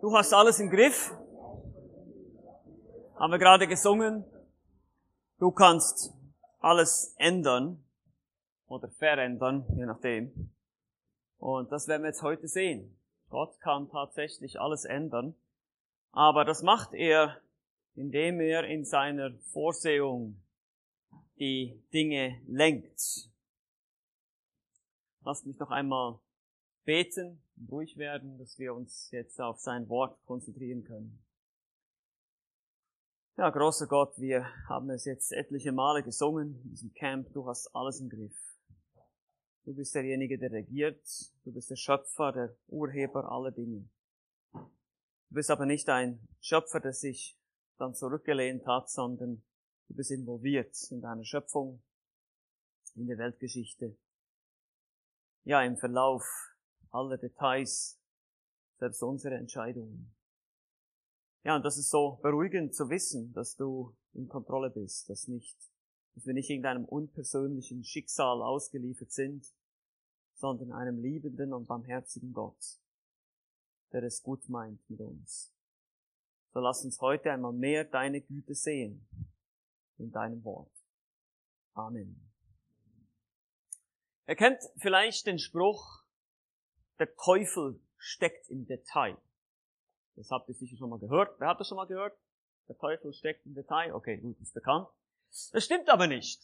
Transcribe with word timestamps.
Du 0.00 0.16
hast 0.16 0.32
alles 0.32 0.60
im 0.60 0.70
Griff. 0.70 1.10
Haben 3.16 3.32
wir 3.32 3.38
gerade 3.38 3.66
gesungen. 3.66 4.24
Du 5.40 5.50
kannst 5.50 6.12
alles 6.60 7.14
ändern 7.18 7.84
oder 8.68 8.88
verändern, 8.90 9.66
je 9.76 9.86
nachdem. 9.86 10.52
Und 11.38 11.72
das 11.72 11.88
werden 11.88 12.02
wir 12.02 12.10
jetzt 12.10 12.22
heute 12.22 12.46
sehen. 12.46 12.96
Gott 13.28 13.58
kann 13.60 13.90
tatsächlich 13.90 14.60
alles 14.60 14.84
ändern. 14.84 15.34
Aber 16.12 16.44
das 16.44 16.62
macht 16.62 16.94
er, 16.94 17.40
indem 17.96 18.40
er 18.40 18.64
in 18.64 18.84
seiner 18.84 19.32
Vorsehung 19.52 20.40
die 21.40 21.82
Dinge 21.92 22.40
lenkt. 22.46 23.30
Lasst 25.24 25.44
mich 25.44 25.58
noch 25.58 25.70
einmal 25.70 26.20
beten, 26.88 27.42
ruhig 27.70 27.98
werden, 27.98 28.38
dass 28.38 28.58
wir 28.58 28.74
uns 28.74 29.10
jetzt 29.10 29.38
auf 29.42 29.58
sein 29.60 29.90
Wort 29.90 30.18
konzentrieren 30.24 30.84
können. 30.84 31.22
Ja, 33.36 33.50
großer 33.50 33.86
Gott, 33.86 34.18
wir 34.18 34.46
haben 34.70 34.88
es 34.88 35.04
jetzt 35.04 35.30
etliche 35.32 35.70
Male 35.70 36.02
gesungen 36.02 36.58
in 36.64 36.70
diesem 36.70 36.94
Camp. 36.94 37.30
Du 37.34 37.46
hast 37.46 37.68
alles 37.74 38.00
im 38.00 38.08
Griff. 38.08 38.34
Du 39.66 39.74
bist 39.74 39.94
derjenige, 39.94 40.38
der 40.38 40.50
regiert. 40.50 41.06
Du 41.44 41.52
bist 41.52 41.68
der 41.68 41.76
Schöpfer, 41.76 42.32
der 42.32 42.56
Urheber 42.68 43.30
aller 43.30 43.50
Dinge. 43.50 43.86
Du 44.54 45.34
bist 45.34 45.50
aber 45.50 45.66
nicht 45.66 45.90
ein 45.90 46.26
Schöpfer, 46.40 46.80
der 46.80 46.94
sich 46.94 47.38
dann 47.76 47.94
zurückgelehnt 47.94 48.66
hat, 48.66 48.88
sondern 48.88 49.42
du 49.88 49.94
bist 49.94 50.10
involviert 50.10 50.74
in 50.90 51.02
deiner 51.02 51.24
Schöpfung, 51.24 51.82
in 52.94 53.08
der 53.08 53.18
Weltgeschichte. 53.18 53.94
Ja, 55.44 55.62
im 55.62 55.76
Verlauf 55.76 56.24
aller 56.92 57.18
Details, 57.18 57.98
selbst 58.78 59.02
unsere 59.02 59.36
Entscheidungen. 59.36 60.14
Ja, 61.44 61.56
und 61.56 61.64
das 61.64 61.78
ist 61.78 61.90
so 61.90 62.18
beruhigend 62.22 62.74
zu 62.74 62.90
wissen, 62.90 63.32
dass 63.32 63.56
du 63.56 63.96
in 64.12 64.28
Kontrolle 64.28 64.70
bist, 64.70 65.08
dass 65.08 65.28
nicht, 65.28 65.56
dass 66.14 66.26
wir 66.26 66.34
nicht 66.34 66.50
irgendeinem 66.50 66.84
unpersönlichen 66.84 67.84
Schicksal 67.84 68.42
ausgeliefert 68.42 69.12
sind, 69.12 69.46
sondern 70.34 70.72
einem 70.72 70.98
liebenden 70.98 71.52
und 71.52 71.66
barmherzigen 71.66 72.32
Gott, 72.32 72.78
der 73.92 74.02
es 74.02 74.22
gut 74.22 74.48
meint 74.48 74.88
mit 74.88 75.00
uns. 75.00 75.52
So 76.52 76.60
lass 76.60 76.84
uns 76.84 77.00
heute 77.00 77.30
einmal 77.30 77.52
mehr 77.52 77.84
deine 77.84 78.20
Güte 78.20 78.54
sehen 78.54 79.06
in 79.98 80.10
deinem 80.10 80.44
Wort. 80.44 80.72
Amen. 81.74 82.28
Ihr 84.26 84.36
kennt 84.36 84.60
vielleicht 84.76 85.26
den 85.26 85.38
Spruch, 85.38 86.04
der 86.98 87.14
Teufel 87.16 87.80
steckt 87.96 88.48
im 88.48 88.66
Detail. 88.66 89.16
Das 90.16 90.30
habt 90.30 90.48
ihr 90.48 90.54
sicher 90.54 90.76
schon 90.76 90.90
mal 90.90 90.98
gehört. 90.98 91.38
Wer 91.38 91.48
hat 91.48 91.60
das 91.60 91.68
schon 91.68 91.76
mal 91.76 91.86
gehört? 91.86 92.16
Der 92.68 92.76
Teufel 92.76 93.12
steckt 93.12 93.46
im 93.46 93.54
Detail. 93.54 93.94
Okay, 93.94 94.18
gut, 94.18 94.38
ist 94.40 94.54
bekannt. 94.54 94.88
Das 95.52 95.64
stimmt 95.64 95.88
aber 95.88 96.06
nicht. 96.06 96.40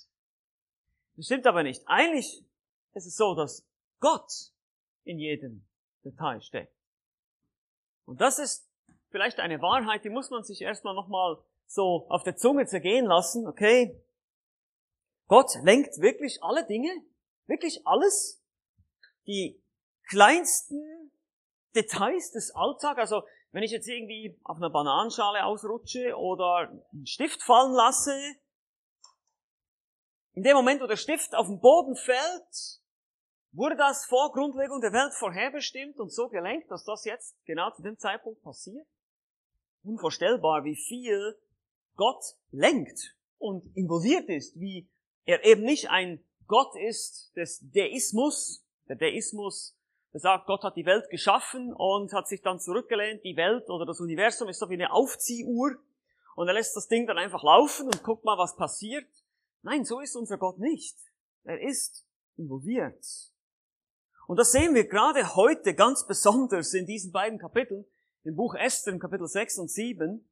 Das 1.16 1.26
stimmt 1.26 1.46
aber 1.46 1.62
nicht. 1.62 1.82
Eigentlich 1.86 2.44
ist 2.94 3.06
es 3.06 3.16
so, 3.16 3.34
dass 3.34 3.66
Gott 4.00 4.52
in 5.04 5.18
jedem 5.18 5.66
Detail 6.04 6.40
steckt. 6.40 6.74
Und 8.06 8.20
das 8.20 8.38
ist 8.38 8.68
vielleicht 9.10 9.40
eine 9.40 9.60
Wahrheit, 9.60 10.04
die 10.04 10.10
muss 10.10 10.30
man 10.30 10.44
sich 10.44 10.60
erstmal 10.60 10.94
nochmal 10.94 11.38
so 11.66 12.06
auf 12.08 12.22
der 12.22 12.36
Zunge 12.36 12.66
zergehen 12.66 13.06
lassen, 13.06 13.46
okay? 13.46 14.00
Gott 15.26 15.50
lenkt 15.62 15.98
wirklich 15.98 16.42
alle 16.42 16.66
Dinge, 16.66 16.90
wirklich 17.46 17.86
alles. 17.86 18.42
Die 19.26 19.63
kleinsten 20.08 21.10
Details 21.74 22.30
des 22.32 22.54
Alltags, 22.54 22.98
also 22.98 23.22
wenn 23.52 23.62
ich 23.62 23.70
jetzt 23.70 23.88
irgendwie 23.88 24.38
auf 24.44 24.56
einer 24.56 24.70
Bananenschale 24.70 25.44
ausrutsche 25.44 26.16
oder 26.16 26.70
einen 26.92 27.06
Stift 27.06 27.42
fallen 27.42 27.72
lasse, 27.72 28.18
in 30.34 30.42
dem 30.42 30.56
Moment, 30.56 30.82
wo 30.82 30.86
der 30.86 30.96
Stift 30.96 31.34
auf 31.34 31.46
den 31.46 31.60
Boden 31.60 31.94
fällt, 31.94 32.80
wurde 33.52 33.76
das 33.76 34.04
vor 34.06 34.32
Grundlegung 34.32 34.80
der 34.80 34.92
Welt 34.92 35.14
vorherbestimmt 35.14 36.00
und 36.00 36.12
so 36.12 36.28
gelenkt, 36.28 36.70
dass 36.70 36.84
das 36.84 37.04
jetzt 37.04 37.36
genau 37.44 37.70
zu 37.70 37.82
dem 37.82 37.96
Zeitpunkt 37.98 38.42
passiert? 38.42 38.86
Unvorstellbar, 39.84 40.64
wie 40.64 40.76
viel 40.76 41.38
Gott 41.96 42.24
lenkt 42.50 43.16
und 43.38 43.64
involviert 43.76 44.28
ist, 44.28 44.58
wie 44.58 44.88
er 45.24 45.44
eben 45.44 45.62
nicht 45.62 45.90
ein 45.90 46.24
Gott 46.48 46.74
ist 46.76 47.32
des 47.36 47.60
Deismus. 47.72 48.64
Der 48.88 48.96
Deismus 48.96 49.76
er 50.14 50.20
sagt, 50.20 50.46
Gott 50.46 50.62
hat 50.62 50.76
die 50.76 50.86
Welt 50.86 51.10
geschaffen 51.10 51.74
und 51.74 52.12
hat 52.12 52.28
sich 52.28 52.40
dann 52.40 52.60
zurückgelehnt. 52.60 53.24
Die 53.24 53.36
Welt 53.36 53.68
oder 53.68 53.84
das 53.84 53.98
Universum 53.98 54.48
ist 54.48 54.60
so 54.60 54.70
wie 54.70 54.74
eine 54.74 54.92
Aufziehuhr 54.92 55.74
und 56.36 56.46
er 56.46 56.54
lässt 56.54 56.76
das 56.76 56.86
Ding 56.86 57.08
dann 57.08 57.18
einfach 57.18 57.42
laufen 57.42 57.86
und 57.86 58.04
guckt 58.04 58.24
mal, 58.24 58.38
was 58.38 58.54
passiert. 58.54 59.08
Nein, 59.62 59.84
so 59.84 59.98
ist 59.98 60.14
unser 60.14 60.38
Gott 60.38 60.60
nicht. 60.60 60.96
Er 61.42 61.60
ist 61.60 62.06
involviert. 62.36 63.04
Und 64.28 64.38
das 64.38 64.52
sehen 64.52 64.76
wir 64.76 64.86
gerade 64.86 65.34
heute 65.34 65.74
ganz 65.74 66.06
besonders 66.06 66.74
in 66.74 66.86
diesen 66.86 67.10
beiden 67.10 67.40
Kapiteln, 67.40 67.84
im 68.22 68.36
Buch 68.36 68.54
Esther, 68.54 68.92
im 68.92 69.00
Kapitel 69.00 69.26
6 69.26 69.58
und 69.58 69.68
7. 69.68 70.30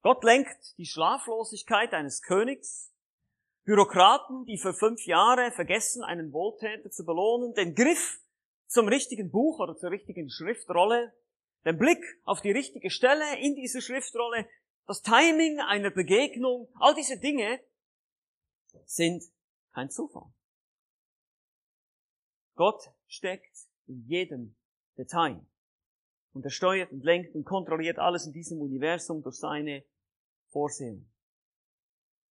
Gott 0.00 0.24
lenkt 0.24 0.78
die 0.78 0.86
Schlaflosigkeit 0.86 1.92
eines 1.92 2.22
Königs, 2.22 2.90
Bürokraten, 3.64 4.46
die 4.46 4.56
für 4.56 4.72
fünf 4.72 5.04
Jahre 5.04 5.52
vergessen, 5.52 6.02
einen 6.02 6.32
Wohltäter 6.32 6.90
zu 6.90 7.04
belohnen, 7.04 7.52
den 7.52 7.74
Griff 7.74 8.21
zum 8.72 8.88
richtigen 8.88 9.30
Buch 9.30 9.60
oder 9.60 9.76
zur 9.76 9.90
richtigen 9.90 10.30
Schriftrolle, 10.30 11.12
den 11.64 11.78
Blick 11.78 12.02
auf 12.24 12.40
die 12.40 12.50
richtige 12.50 12.90
Stelle 12.90 13.38
in 13.38 13.54
dieser 13.54 13.82
Schriftrolle, 13.82 14.48
das 14.86 15.02
Timing 15.02 15.60
einer 15.60 15.90
Begegnung, 15.90 16.68
all 16.80 16.94
diese 16.94 17.18
Dinge 17.18 17.60
sind 18.86 19.22
kein 19.72 19.90
Zufall. 19.90 20.32
Gott 22.54 22.82
steckt 23.06 23.54
in 23.86 24.04
jedem 24.06 24.56
Detail. 24.96 25.44
Und 26.32 26.44
er 26.44 26.50
steuert 26.50 26.92
und 26.92 27.04
lenkt 27.04 27.34
und 27.34 27.44
kontrolliert 27.44 27.98
alles 27.98 28.26
in 28.26 28.32
diesem 28.32 28.60
Universum 28.60 29.22
durch 29.22 29.36
seine 29.36 29.84
Vorsehung. 30.50 31.06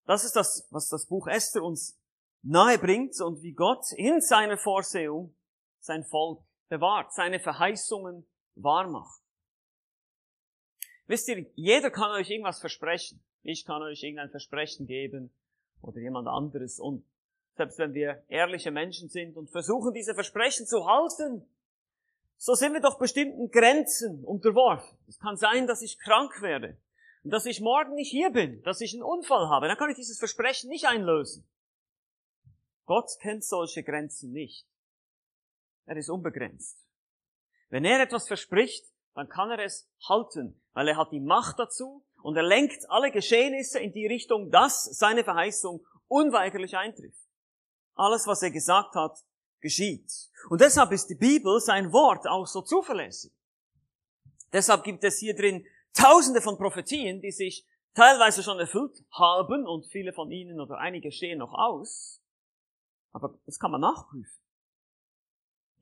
Das 0.06 0.24
ist 0.24 0.36
das, 0.36 0.68
was 0.72 0.90
das 0.90 1.06
Buch 1.06 1.28
Esther 1.28 1.62
uns 1.62 2.00
nahe 2.42 2.80
bringt 2.80 3.20
und 3.22 3.44
wie 3.44 3.54
Gott 3.54 3.86
in 3.96 4.22
seiner 4.22 4.58
Vorsehung 4.58 5.36
sein 5.82 6.04
Volk 6.04 6.42
bewahrt, 6.70 7.14
seine 7.14 7.40
Verheißungen 7.40 8.26
wahrmacht. 8.56 9.20
Wisst 11.08 11.28
ihr, 11.28 11.46
jeder 11.56 11.92
kann 11.92 12.12
euch 12.12 12.30
irgendwas 12.30 12.60
versprechen. 12.60 13.22
Ich 13.44 13.66
kann 13.66 13.82
euch 13.82 14.02
irgendein 14.02 14.30
Versprechen 14.30 14.88
geben 14.88 15.34
oder 15.82 16.00
jemand 16.00 16.28
anderes. 16.28 16.80
Und 16.80 17.04
selbst 17.56 17.80
wenn 17.80 17.94
wir 17.94 18.24
ehrliche 18.30 18.72
Menschen 18.72 19.10
sind 19.10 19.36
und 19.36 19.50
versuchen, 19.50 19.94
diese 19.94 20.14
Versprechen 20.14 20.66
zu 20.66 20.86
halten, 20.86 21.46
so 22.38 22.54
sind 22.54 22.74
wir 22.74 22.82
doch 22.82 22.98
bestimmten 22.98 23.52
Grenzen 23.52 24.24
unterworfen. 24.24 24.98
Es 25.08 25.20
kann 25.20 25.36
sein, 25.36 25.68
dass 25.68 25.82
ich 25.82 26.00
krank 26.00 26.42
werde 26.42 26.78
und 27.24 27.32
dass 27.32 27.46
ich 27.46 27.62
morgen 27.62 27.96
nicht 27.96 28.10
hier 28.10 28.32
bin, 28.32 28.64
dass 28.64 28.82
ich 28.82 28.94
einen 28.94 29.04
Unfall 29.04 29.50
habe. 29.50 29.68
Dann 29.68 29.78
kann 29.78 29.90
ich 29.90 29.98
dieses 29.98 30.18
Versprechen 30.18 30.70
nicht 30.70 30.88
einlösen. 30.88 31.46
Gott 32.86 33.12
kennt 33.22 33.44
solche 33.44 33.84
Grenzen 33.84 34.32
nicht. 34.32 34.66
Er 35.86 35.98
ist 35.98 36.10
unbegrenzt. 36.10 36.86
Wenn 37.70 37.86
er 37.86 38.02
etwas 38.02 38.28
verspricht, 38.28 38.86
dann 39.16 39.30
kann 39.30 39.52
er 39.52 39.60
es 39.60 39.90
halten, 40.08 40.62
weil 40.74 40.88
er 40.88 40.98
hat 40.98 41.12
die 41.12 41.20
Macht 41.20 41.60
dazu 41.60 42.06
und 42.22 42.36
er 42.38 42.44
lenkt 42.44 42.90
alle 42.90 43.12
Geschehnisse 43.12 43.80
in 43.80 43.92
die 43.92 44.08
Richtung, 44.08 44.52
dass 44.52 44.84
seine 44.84 45.24
Verheißung 45.24 45.86
unweigerlich 46.08 46.78
eintrifft. 46.78 47.28
Alles, 47.96 48.28
was 48.28 48.42
er 48.42 48.52
gesagt 48.52 48.96
hat, 48.96 49.18
geschieht. 49.60 50.12
Und 50.50 50.62
deshalb 50.62 50.92
ist 50.92 51.08
die 51.08 51.16
Bibel, 51.16 51.60
sein 51.60 51.92
Wort, 51.92 52.28
auch 52.28 52.48
so 52.48 52.62
zuverlässig. 52.62 53.32
Deshalb 54.52 54.84
gibt 54.84 55.04
es 55.04 55.20
hier 55.20 55.36
drin 55.36 55.66
tausende 55.94 56.42
von 56.42 56.58
Prophetien, 56.58 57.22
die 57.22 57.32
sich 57.32 57.66
teilweise 57.94 58.44
schon 58.44 58.60
erfüllt 58.60 59.04
haben 59.12 59.68
und 59.68 59.86
viele 59.88 60.14
von 60.14 60.32
ihnen 60.32 60.60
oder 60.60 60.78
einige 60.78 61.12
stehen 61.12 61.40
noch 61.40 61.54
aus. 61.54 62.22
Aber 63.12 63.38
das 63.46 63.60
kann 63.60 63.72
man 63.72 63.82
nachprüfen. 63.82 64.41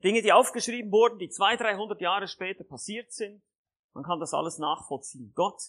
Dinge, 0.02 0.22
die 0.22 0.32
aufgeschrieben 0.32 0.90
wurden, 0.90 1.18
die 1.18 1.28
zwei, 1.28 1.56
dreihundert 1.56 2.00
Jahre 2.00 2.26
später 2.26 2.64
passiert 2.64 3.12
sind. 3.12 3.42
Man 3.92 4.04
kann 4.04 4.20
das 4.20 4.34
alles 4.34 4.58
nachvollziehen. 4.58 5.32
Gott 5.34 5.60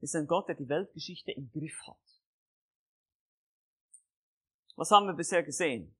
ist 0.00 0.14
ein 0.14 0.26
Gott, 0.26 0.48
der 0.48 0.54
die 0.54 0.68
Weltgeschichte 0.68 1.32
im 1.32 1.50
Griff 1.50 1.78
hat. 1.86 1.96
Was 4.76 4.90
haben 4.90 5.06
wir 5.06 5.14
bisher 5.14 5.42
gesehen? 5.42 5.94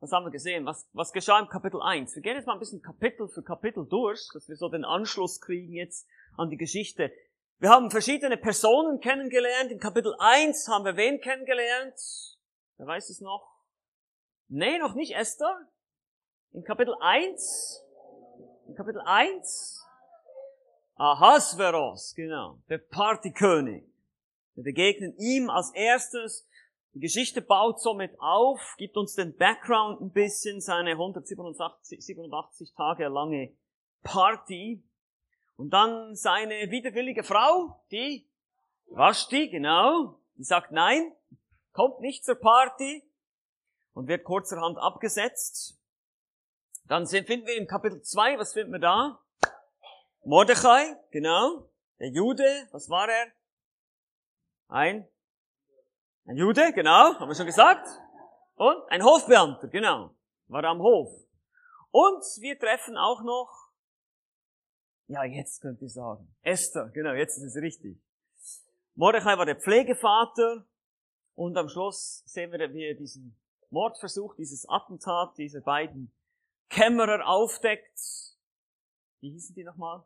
Was 0.00 0.12
haben 0.12 0.26
wir 0.26 0.30
gesehen? 0.30 0.66
Was, 0.66 0.88
was 0.92 1.12
geschah 1.12 1.40
im 1.40 1.48
Kapitel 1.48 1.80
1? 1.80 2.14
Wir 2.14 2.22
gehen 2.22 2.36
jetzt 2.36 2.46
mal 2.46 2.52
ein 2.52 2.58
bisschen 2.58 2.82
Kapitel 2.82 3.28
für 3.28 3.42
Kapitel 3.42 3.86
durch, 3.88 4.28
dass 4.34 4.48
wir 4.48 4.56
so 4.56 4.68
den 4.68 4.84
Anschluss 4.84 5.40
kriegen 5.40 5.72
jetzt 5.72 6.06
an 6.36 6.50
die 6.50 6.58
Geschichte. 6.58 7.10
Wir 7.58 7.70
haben 7.70 7.90
verschiedene 7.90 8.36
Personen 8.36 9.00
kennengelernt. 9.00 9.70
In 9.70 9.80
Kapitel 9.80 10.14
1 10.18 10.68
haben 10.68 10.84
wir 10.84 10.96
wen 10.96 11.20
kennengelernt? 11.20 11.98
Wer 12.76 12.86
weiß 12.86 13.08
es 13.08 13.20
noch? 13.22 13.64
Nee, 14.48 14.78
noch 14.78 14.94
nicht 14.94 15.14
Esther. 15.16 15.66
In 16.52 16.64
Kapitel 16.64 16.94
1, 17.00 17.84
in 18.68 18.74
Kapitel 18.74 19.00
1 19.04 19.84
Ahasveros, 20.96 22.14
genau, 22.14 22.58
der 22.68 22.78
Partykönig. 22.78 23.84
Wir 24.54 24.64
begegnen 24.64 25.14
ihm 25.18 25.50
als 25.50 25.70
erstes. 25.74 26.48
Die 26.94 27.00
Geschichte 27.00 27.42
baut 27.42 27.80
somit 27.82 28.18
auf, 28.18 28.74
gibt 28.78 28.96
uns 28.96 29.14
den 29.14 29.36
Background 29.36 30.00
ein 30.00 30.12
bisschen, 30.12 30.62
seine 30.62 30.92
187 30.92 32.02
87 32.02 32.72
Tage 32.74 33.08
lange 33.08 33.54
Party. 34.02 34.82
Und 35.56 35.70
dann 35.70 36.14
seine 36.14 36.70
widerwillige 36.70 37.22
Frau, 37.22 37.82
die 37.90 38.26
Vashti, 38.86 39.50
genau, 39.50 40.18
die 40.36 40.44
sagt 40.44 40.72
nein, 40.72 41.12
kommt 41.72 42.00
nicht 42.00 42.24
zur 42.24 42.36
Party 42.36 43.02
und 43.92 44.08
wird 44.08 44.24
kurzerhand 44.24 44.78
abgesetzt. 44.78 45.78
Dann 46.88 47.06
finden 47.06 47.46
wir 47.46 47.56
im 47.56 47.66
Kapitel 47.66 48.00
2, 48.00 48.38
was 48.38 48.52
finden 48.52 48.72
wir 48.72 48.78
da? 48.78 49.20
Mordechai, 50.24 50.96
genau, 51.10 51.68
der 51.98 52.10
Jude, 52.10 52.68
was 52.70 52.88
war 52.88 53.08
er? 53.08 53.26
Ein, 54.68 55.08
ein 56.26 56.36
Jude, 56.36 56.72
genau, 56.72 57.18
haben 57.18 57.28
wir 57.28 57.34
schon 57.34 57.46
gesagt. 57.46 57.88
Und 58.54 58.88
ein 58.88 59.02
Hofbeamter, 59.02 59.66
genau, 59.66 60.14
war 60.46 60.62
am 60.64 60.78
Hof. 60.78 61.12
Und 61.90 62.22
wir 62.40 62.56
treffen 62.58 62.96
auch 62.96 63.22
noch, 63.22 63.72
ja, 65.08 65.24
jetzt 65.24 65.62
könnte 65.62 65.86
ich 65.86 65.92
sagen, 65.92 66.32
Esther, 66.42 66.88
genau, 66.90 67.14
jetzt 67.14 67.36
ist 67.36 67.56
es 67.56 67.62
richtig. 67.62 67.98
Mordechai 68.94 69.36
war 69.36 69.46
der 69.46 69.56
Pflegevater 69.56 70.64
und 71.34 71.56
am 71.56 71.68
Schluss 71.68 72.22
sehen 72.26 72.52
wir, 72.52 72.72
wie 72.72 72.94
diesen 72.94 73.36
Mordversuch, 73.70 74.36
dieses 74.36 74.68
Attentat 74.68 75.36
dieser 75.36 75.60
beiden 75.60 76.12
Kämmerer 76.68 77.26
aufdeckt. 77.26 77.98
Wie 79.20 79.30
hießen 79.30 79.54
die 79.54 79.64
nochmal? 79.64 80.04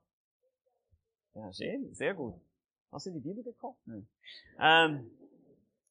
Ja, 1.34 1.52
schön, 1.52 1.94
sehr 1.94 2.14
gut. 2.14 2.40
Hast 2.92 3.06
du 3.06 3.10
in 3.10 3.16
die 3.16 3.28
Bibel 3.28 3.44
gekocht? 3.44 3.78
Nein. 3.84 4.08
Ähm, 4.58 5.10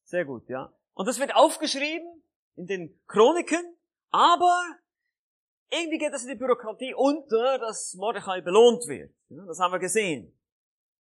sehr 0.04 0.24
gut, 0.24 0.48
ja. 0.48 0.72
Und 0.94 1.06
das 1.06 1.18
wird 1.18 1.34
aufgeschrieben 1.34 2.22
in 2.56 2.66
den 2.66 3.00
Chroniken, 3.06 3.76
aber 4.10 4.62
irgendwie 5.70 5.98
geht 5.98 6.12
das 6.12 6.24
in 6.24 6.30
die 6.30 6.34
Bürokratie 6.34 6.94
unter, 6.94 7.58
dass 7.58 7.94
Mordechai 7.94 8.40
belohnt 8.40 8.86
wird. 8.86 9.14
Ja, 9.28 9.44
das 9.46 9.60
haben 9.60 9.72
wir 9.72 9.78
gesehen. 9.78 10.36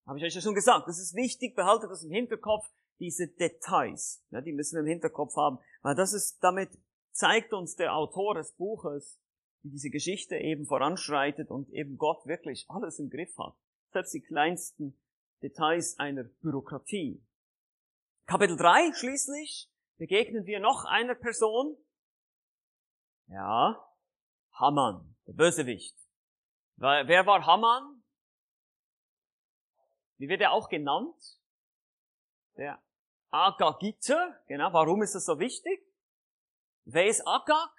Habe 0.06 0.19
ich 0.19 0.25
euch 0.25 0.36
ja 0.36 0.42
schon 0.42 0.56
gesagt. 0.56 0.88
Das 0.88 1.00
ist 1.00 1.16
wichtig, 1.16 1.56
behaltet 1.56 1.90
das 1.90 2.04
im 2.04 2.12
Hinterkopf, 2.12 2.69
diese 3.00 3.28
Details. 3.28 4.24
Ja, 4.30 4.42
die 4.42 4.54
müssen 4.54 4.75
wir 4.75 4.81
im 4.81 4.88
Hinterkopf 4.88 5.36
haben, 5.36 5.60
weil 5.81 5.96
das 5.96 6.14
ist, 6.14 6.44
damit 6.44 6.69
zeigt 7.12 7.54
uns 7.54 7.75
der 7.75 7.96
Autor 7.96 8.36
des 8.36 8.54
Buches, 8.54 9.19
wie 9.68 9.72
diese 9.72 9.90
Geschichte 9.90 10.38
eben 10.38 10.66
voranschreitet 10.66 11.52
und 11.52 11.69
eben 11.69 11.98
Gott 11.98 12.25
wirklich 12.25 12.66
alles 12.69 13.00
im 13.00 13.10
Griff 13.10 13.38
hat. 13.38 13.54
Selbst 13.92 14.14
die 14.14 14.22
kleinsten 14.22 14.98
Details 15.42 16.00
einer 16.00 16.24
Bürokratie. 16.24 17.22
Kapitel 18.25 18.56
3 18.56 18.94
schließlich 18.94 19.69
begegnen 19.98 20.46
wir 20.46 20.60
noch 20.60 20.86
einer 20.86 21.16
Person. 21.16 21.75
Ja, 23.28 23.84
Haman, 24.54 25.16
der 25.28 25.34
Bösewicht. 25.34 25.98
Wer 26.78 27.25
war 27.25 27.46
Haman? 27.46 28.04
Wie 30.18 30.30
wird 30.30 30.42
er 30.42 30.54
auch 30.54 30.69
genannt? 30.69 31.22
Der 32.56 32.81
Agagiter. 33.30 34.40
Genau, 34.48 34.72
warum 34.72 35.02
ist 35.02 35.14
das 35.14 35.25
so 35.25 35.40
wichtig? 35.40 35.86
Wer 36.86 37.08
ist 37.08 37.28
Agag? 37.28 37.75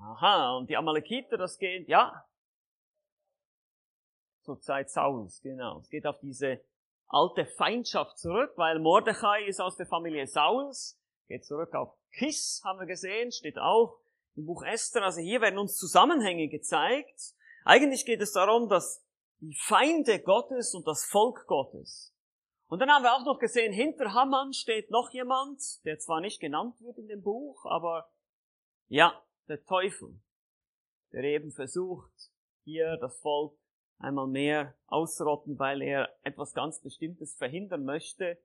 Aha, 0.00 0.56
und 0.56 0.70
die 0.70 0.76
Amalekiter, 0.76 1.36
das 1.36 1.58
geht, 1.58 1.88
ja, 1.88 2.24
zur 4.42 4.60
Zeit 4.60 4.90
Sauls, 4.90 5.40
genau. 5.42 5.80
Es 5.80 5.90
geht 5.90 6.06
auf 6.06 6.18
diese 6.20 6.60
alte 7.08 7.46
Feindschaft 7.46 8.18
zurück, 8.18 8.52
weil 8.56 8.78
Mordechai 8.78 9.44
ist 9.44 9.60
aus 9.60 9.76
der 9.76 9.86
Familie 9.86 10.26
Sauls, 10.26 10.98
geht 11.26 11.44
zurück 11.44 11.74
auf 11.74 11.94
Kis, 12.12 12.62
haben 12.64 12.78
wir 12.78 12.86
gesehen, 12.86 13.32
steht 13.32 13.58
auch 13.58 13.98
im 14.36 14.46
Buch 14.46 14.62
Esther. 14.62 15.02
Also 15.02 15.20
hier 15.20 15.40
werden 15.40 15.58
uns 15.58 15.76
Zusammenhänge 15.76 16.48
gezeigt. 16.48 17.34
Eigentlich 17.64 18.06
geht 18.06 18.20
es 18.20 18.32
darum, 18.32 18.68
dass 18.68 19.04
die 19.40 19.54
Feinde 19.54 20.20
Gottes 20.20 20.74
und 20.74 20.86
das 20.86 21.04
Volk 21.04 21.46
Gottes. 21.46 22.14
Und 22.68 22.80
dann 22.80 22.90
haben 22.90 23.02
wir 23.02 23.14
auch 23.14 23.24
noch 23.24 23.38
gesehen, 23.38 23.72
hinter 23.72 24.12
Haman 24.12 24.52
steht 24.52 24.90
noch 24.90 25.10
jemand, 25.10 25.84
der 25.84 25.98
zwar 25.98 26.20
nicht 26.20 26.40
genannt 26.40 26.80
wird 26.80 26.98
in 26.98 27.08
dem 27.08 27.22
Buch, 27.22 27.64
aber 27.64 28.10
ja, 28.88 29.22
der 29.48 29.64
Teufel, 29.64 30.14
der 31.12 31.24
eben 31.24 31.50
versucht, 31.50 32.12
hier 32.64 32.96
das 32.98 33.18
Volk 33.20 33.56
einmal 33.98 34.26
mehr 34.26 34.74
ausrotten, 34.86 35.58
weil 35.58 35.82
er 35.82 36.14
etwas 36.22 36.54
ganz 36.54 36.80
Bestimmtes 36.80 37.34
verhindern 37.36 37.84
möchte. 37.84 38.38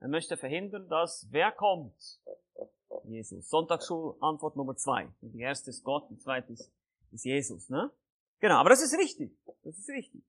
Er 0.00 0.08
möchte 0.08 0.36
verhindern, 0.36 0.88
dass 0.88 1.26
wer 1.30 1.52
kommt? 1.52 2.20
Jesus. 3.04 3.48
Sonntagsschulantwort 3.48 4.56
Nummer 4.56 4.76
zwei. 4.76 5.08
Die 5.20 5.40
erste 5.40 5.70
ist 5.70 5.82
Gott, 5.82 6.08
die 6.10 6.18
zweite 6.18 6.52
ist, 6.52 6.70
Jesus. 7.10 7.68
Ne? 7.68 7.90
Genau, 8.40 8.56
aber 8.56 8.70
das 8.70 8.82
ist 8.82 8.96
richtig. 8.96 9.36
Das 9.62 9.76
ist 9.76 9.88
richtig. 9.88 10.22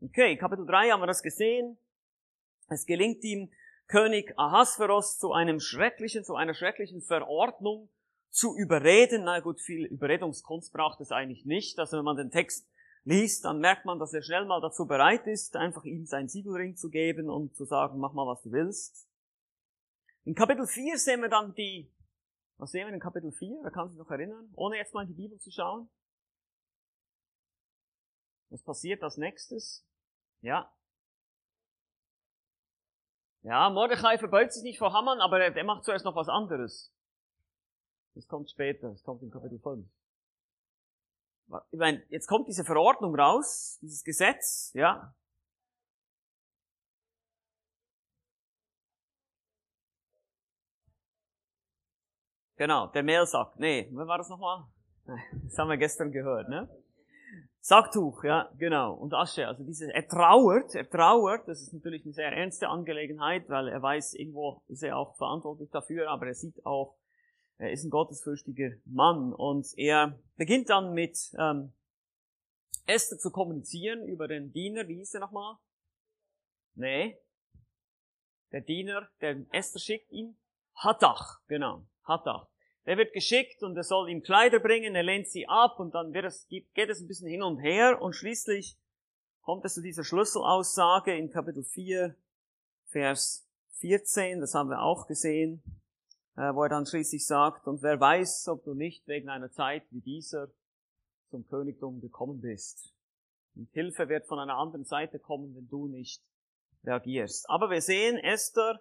Okay, 0.00 0.36
Kapitel 0.36 0.66
3 0.66 0.90
haben 0.90 1.00
wir 1.00 1.06
das 1.06 1.22
gesehen. 1.22 1.78
Es 2.68 2.86
gelingt 2.86 3.24
ihm, 3.24 3.50
König 3.86 4.34
Ahasveros 4.38 5.18
zu 5.18 5.32
einem 5.32 5.60
schrecklichen, 5.60 6.22
zu 6.22 6.34
einer 6.36 6.52
schrecklichen 6.52 7.00
Verordnung 7.00 7.88
zu 8.30 8.56
überreden. 8.56 9.24
Na 9.24 9.40
gut, 9.40 9.60
viel 9.60 9.86
Überredungskunst 9.86 10.72
braucht 10.72 11.00
es 11.00 11.12
eigentlich 11.12 11.44
nicht. 11.44 11.78
Also 11.78 11.98
wenn 11.98 12.04
man 12.04 12.16
den 12.16 12.30
Text 12.30 12.68
liest, 13.04 13.44
dann 13.44 13.58
merkt 13.60 13.84
man, 13.84 13.98
dass 13.98 14.12
er 14.12 14.22
schnell 14.22 14.44
mal 14.44 14.60
dazu 14.60 14.86
bereit 14.86 15.26
ist, 15.26 15.56
einfach 15.56 15.84
ihm 15.84 16.04
seinen 16.04 16.28
Siegelring 16.28 16.76
zu 16.76 16.90
geben 16.90 17.30
und 17.30 17.54
zu 17.56 17.64
sagen, 17.64 17.98
mach 17.98 18.12
mal, 18.12 18.26
was 18.26 18.42
du 18.42 18.52
willst. 18.52 19.08
In 20.24 20.34
Kapitel 20.34 20.66
4 20.66 20.98
sehen 20.98 21.22
wir 21.22 21.30
dann 21.30 21.54
die, 21.54 21.90
was 22.58 22.72
sehen 22.72 22.86
wir 22.86 22.94
in 22.94 23.00
Kapitel 23.00 23.32
4? 23.32 23.60
Wer 23.62 23.70
kann 23.70 23.88
sich 23.88 23.98
noch 23.98 24.10
erinnern? 24.10 24.52
Ohne 24.56 24.76
jetzt 24.76 24.92
mal 24.92 25.02
in 25.02 25.08
die 25.08 25.14
Bibel 25.14 25.38
zu 25.38 25.50
schauen. 25.50 25.88
Was 28.50 28.62
passiert 28.62 29.02
als 29.02 29.16
nächstes? 29.16 29.86
Ja. 30.40 30.72
Ja, 33.42 33.70
Mordechai 33.70 34.18
verbeugt 34.18 34.52
sich 34.52 34.62
nicht 34.62 34.78
vor 34.78 34.92
Haman, 34.92 35.20
aber 35.20 35.40
er, 35.40 35.56
er 35.56 35.64
macht 35.64 35.84
zuerst 35.84 36.04
noch 36.04 36.16
was 36.16 36.28
anderes. 36.28 36.92
Das 38.18 38.26
kommt 38.26 38.50
später, 38.50 38.90
das 38.90 39.04
kommt 39.04 39.22
in 39.22 39.30
Kapitel 39.30 39.60
5 39.60 39.86
ich 41.70 41.78
meine, 41.78 42.02
jetzt 42.08 42.26
kommt 42.26 42.48
diese 42.48 42.64
Verordnung 42.64 43.14
raus, 43.14 43.78
dieses 43.80 44.02
Gesetz, 44.02 44.72
ja. 44.74 45.14
Genau, 52.56 52.88
der 52.88 53.04
Mehlsack. 53.04 53.56
Nee, 53.58 53.88
wann 53.92 54.08
war 54.08 54.18
das 54.18 54.28
nochmal? 54.28 54.64
Das 55.44 55.56
haben 55.56 55.68
wir 55.68 55.76
gestern 55.76 56.10
gehört, 56.10 56.48
ne? 56.48 56.68
Sacktuch, 57.60 58.24
ja, 58.24 58.50
genau. 58.58 58.94
Und 58.94 59.14
Asche, 59.14 59.46
also 59.46 59.62
diese, 59.62 59.92
er 59.94 60.08
trauert, 60.08 60.74
er 60.74 60.90
trauert, 60.90 61.46
das 61.46 61.62
ist 61.62 61.72
natürlich 61.72 62.04
eine 62.04 62.12
sehr 62.12 62.32
ernste 62.32 62.68
Angelegenheit, 62.68 63.48
weil 63.48 63.68
er 63.68 63.80
weiß, 63.80 64.14
irgendwo 64.14 64.62
ist 64.66 64.82
er 64.82 64.96
auch 64.96 65.16
verantwortlich 65.16 65.70
dafür, 65.70 66.10
aber 66.10 66.26
er 66.26 66.34
sieht 66.34 66.66
auch, 66.66 66.96
er 67.58 67.72
ist 67.72 67.84
ein 67.84 67.90
gottesfürchtiger 67.90 68.70
Mann 68.84 69.32
und 69.32 69.66
er 69.76 70.18
beginnt 70.36 70.70
dann 70.70 70.94
mit 70.94 71.34
ähm, 71.38 71.72
Esther 72.86 73.18
zu 73.18 73.30
kommunizieren 73.30 74.06
über 74.06 74.28
den 74.28 74.52
Diener. 74.52 74.86
Wie 74.86 74.96
hieß 74.96 75.14
er 75.14 75.20
nochmal? 75.20 75.56
Nee. 76.74 77.18
Der 78.52 78.60
Diener, 78.60 79.08
der 79.20 79.44
Esther 79.50 79.80
schickt 79.80 80.10
ihn. 80.12 80.36
Hattach, 80.76 81.40
genau. 81.48 81.84
Hattach. 82.04 82.46
Der 82.86 82.96
wird 82.96 83.12
geschickt 83.12 83.62
und 83.64 83.76
er 83.76 83.82
soll 83.82 84.08
ihm 84.08 84.22
Kleider 84.22 84.60
bringen, 84.60 84.94
er 84.94 85.02
lehnt 85.02 85.28
sie 85.28 85.46
ab 85.46 85.78
und 85.78 85.94
dann 85.94 86.14
wird 86.14 86.24
es, 86.24 86.46
geht 86.48 86.88
es 86.88 87.00
ein 87.00 87.08
bisschen 87.08 87.28
hin 87.28 87.42
und 87.42 87.58
her 87.58 88.00
und 88.00 88.14
schließlich 88.14 88.78
kommt 89.42 89.64
es 89.66 89.74
zu 89.74 89.82
dieser 89.82 90.04
Schlüsselaussage 90.04 91.14
in 91.14 91.30
Kapitel 91.30 91.64
4, 91.64 92.14
Vers 92.86 93.46
14, 93.80 94.40
das 94.40 94.54
haben 94.54 94.70
wir 94.70 94.80
auch 94.80 95.06
gesehen 95.06 95.62
wo 96.38 96.62
er 96.62 96.68
dann 96.68 96.86
schließlich 96.86 97.26
sagt, 97.26 97.66
und 97.66 97.82
wer 97.82 97.98
weiß, 97.98 98.48
ob 98.48 98.64
du 98.64 98.74
nicht 98.74 99.06
wegen 99.08 99.28
einer 99.28 99.50
Zeit 99.50 99.84
wie 99.90 100.00
dieser 100.00 100.48
zum 101.30 101.46
Königtum 101.48 102.00
gekommen 102.00 102.40
bist. 102.40 102.94
Und 103.56 103.70
Hilfe 103.72 104.08
wird 104.08 104.26
von 104.26 104.38
einer 104.38 104.56
anderen 104.56 104.84
Seite 104.84 105.18
kommen, 105.18 105.54
wenn 105.56 105.68
du 105.68 105.88
nicht 105.88 106.22
reagierst. 106.84 107.50
Aber 107.50 107.70
wir 107.70 107.82
sehen, 107.82 108.16
Esther 108.18 108.80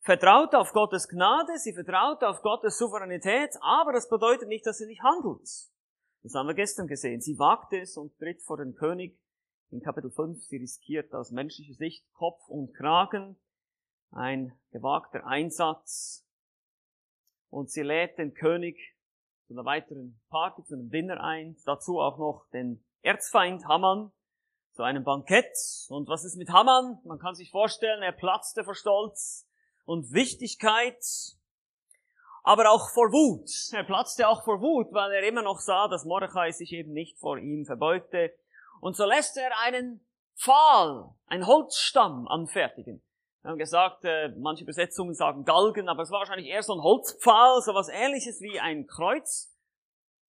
vertraut 0.00 0.54
auf 0.54 0.72
Gottes 0.72 1.08
Gnade, 1.08 1.58
sie 1.58 1.72
vertraut 1.72 2.22
auf 2.22 2.42
Gottes 2.42 2.78
Souveränität, 2.78 3.50
aber 3.60 3.92
das 3.92 4.08
bedeutet 4.08 4.48
nicht, 4.48 4.66
dass 4.66 4.78
sie 4.78 4.86
nicht 4.86 5.02
handelt. 5.02 5.48
Das 6.22 6.34
haben 6.34 6.48
wir 6.48 6.54
gestern 6.54 6.86
gesehen. 6.86 7.22
Sie 7.22 7.38
wagt 7.38 7.72
es 7.72 7.96
und 7.96 8.16
tritt 8.18 8.42
vor 8.42 8.58
den 8.58 8.74
König 8.74 9.18
in 9.70 9.80
Kapitel 9.80 10.10
5. 10.10 10.42
Sie 10.44 10.58
riskiert 10.58 11.14
aus 11.14 11.30
menschlicher 11.30 11.74
Sicht 11.74 12.04
Kopf 12.12 12.46
und 12.48 12.74
Kragen. 12.74 13.36
Ein 14.10 14.52
gewagter 14.70 15.26
Einsatz, 15.26 16.26
und 17.50 17.70
sie 17.70 17.82
lädt 17.82 18.18
den 18.18 18.34
König 18.34 18.78
zu 19.46 19.54
einer 19.54 19.64
weiteren 19.64 20.20
Party, 20.30 20.62
zu 20.64 20.74
einem 20.74 20.90
Dinner 20.90 21.20
ein, 21.20 21.56
dazu 21.66 21.98
auch 22.00 22.18
noch 22.18 22.46
den 22.52 22.84
Erzfeind 23.02 23.66
Haman 23.66 24.12
zu 24.72 24.82
einem 24.82 25.04
Bankett. 25.04 25.56
Und 25.88 26.08
was 26.08 26.24
ist 26.24 26.36
mit 26.36 26.50
Haman? 26.50 26.98
Man 27.04 27.18
kann 27.18 27.34
sich 27.34 27.50
vorstellen, 27.50 28.02
er 28.02 28.12
platzte 28.12 28.64
vor 28.64 28.74
Stolz 28.74 29.48
und 29.84 30.12
Wichtigkeit, 30.12 31.04
aber 32.42 32.70
auch 32.70 32.90
vor 32.90 33.12
Wut. 33.12 33.50
Er 33.72 33.84
platzte 33.84 34.28
auch 34.28 34.44
vor 34.44 34.60
Wut, 34.60 34.92
weil 34.92 35.10
er 35.12 35.26
immer 35.26 35.42
noch 35.42 35.58
sah, 35.58 35.88
dass 35.88 36.04
Mordechai 36.04 36.52
sich 36.52 36.72
eben 36.72 36.92
nicht 36.92 37.18
vor 37.18 37.38
ihm 37.38 37.66
verbeugte. 37.66 38.32
Und 38.80 38.96
so 38.96 39.04
lässt 39.04 39.36
er 39.36 39.58
einen 39.58 40.00
Pfahl, 40.36 41.10
einen 41.26 41.46
Holzstamm 41.46 42.28
anfertigen. 42.28 43.02
Wir 43.42 43.50
haben 43.50 43.58
gesagt, 43.58 44.04
äh, 44.04 44.28
manche 44.36 44.64
Übersetzungen 44.64 45.14
sagen 45.14 45.44
Galgen, 45.44 45.88
aber 45.88 46.02
es 46.02 46.10
war 46.10 46.18
wahrscheinlich 46.18 46.48
eher 46.48 46.62
so 46.62 46.74
ein 46.74 46.82
Holzpfahl, 46.82 47.62
so 47.62 47.72
was 47.72 47.88
ähnliches 47.88 48.42
wie 48.42 48.60
ein 48.60 48.86
Kreuz, 48.86 49.56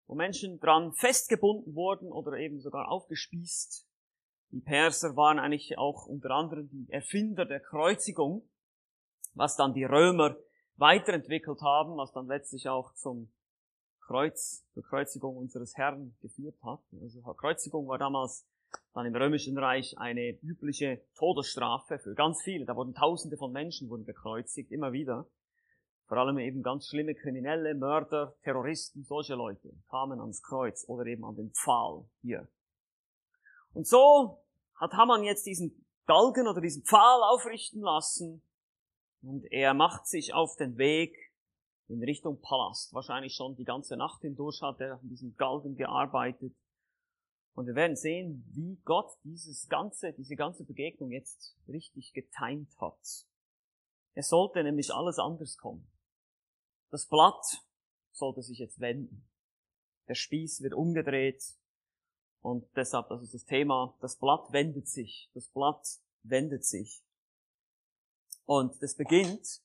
wo 0.06 0.14
Menschen 0.14 0.58
dran 0.60 0.94
festgebunden 0.94 1.74
wurden 1.74 2.10
oder 2.10 2.38
eben 2.38 2.60
sogar 2.60 2.88
aufgespießt. 2.90 3.86
Die 4.52 4.60
Perser 4.60 5.14
waren 5.14 5.38
eigentlich 5.38 5.76
auch 5.76 6.06
unter 6.06 6.30
anderem 6.30 6.70
die 6.70 6.90
Erfinder 6.90 7.44
der 7.44 7.60
Kreuzigung, 7.60 8.48
was 9.34 9.56
dann 9.56 9.74
die 9.74 9.84
Römer 9.84 10.36
weiterentwickelt 10.76 11.60
haben, 11.60 11.98
was 11.98 12.12
dann 12.12 12.26
letztlich 12.26 12.68
auch 12.70 12.94
zum 12.94 13.30
Kreuz, 14.00 14.66
zur 14.72 14.84
Kreuzigung 14.84 15.36
unseres 15.36 15.76
Herrn 15.76 16.16
geführt 16.22 16.56
hat. 16.62 16.80
Also 17.00 17.20
Kreuzigung 17.34 17.88
war 17.88 17.98
damals 17.98 18.46
dann 18.94 19.06
im 19.06 19.14
Römischen 19.14 19.56
Reich 19.58 19.98
eine 19.98 20.38
übliche 20.42 21.02
Todesstrafe 21.16 21.98
für 21.98 22.14
ganz 22.14 22.42
viele. 22.42 22.66
Da 22.66 22.76
wurden 22.76 22.94
Tausende 22.94 23.36
von 23.36 23.52
Menschen 23.52 23.88
wurden 23.88 24.04
gekreuzigt, 24.04 24.70
immer 24.70 24.92
wieder. 24.92 25.26
Vor 26.06 26.18
allem 26.18 26.38
eben 26.38 26.62
ganz 26.62 26.88
schlimme 26.88 27.14
Kriminelle, 27.14 27.74
Mörder, 27.74 28.36
Terroristen, 28.42 29.02
solche 29.04 29.34
Leute 29.34 29.72
kamen 29.88 30.20
ans 30.20 30.42
Kreuz 30.42 30.84
oder 30.88 31.06
eben 31.06 31.24
an 31.24 31.36
den 31.36 31.52
Pfahl 31.52 32.04
hier. 32.20 32.48
Und 33.72 33.86
so 33.86 34.44
hat 34.74 34.92
Haman 34.92 35.24
jetzt 35.24 35.46
diesen 35.46 35.86
Galgen 36.06 36.46
oder 36.46 36.60
diesen 36.60 36.84
Pfahl 36.84 37.22
aufrichten 37.22 37.80
lassen 37.80 38.42
und 39.22 39.50
er 39.52 39.72
macht 39.72 40.06
sich 40.06 40.34
auf 40.34 40.56
den 40.56 40.76
Weg 40.76 41.16
in 41.88 42.02
Richtung 42.02 42.40
Palast. 42.40 42.92
Wahrscheinlich 42.92 43.34
schon 43.34 43.54
die 43.54 43.64
ganze 43.64 43.96
Nacht 43.96 44.22
hindurch 44.22 44.60
hat 44.62 44.80
er 44.80 44.94
an 44.94 45.08
diesem 45.08 45.36
Galgen 45.36 45.76
gearbeitet. 45.76 46.54
Und 47.54 47.66
wir 47.66 47.74
werden 47.74 47.96
sehen, 47.96 48.44
wie 48.54 48.80
Gott 48.84 49.10
dieses 49.24 49.68
ganze, 49.68 50.12
diese 50.12 50.36
ganze 50.36 50.64
Begegnung 50.64 51.10
jetzt 51.10 51.54
richtig 51.68 52.12
getimt 52.12 52.74
hat. 52.80 53.26
Es 54.14 54.28
sollte 54.28 54.62
nämlich 54.62 54.92
alles 54.92 55.18
anders 55.18 55.56
kommen. 55.58 55.86
Das 56.90 57.06
Blatt 57.06 57.44
sollte 58.12 58.42
sich 58.42 58.58
jetzt 58.58 58.80
wenden. 58.80 59.28
Der 60.08 60.14
Spieß 60.14 60.62
wird 60.62 60.74
umgedreht. 60.74 61.42
Und 62.40 62.66
deshalb, 62.74 63.08
das 63.08 63.22
ist 63.22 63.34
das 63.34 63.44
Thema, 63.44 63.96
das 64.00 64.18
Blatt 64.18 64.52
wendet 64.52 64.88
sich. 64.88 65.30
Das 65.34 65.48
Blatt 65.48 65.86
wendet 66.22 66.64
sich. 66.64 67.02
Und 68.46 68.82
das 68.82 68.96
beginnt 68.96 69.62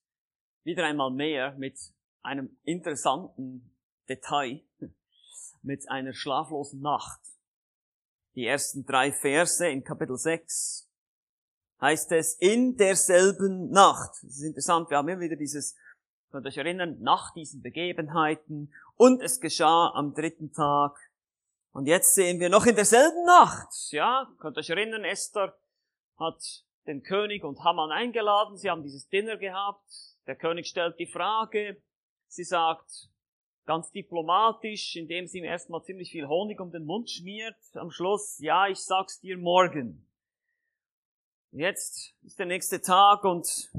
wieder 0.63 0.85
einmal 0.85 1.11
mehr 1.11 1.53
mit 1.57 1.79
einem 2.21 2.57
interessanten 2.63 3.75
Detail, 4.07 4.61
mit 5.61 5.89
einer 5.89 6.13
schlaflosen 6.13 6.81
Nacht 6.81 7.21
die 8.37 8.45
ersten 8.45 8.85
drei 8.85 9.11
Verse 9.11 9.67
in 9.67 9.83
Kapitel 9.83 10.15
6, 10.15 10.87
heißt 11.81 12.11
es, 12.11 12.35
in 12.35 12.77
derselben 12.77 13.71
Nacht. 13.71 14.11
Das 14.21 14.37
ist 14.37 14.43
interessant, 14.43 14.91
wir 14.91 14.97
haben 14.97 15.09
immer 15.09 15.21
wieder 15.21 15.35
dieses, 15.35 15.75
könnt 16.29 16.45
euch 16.45 16.57
erinnern, 16.57 16.97
nach 17.01 17.33
diesen 17.33 17.63
Begebenheiten, 17.63 18.71
und 18.95 19.23
es 19.23 19.41
geschah 19.41 19.91
am 19.95 20.13
dritten 20.13 20.53
Tag. 20.53 20.95
Und 21.71 21.87
jetzt 21.87 22.13
sehen 22.13 22.39
wir 22.39 22.49
noch 22.49 22.67
in 22.67 22.75
derselben 22.75 23.25
Nacht, 23.25 23.73
ja, 23.89 24.31
könnt 24.39 24.57
euch 24.59 24.69
erinnern, 24.69 25.03
Esther 25.03 25.57
hat 26.19 26.63
den 26.85 27.01
König 27.01 27.43
und 27.43 27.63
Haman 27.63 27.91
eingeladen, 27.91 28.55
sie 28.55 28.69
haben 28.69 28.83
dieses 28.83 29.09
Dinner 29.09 29.37
gehabt, 29.37 30.15
der 30.27 30.35
König 30.35 30.67
stellt 30.67 30.99
die 30.99 31.07
Frage, 31.07 31.81
sie 32.27 32.43
sagt, 32.43 33.09
ganz 33.67 33.91
diplomatisch, 33.91 34.95
indem 34.95 35.27
sie 35.27 35.39
ihm 35.39 35.43
erstmal 35.43 35.83
ziemlich 35.83 36.09
viel 36.09 36.27
Honig 36.27 36.59
um 36.59 36.71
den 36.71 36.85
Mund 36.85 37.09
schmiert. 37.09 37.57
Am 37.75 37.91
Schluss, 37.91 38.39
ja, 38.39 38.67
ich 38.67 38.79
sag's 38.79 39.19
dir 39.19 39.37
morgen. 39.37 40.09
Jetzt 41.51 42.15
ist 42.23 42.39
der 42.39 42.45
nächste 42.45 42.81
Tag 42.81 43.23
und 43.23 43.71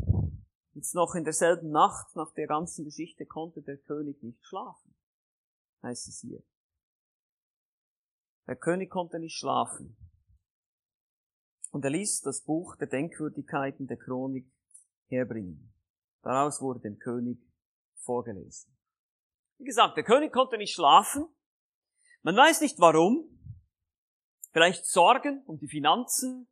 jetzt 0.75 0.95
noch 0.95 1.15
in 1.15 1.25
derselben 1.25 1.71
Nacht, 1.71 2.15
nach 2.15 2.33
der 2.35 2.47
ganzen 2.47 2.85
Geschichte, 2.85 3.27
konnte 3.27 3.63
der 3.63 3.79
König 3.79 4.23
nicht 4.23 4.45
schlafen, 4.45 4.95
heißt 5.83 6.09
es 6.09 6.21
hier. 6.21 6.43
Der 8.47 8.57
König 8.57 8.91
konnte 8.91 9.19
nicht 9.19 9.37
schlafen. 9.37 9.97
Und 11.71 11.85
er 11.85 11.91
ließ 11.91 12.23
das 12.23 12.45
Buch 12.45 12.77
der 12.77 12.87
Denkwürdigkeiten 12.87 13.87
der 13.87 13.99
Chronik 13.99 14.51
herbringen. 15.09 15.73
Daraus 16.23 16.61
wurde 16.63 16.81
dem 16.81 16.99
König 16.99 17.39
vorgelesen. 17.97 18.78
Wie 19.59 19.65
gesagt, 19.65 19.97
der 19.97 20.05
König 20.05 20.33
konnte 20.33 20.57
nicht 20.57 20.75
schlafen. 20.75 21.29
Man 22.23 22.37
weiß 22.37 22.61
nicht 22.61 22.79
warum. 22.79 23.29
Vielleicht 24.53 24.87
Sorgen 24.87 25.43
um 25.47 25.59
die 25.59 25.69
Finanzen 25.69 26.49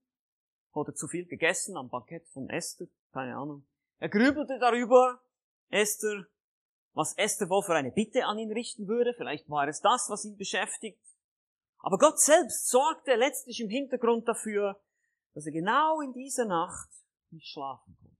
oder 0.72 0.94
zu 0.94 1.08
viel 1.08 1.26
gegessen 1.26 1.76
am 1.76 1.88
Bankett 1.88 2.28
von 2.28 2.50
Esther, 2.50 2.86
keine 3.12 3.36
Ahnung. 3.36 3.66
Er 3.98 4.08
grübelte 4.08 4.58
darüber, 4.58 5.22
Esther, 5.70 6.26
was 6.92 7.14
Esther 7.14 7.48
wohl 7.48 7.62
für 7.62 7.74
eine 7.74 7.90
Bitte 7.90 8.26
an 8.26 8.38
ihn 8.38 8.52
richten 8.52 8.86
würde. 8.86 9.14
Vielleicht 9.14 9.48
war 9.48 9.66
es 9.68 9.80
das, 9.80 10.10
was 10.10 10.24
ihn 10.24 10.36
beschäftigt. 10.36 11.00
Aber 11.78 11.98
Gott 11.98 12.20
selbst 12.20 12.68
sorgte 12.68 13.14
letztlich 13.14 13.60
im 13.60 13.70
Hintergrund 13.70 14.28
dafür, 14.28 14.80
dass 15.34 15.46
er 15.46 15.52
genau 15.52 16.00
in 16.00 16.12
dieser 16.12 16.44
Nacht 16.44 16.88
nicht 17.30 17.48
schlafen 17.48 17.96
konnte. 18.00 18.16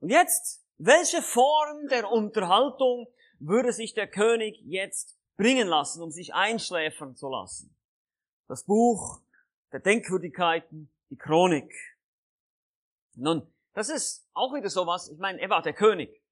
Und 0.00 0.10
jetzt, 0.10 0.64
welche 0.78 1.22
Form 1.22 1.88
der 1.88 2.10
Unterhaltung 2.10 3.06
würde 3.46 3.72
sich 3.72 3.94
der 3.94 4.06
König 4.06 4.60
jetzt 4.64 5.18
bringen 5.36 5.68
lassen, 5.68 6.02
um 6.02 6.10
sich 6.10 6.34
einschläfern 6.34 7.16
zu 7.16 7.28
lassen. 7.28 7.74
Das 8.48 8.64
Buch 8.64 9.20
der 9.72 9.80
Denkwürdigkeiten, 9.80 10.92
die 11.10 11.16
Chronik. 11.16 11.72
Nun, 13.14 13.46
das 13.74 13.88
ist 13.88 14.28
auch 14.34 14.54
wieder 14.54 14.68
sowas, 14.68 15.10
ich 15.10 15.18
meine, 15.18 15.40
er 15.40 15.50
war 15.50 15.62
der 15.62 15.72
König. 15.72 16.22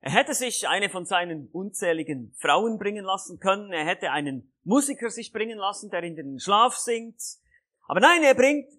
Er 0.00 0.12
hätte 0.12 0.34
sich 0.34 0.68
eine 0.68 0.90
von 0.90 1.06
seinen 1.06 1.48
unzähligen 1.48 2.34
Frauen 2.38 2.78
bringen 2.78 3.04
lassen 3.04 3.38
können, 3.38 3.72
er 3.72 3.86
hätte 3.86 4.10
einen 4.10 4.52
Musiker 4.62 5.08
sich 5.08 5.32
bringen 5.32 5.58
lassen, 5.58 5.90
der 5.90 6.02
in 6.02 6.14
den 6.14 6.38
Schlaf 6.38 6.76
singt. 6.76 7.20
Aber 7.86 8.00
nein, 8.00 8.22
er 8.22 8.34
bringt, 8.34 8.70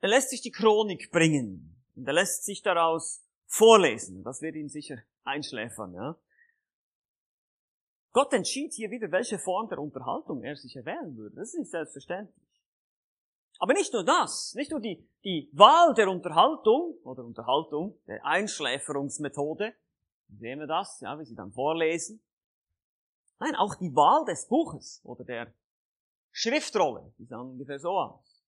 er 0.00 0.08
lässt 0.08 0.30
sich 0.30 0.42
die 0.42 0.50
Chronik 0.50 1.10
bringen. 1.12 1.80
Und 1.94 2.06
er 2.06 2.14
lässt 2.14 2.44
sich 2.44 2.62
daraus 2.62 3.24
vorlesen. 3.46 4.24
Das 4.24 4.42
wird 4.42 4.56
ihn 4.56 4.68
sicher 4.68 4.98
einschläfern, 5.22 5.94
ja. 5.94 6.18
Gott 8.14 8.32
entschied 8.32 8.72
hier 8.72 8.90
wieder, 8.92 9.10
welche 9.10 9.40
Form 9.40 9.68
der 9.68 9.80
Unterhaltung 9.80 10.44
er 10.44 10.54
sich 10.54 10.76
erwählen 10.76 11.16
würde. 11.16 11.34
Das 11.34 11.48
ist 11.48 11.58
nicht 11.58 11.70
selbstverständlich. 11.72 12.46
Aber 13.58 13.72
nicht 13.72 13.92
nur 13.92 14.04
das, 14.04 14.54
nicht 14.54 14.70
nur 14.70 14.80
die, 14.80 15.04
die 15.24 15.50
Wahl 15.52 15.94
der 15.94 16.08
Unterhaltung 16.08 16.96
oder 17.02 17.24
Unterhaltung, 17.24 17.98
der 18.06 18.24
Einschläferungsmethode, 18.24 19.74
sehen 20.28 20.60
wir 20.60 20.68
das, 20.68 21.00
ja, 21.00 21.18
wie 21.18 21.24
sie 21.24 21.34
dann 21.34 21.52
vorlesen. 21.52 22.22
Nein, 23.40 23.56
auch 23.56 23.74
die 23.74 23.94
Wahl 23.96 24.24
des 24.24 24.46
Buches 24.46 25.00
oder 25.04 25.24
der 25.24 25.52
Schriftrolle, 26.30 27.12
die 27.18 27.24
sahen 27.24 27.50
ungefähr 27.50 27.80
so 27.80 27.98
aus. 27.98 28.44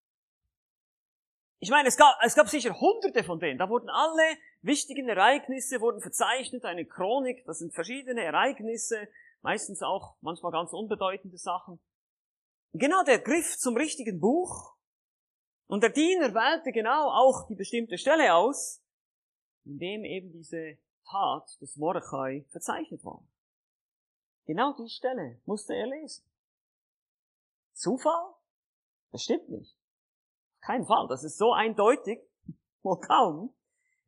Ich 1.58 1.70
meine, 1.70 1.88
es 1.88 1.96
gab, 1.96 2.14
es 2.24 2.36
gab 2.36 2.48
sicher 2.48 2.78
hunderte 2.78 3.24
von 3.24 3.40
denen. 3.40 3.58
Da 3.58 3.68
wurden 3.68 3.88
alle 3.88 4.22
wichtigen 4.62 5.08
Ereignisse 5.08 5.80
wurden 5.80 6.00
verzeichnet, 6.00 6.64
eine 6.64 6.84
Chronik, 6.84 7.44
das 7.46 7.58
sind 7.58 7.74
verschiedene 7.74 8.22
Ereignisse, 8.22 9.08
meistens 9.42 9.82
auch 9.82 10.16
manchmal 10.20 10.52
ganz 10.52 10.72
unbedeutende 10.72 11.38
Sachen. 11.38 11.80
Genau 12.72 13.02
der 13.04 13.18
griff 13.18 13.56
zum 13.58 13.76
richtigen 13.76 14.20
Buch 14.20 14.76
und 15.66 15.82
der 15.82 15.90
Diener 15.90 16.34
wählte 16.34 16.72
genau 16.72 17.10
auch 17.10 17.46
die 17.48 17.54
bestimmte 17.54 17.98
Stelle 17.98 18.34
aus, 18.34 18.82
in 19.64 19.78
dem 19.78 20.04
eben 20.04 20.32
diese 20.32 20.78
Tat 21.08 21.60
des 21.60 21.76
Mordechai 21.76 22.44
verzeichnet 22.50 23.04
war. 23.04 23.22
Genau 24.46 24.74
die 24.74 24.88
Stelle 24.88 25.40
musste 25.44 25.74
er 25.74 25.86
lesen. 25.86 26.24
Zufall? 27.72 28.34
Bestimmt 29.10 29.48
nicht. 29.48 29.76
Kein 30.60 30.84
Fall. 30.84 31.08
Das 31.08 31.24
ist 31.24 31.36
so 31.36 31.52
eindeutig. 31.52 32.20
Wohl 32.82 33.00
kaum. 33.00 33.54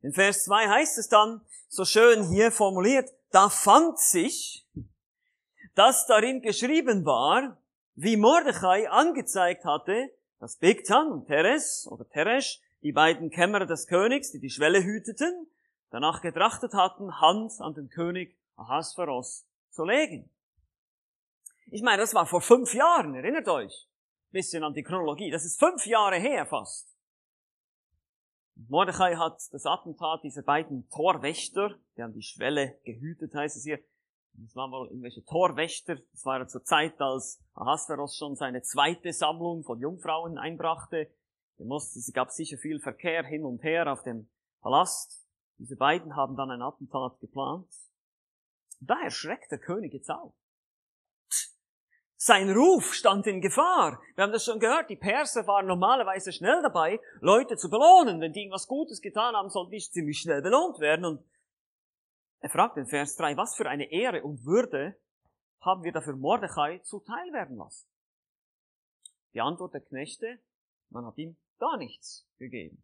In 0.01 0.13
Vers 0.13 0.45
2 0.45 0.67
heißt 0.69 0.97
es 0.97 1.09
dann, 1.09 1.41
so 1.67 1.83
schön 1.83 2.29
hier 2.29 2.51
formuliert, 2.51 3.09
da 3.31 3.49
fand 3.49 3.99
sich, 3.99 4.65
dass 5.75 6.05
darin 6.07 6.41
geschrieben 6.41 7.05
war, 7.05 7.57
wie 7.95 8.17
Mordechai 8.17 8.89
angezeigt 8.89 9.65
hatte, 9.65 10.11
dass 10.39 10.57
Bigtan 10.57 11.11
und 11.11 11.27
Teres 11.27 11.87
oder 11.89 12.07
Teresh, 12.07 12.61
die 12.81 12.93
beiden 12.93 13.29
Kämmerer 13.29 13.65
des 13.65 13.87
Königs, 13.87 14.31
die 14.31 14.39
die 14.39 14.49
Schwelle 14.49 14.83
hüteten, 14.83 15.47
danach 15.91 16.21
getrachtet 16.21 16.73
hatten, 16.73 17.19
Hand 17.19 17.53
an 17.59 17.73
den 17.73 17.89
König 17.89 18.37
Ahasveros 18.55 19.45
zu 19.69 19.83
legen. 19.83 20.29
Ich 21.71 21.81
meine, 21.81 22.01
das 22.01 22.13
war 22.13 22.25
vor 22.25 22.41
fünf 22.41 22.73
Jahren, 22.73 23.13
erinnert 23.15 23.47
euch. 23.47 23.87
bisschen 24.31 24.63
an 24.63 24.73
die 24.73 24.83
Chronologie. 24.83 25.31
Das 25.31 25.43
ist 25.43 25.59
fünf 25.59 25.85
Jahre 25.85 26.17
her 26.17 26.45
fast. 26.45 26.95
Mordechai 28.67 29.15
hat 29.15 29.41
das 29.51 29.65
Attentat 29.65 30.23
dieser 30.23 30.43
beiden 30.43 30.87
Torwächter, 30.89 31.75
die 31.95 32.03
haben 32.03 32.13
die 32.13 32.21
Schwelle 32.21 32.77
gehütet, 32.83 33.33
heißt 33.33 33.55
es 33.57 33.63
hier. 33.63 33.79
Das 34.33 34.55
waren 34.55 34.71
wohl 34.71 34.87
irgendwelche 34.87 35.23
Torwächter. 35.25 35.97
Das 36.11 36.25
war 36.25 36.39
ja 36.39 36.47
zur 36.47 36.63
Zeit, 36.63 36.99
als 37.01 37.41
Ahasveros 37.55 38.15
schon 38.15 38.35
seine 38.35 38.61
zweite 38.61 39.11
Sammlung 39.11 39.63
von 39.63 39.79
Jungfrauen 39.79 40.37
einbrachte. 40.37 41.11
Es 41.57 42.11
gab 42.13 42.31
sicher 42.31 42.57
viel 42.57 42.79
Verkehr 42.79 43.25
hin 43.25 43.43
und 43.43 43.63
her 43.63 43.91
auf 43.91 44.03
dem 44.03 44.29
Palast. 44.61 45.27
Diese 45.57 45.75
beiden 45.75 46.15
haben 46.15 46.37
dann 46.37 46.51
ein 46.51 46.61
Attentat 46.61 47.19
geplant. 47.19 47.67
Da 48.79 49.01
erschreckt 49.01 49.51
der 49.51 49.59
König 49.59 49.93
jetzt 49.93 50.09
auch. 50.09 50.33
Sein 52.15 52.49
Ruf 52.49 52.93
stand 52.93 53.27
in 53.27 53.39
Gefahr. 53.39 54.01
Wir 54.15 54.23
haben 54.23 54.33
das 54.33 54.43
schon 54.43 54.59
gehört. 54.59 54.89
Die 54.89 54.97
Perser 54.97 55.47
waren 55.47 55.67
normalerweise 55.67 56.33
schnell 56.33 56.61
dabei, 56.61 56.99
Leute 57.21 57.55
zu 57.55 57.69
belohnen. 57.69 58.19
Wenn 58.19 58.33
die 58.33 58.41
irgendwas 58.41 58.67
Gutes 58.67 59.01
getan 59.01 59.35
haben, 59.35 59.49
sollten 59.49 59.71
die 59.71 59.79
ziemlich 59.79 60.19
schnell 60.19 60.41
belohnt 60.41 60.79
werden. 60.79 61.05
Und 61.05 61.23
er 62.41 62.49
fragt 62.49 62.77
in 62.77 62.87
Vers 62.87 63.15
3, 63.15 63.35
was 63.37 63.55
für 63.55 63.69
eine 63.69 63.91
Ehre 63.91 64.23
und 64.23 64.45
Würde 64.45 64.95
haben 65.61 65.83
wir 65.83 65.91
dafür 65.91 66.15
Mordechai 66.15 66.79
zuteil 66.79 67.33
werden 67.33 67.57
lassen? 67.57 67.87
Die 69.33 69.41
Antwort 69.41 69.73
der 69.73 69.81
Knechte, 69.81 70.39
man 70.89 71.05
hat 71.05 71.17
ihm 71.17 71.37
gar 71.59 71.77
nichts 71.77 72.25
gegeben. 72.37 72.81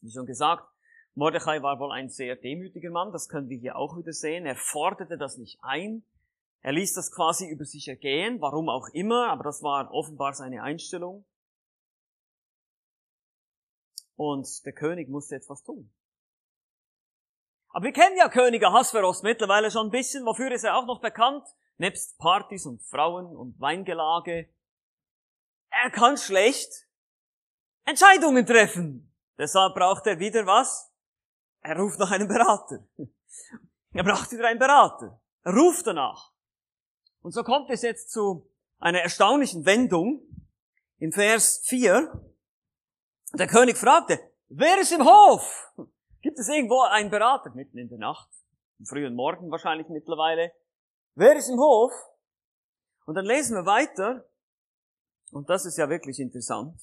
Wie 0.00 0.10
schon 0.10 0.26
gesagt, 0.26 0.68
Mordechai 1.14 1.62
war 1.62 1.78
wohl 1.78 1.92
ein 1.92 2.10
sehr 2.10 2.36
demütiger 2.36 2.90
Mann, 2.90 3.12
das 3.12 3.28
können 3.28 3.48
wir 3.48 3.56
hier 3.56 3.76
auch 3.76 3.96
wieder 3.96 4.12
sehen. 4.12 4.44
Er 4.44 4.56
forderte 4.56 5.16
das 5.16 5.38
nicht 5.38 5.58
ein. 5.62 6.04
Er 6.60 6.72
ließ 6.72 6.94
das 6.94 7.12
quasi 7.12 7.48
über 7.48 7.64
sich 7.64 7.88
ergehen, 7.88 8.40
warum 8.40 8.68
auch 8.68 8.88
immer, 8.88 9.28
aber 9.28 9.44
das 9.44 9.62
war 9.62 9.90
offenbar 9.92 10.34
seine 10.34 10.62
Einstellung. 10.62 11.24
Und 14.16 14.66
der 14.66 14.72
König 14.72 15.08
musste 15.08 15.36
etwas 15.36 15.62
tun. 15.62 15.90
Aber 17.76 17.84
wir 17.84 17.92
kennen 17.92 18.16
ja 18.16 18.30
König 18.30 18.64
Ahasveros 18.64 19.22
mittlerweile 19.22 19.70
schon 19.70 19.88
ein 19.88 19.90
bisschen, 19.90 20.24
wofür 20.24 20.50
ist 20.50 20.64
er 20.64 20.78
auch 20.78 20.86
noch 20.86 20.98
bekannt? 20.98 21.46
Nebst 21.76 22.16
Partys 22.16 22.64
und 22.64 22.82
Frauen 22.82 23.36
und 23.36 23.60
Weingelage. 23.60 24.48
Er 25.68 25.90
kann 25.90 26.16
schlecht 26.16 26.88
Entscheidungen 27.84 28.46
treffen. 28.46 29.14
Deshalb 29.36 29.74
braucht 29.74 30.06
er 30.06 30.18
wieder 30.18 30.46
was? 30.46 30.90
Er 31.60 31.76
ruft 31.78 31.98
nach 31.98 32.10
einem 32.12 32.28
Berater. 32.28 32.78
Er 33.92 34.04
braucht 34.04 34.32
wieder 34.32 34.48
einen 34.48 34.58
Berater. 34.58 35.20
Er 35.42 35.52
ruft 35.52 35.86
danach. 35.86 36.32
Und 37.20 37.32
so 37.32 37.42
kommt 37.42 37.68
es 37.68 37.82
jetzt 37.82 38.10
zu 38.10 38.50
einer 38.78 39.00
erstaunlichen 39.00 39.66
Wendung 39.66 40.22
im 40.98 41.12
Vers 41.12 41.60
4. 41.66 42.26
Der 43.34 43.46
König 43.46 43.76
fragte, 43.76 44.18
wer 44.48 44.80
ist 44.80 44.92
im 44.92 45.04
Hof? 45.04 45.74
Gibt 46.26 46.40
es 46.40 46.48
irgendwo 46.48 46.80
einen 46.80 47.08
Berater 47.08 47.50
mitten 47.54 47.78
in 47.78 47.88
der 47.88 47.98
Nacht? 47.98 48.28
Am 48.80 48.86
frühen 48.86 49.14
Morgen 49.14 49.48
wahrscheinlich 49.48 49.88
mittlerweile. 49.88 50.50
Wer 51.14 51.36
ist 51.36 51.48
im 51.48 51.56
Hof? 51.56 51.92
Und 53.04 53.14
dann 53.14 53.26
lesen 53.26 53.54
wir 53.54 53.64
weiter. 53.64 54.28
Und 55.30 55.48
das 55.48 55.66
ist 55.66 55.78
ja 55.78 55.88
wirklich 55.88 56.18
interessant. 56.18 56.80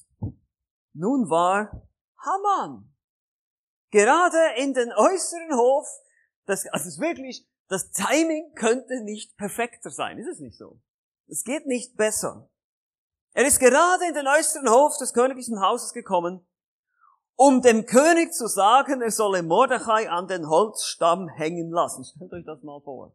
Nun 0.94 1.28
war 1.28 1.86
Haman 2.16 2.90
gerade 3.90 4.62
in 4.62 4.72
den 4.72 4.90
äußeren 4.94 5.54
Hof. 5.58 5.86
Das, 6.46 6.64
also 6.68 6.88
es 6.88 6.94
ist 6.94 7.00
wirklich, 7.02 7.46
das 7.68 7.90
Timing 7.90 8.54
könnte 8.54 9.02
nicht 9.02 9.36
perfekter 9.36 9.90
sein. 9.90 10.16
Ist 10.16 10.28
es 10.28 10.40
nicht 10.40 10.56
so? 10.56 10.80
Es 11.26 11.44
geht 11.44 11.66
nicht 11.66 11.98
besser. 11.98 12.48
Er 13.34 13.46
ist 13.46 13.60
gerade 13.60 14.06
in 14.08 14.14
den 14.14 14.26
äußeren 14.26 14.70
Hof 14.70 14.96
des 14.96 15.12
königlichen 15.12 15.60
Hauses 15.60 15.92
gekommen 15.92 16.46
um 17.36 17.60
dem 17.62 17.86
König 17.86 18.32
zu 18.32 18.46
sagen, 18.46 19.02
er 19.02 19.10
solle 19.10 19.42
Mordechai 19.42 20.08
an 20.08 20.28
den 20.28 20.48
Holzstamm 20.48 21.28
hängen 21.28 21.70
lassen. 21.70 22.04
Stellt 22.04 22.32
euch 22.32 22.44
das 22.44 22.62
mal 22.62 22.80
vor. 22.80 23.14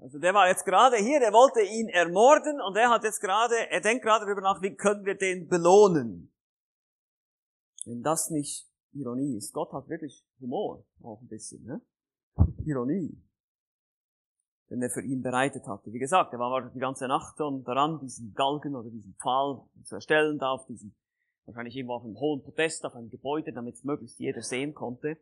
Also 0.00 0.18
der 0.18 0.32
war 0.32 0.48
jetzt 0.48 0.64
gerade 0.64 0.96
hier, 0.96 1.20
er 1.20 1.32
wollte 1.32 1.60
ihn 1.60 1.88
ermorden 1.88 2.60
und 2.60 2.76
er 2.76 2.88
hat 2.88 3.04
jetzt 3.04 3.20
gerade, 3.20 3.54
er 3.70 3.80
denkt 3.80 4.02
gerade 4.02 4.24
darüber 4.24 4.40
nach, 4.40 4.62
wie 4.62 4.74
können 4.74 5.04
wir 5.04 5.14
den 5.14 5.46
belohnen. 5.46 6.32
Wenn 7.84 8.02
das 8.02 8.30
nicht 8.30 8.66
Ironie 8.92 9.36
ist. 9.36 9.52
Gott 9.52 9.72
hat 9.72 9.88
wirklich 9.88 10.24
Humor, 10.40 10.84
auch 11.02 11.20
ein 11.20 11.28
bisschen, 11.28 11.64
ne? 11.64 11.80
Ironie. 12.64 13.22
Den 14.68 14.82
er 14.82 14.90
für 14.90 15.02
ihn 15.02 15.22
bereitet 15.22 15.66
hatte. 15.66 15.92
Wie 15.92 15.98
gesagt, 15.98 16.32
er 16.32 16.38
war 16.38 16.70
die 16.70 16.78
ganze 16.78 17.08
Nacht 17.08 17.36
schon 17.36 17.64
daran, 17.64 17.98
diesen 18.00 18.34
Galgen 18.34 18.76
oder 18.76 18.88
diesen 18.88 19.14
Pfahl 19.20 19.62
zu 19.84 19.96
erstellen, 19.96 20.38
da 20.38 20.52
auf 20.52 20.66
diesem 20.66 20.94
wahrscheinlich 21.50 21.76
irgendwo 21.76 21.94
auf 21.94 22.04
einem 22.04 22.18
hohen 22.18 22.42
Podest, 22.42 22.84
auf 22.84 22.94
einem 22.94 23.10
Gebäude, 23.10 23.52
damit 23.52 23.74
es 23.74 23.84
möglichst 23.84 24.18
jeder 24.18 24.42
sehen 24.42 24.74
konnte. 24.74 25.18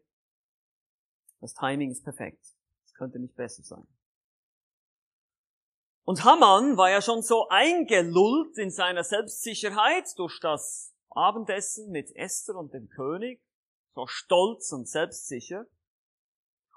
Das 1.40 1.54
Timing 1.54 1.90
ist 1.90 2.04
perfekt. 2.04 2.44
Es 2.84 2.94
könnte 2.94 3.18
nicht 3.18 3.36
besser 3.36 3.62
sein. 3.62 3.86
Und 6.04 6.24
Haman 6.24 6.76
war 6.76 6.90
ja 6.90 7.02
schon 7.02 7.22
so 7.22 7.48
eingelullt 7.48 8.56
in 8.56 8.70
seiner 8.70 9.04
Selbstsicherheit 9.04 10.06
durch 10.16 10.40
das 10.40 10.94
Abendessen 11.10 11.90
mit 11.90 12.14
Esther 12.16 12.56
und 12.56 12.72
dem 12.72 12.88
König, 12.88 13.42
so 13.94 14.06
stolz 14.06 14.72
und 14.72 14.88
selbstsicher. 14.88 15.66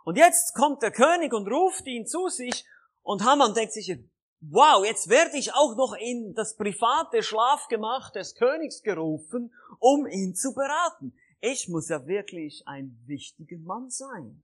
Und 0.04 0.18
jetzt 0.18 0.54
kommt 0.54 0.82
der 0.82 0.92
König 0.92 1.34
und 1.34 1.48
ruft 1.48 1.88
ihn 1.88 2.06
zu 2.06 2.28
sich 2.28 2.66
und 3.04 3.24
Haman 3.24 3.54
denkt 3.54 3.74
sich, 3.74 3.98
wow, 4.42 4.84
jetzt 4.84 5.10
werde 5.10 5.38
ich 5.38 5.54
auch 5.54 5.76
noch 5.76 5.94
in 5.94 6.34
das 6.34 6.56
private 6.56 7.24
Schlafgemach 7.24 8.12
des 8.12 8.36
Königs 8.36 8.82
gerufen, 8.82 9.54
um 9.80 10.08
ihn 10.08 10.36
zu 10.36 10.54
beraten. 10.54 11.14
Ich 11.40 11.68
muss 11.70 11.90
ja 11.90 12.06
wirklich 12.06 12.64
ein 12.68 13.00
wichtiger 13.06 13.58
Mann 13.60 13.90
sein. 13.90 14.44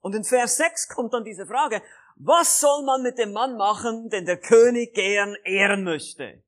Und 0.00 0.14
in 0.14 0.24
Vers 0.24 0.56
6 0.56 0.88
kommt 0.88 1.14
dann 1.14 1.24
diese 1.24 1.46
Frage, 1.46 1.82
was 2.16 2.60
soll 2.60 2.84
man 2.84 3.02
mit 3.02 3.18
dem 3.18 3.32
Mann 3.32 3.56
machen, 3.56 4.08
den 4.10 4.26
der 4.26 4.38
König 4.38 4.94
gern 4.94 5.34
ehren 5.44 5.82
möchte? 5.82 6.42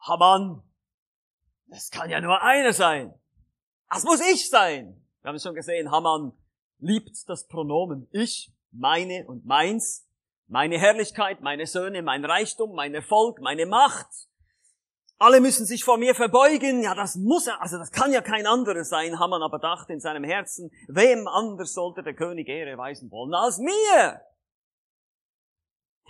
Haman, 0.00 0.62
das 1.66 1.90
kann 1.90 2.10
ja 2.10 2.20
nur 2.20 2.42
einer 2.42 2.72
sein. 2.72 3.12
Das 3.90 4.04
muss 4.04 4.20
ich 4.20 4.48
sein. 4.48 5.02
Wir 5.22 5.28
haben 5.28 5.36
es 5.36 5.42
schon 5.42 5.54
gesehen, 5.54 5.90
Haman 5.90 6.32
liebt 6.78 7.28
das 7.28 7.46
Pronomen 7.46 8.06
ich 8.12 8.52
meine 8.78 9.26
und 9.26 9.44
meins, 9.44 10.06
meine 10.46 10.78
Herrlichkeit, 10.78 11.40
meine 11.40 11.66
Söhne, 11.66 12.02
mein 12.02 12.24
Reichtum, 12.24 12.74
mein 12.74 12.94
Erfolg, 12.94 13.40
meine 13.40 13.66
Macht. 13.66 14.08
Alle 15.18 15.40
müssen 15.40 15.64
sich 15.64 15.82
vor 15.82 15.96
mir 15.96 16.14
verbeugen. 16.14 16.82
Ja, 16.82 16.94
das 16.94 17.16
muss 17.16 17.46
er, 17.46 17.60
also 17.62 17.78
das 17.78 17.90
kann 17.90 18.12
ja 18.12 18.20
kein 18.20 18.46
anderer 18.46 18.84
sein, 18.84 19.18
Haman 19.18 19.42
aber 19.42 19.58
dachte 19.58 19.92
in 19.92 20.00
seinem 20.00 20.24
Herzen, 20.24 20.70
wem 20.88 21.26
anders 21.26 21.72
sollte 21.72 22.02
der 22.02 22.14
König 22.14 22.48
Ehre 22.48 22.76
weisen 22.76 23.10
wollen 23.10 23.34
als 23.34 23.58
mir? 23.58 24.20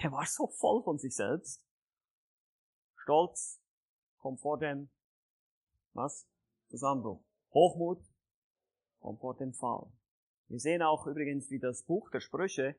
Der 0.02 0.12
war 0.12 0.26
so 0.26 0.48
voll 0.48 0.82
von 0.82 0.98
sich 0.98 1.14
selbst. 1.14 1.64
Stolz 2.96 3.60
kommt 4.18 4.40
vor 4.40 4.58
dem, 4.58 4.90
was? 5.92 6.26
Zusammenbruch. 6.68 7.22
Hochmut 7.54 8.02
kommt 8.98 9.20
vor 9.20 9.36
dem 9.36 9.54
Fall. 9.54 9.86
Wir 10.48 10.60
sehen 10.60 10.82
auch 10.82 11.06
übrigens, 11.06 11.50
wie 11.50 11.58
das 11.58 11.82
Buch 11.82 12.10
der 12.10 12.20
Sprüche 12.20 12.76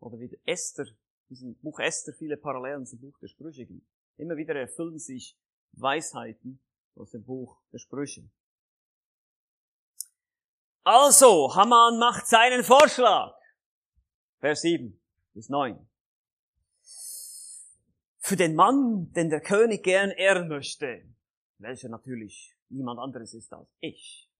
oder 0.00 0.18
wie 0.18 0.38
Esther, 0.44 0.86
diesem 1.28 1.56
Buch 1.56 1.80
Esther 1.80 2.14
viele 2.14 2.36
Parallelen 2.36 2.86
zum 2.86 3.00
Buch 3.00 3.18
der 3.18 3.28
Sprüche 3.28 3.66
gibt. 3.66 3.86
Immer 4.16 4.36
wieder 4.36 4.54
erfüllen 4.54 4.98
sich 4.98 5.36
Weisheiten 5.72 6.60
aus 6.94 7.10
dem 7.10 7.24
Buch 7.24 7.60
der 7.72 7.78
Sprüche. 7.78 8.30
Also, 10.84 11.54
Haman 11.54 11.98
macht 11.98 12.26
seinen 12.26 12.64
Vorschlag. 12.64 13.36
Vers 14.38 14.62
7 14.62 15.00
bis 15.32 15.48
9. 15.48 15.88
Für 18.18 18.36
den 18.36 18.54
Mann, 18.54 19.12
den 19.12 19.30
der 19.30 19.40
König 19.40 19.82
gern 19.84 20.10
ehren 20.10 20.48
möchte, 20.48 21.04
welcher 21.58 21.88
natürlich 21.88 22.56
niemand 22.68 22.98
anderes 22.98 23.34
ist 23.34 23.52
als 23.52 23.68
ich, 23.80 24.31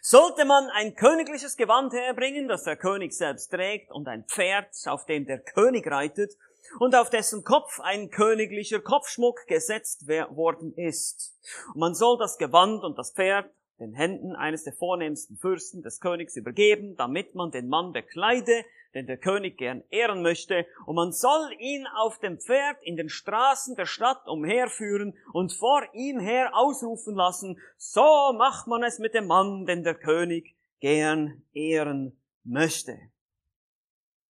sollte 0.00 0.44
man 0.44 0.68
ein 0.70 0.94
königliches 0.94 1.56
Gewand 1.56 1.92
herbringen, 1.92 2.48
das 2.48 2.64
der 2.64 2.76
König 2.76 3.12
selbst 3.12 3.48
trägt, 3.48 3.90
und 3.90 4.08
ein 4.08 4.24
Pferd, 4.24 4.68
auf 4.86 5.06
dem 5.06 5.26
der 5.26 5.38
König 5.38 5.86
reitet, 5.86 6.36
und 6.78 6.94
auf 6.94 7.10
dessen 7.10 7.44
Kopf 7.44 7.80
ein 7.80 8.10
königlicher 8.10 8.80
Kopfschmuck 8.80 9.46
gesetzt 9.46 10.06
worden 10.06 10.74
ist. 10.76 11.36
Und 11.74 11.80
man 11.80 11.94
soll 11.94 12.18
das 12.18 12.38
Gewand 12.38 12.82
und 12.84 12.98
das 12.98 13.12
Pferd 13.12 13.50
den 13.78 13.94
Händen 13.94 14.36
eines 14.36 14.64
der 14.64 14.72
vornehmsten 14.72 15.36
Fürsten 15.36 15.82
des 15.82 16.00
Königs 16.00 16.36
übergeben, 16.36 16.96
damit 16.96 17.34
man 17.34 17.50
den 17.50 17.68
Mann 17.68 17.92
bekleide, 17.92 18.64
den 18.94 19.06
der 19.06 19.16
König 19.16 19.58
gern 19.58 19.82
ehren 19.90 20.22
möchte, 20.22 20.66
und 20.86 20.96
man 20.96 21.12
soll 21.12 21.52
ihn 21.58 21.86
auf 21.86 22.18
dem 22.18 22.38
Pferd 22.38 22.82
in 22.82 22.96
den 22.96 23.08
Straßen 23.08 23.74
der 23.76 23.86
Stadt 23.86 24.26
umherführen 24.26 25.16
und 25.32 25.52
vor 25.52 25.82
ihm 25.94 26.20
her 26.20 26.54
ausrufen 26.54 27.14
lassen, 27.14 27.60
so 27.76 28.32
macht 28.36 28.66
man 28.66 28.82
es 28.82 28.98
mit 28.98 29.14
dem 29.14 29.26
Mann, 29.26 29.66
den 29.66 29.82
der 29.82 29.94
König 29.94 30.56
gern 30.80 31.44
ehren 31.52 32.20
möchte. 32.44 32.98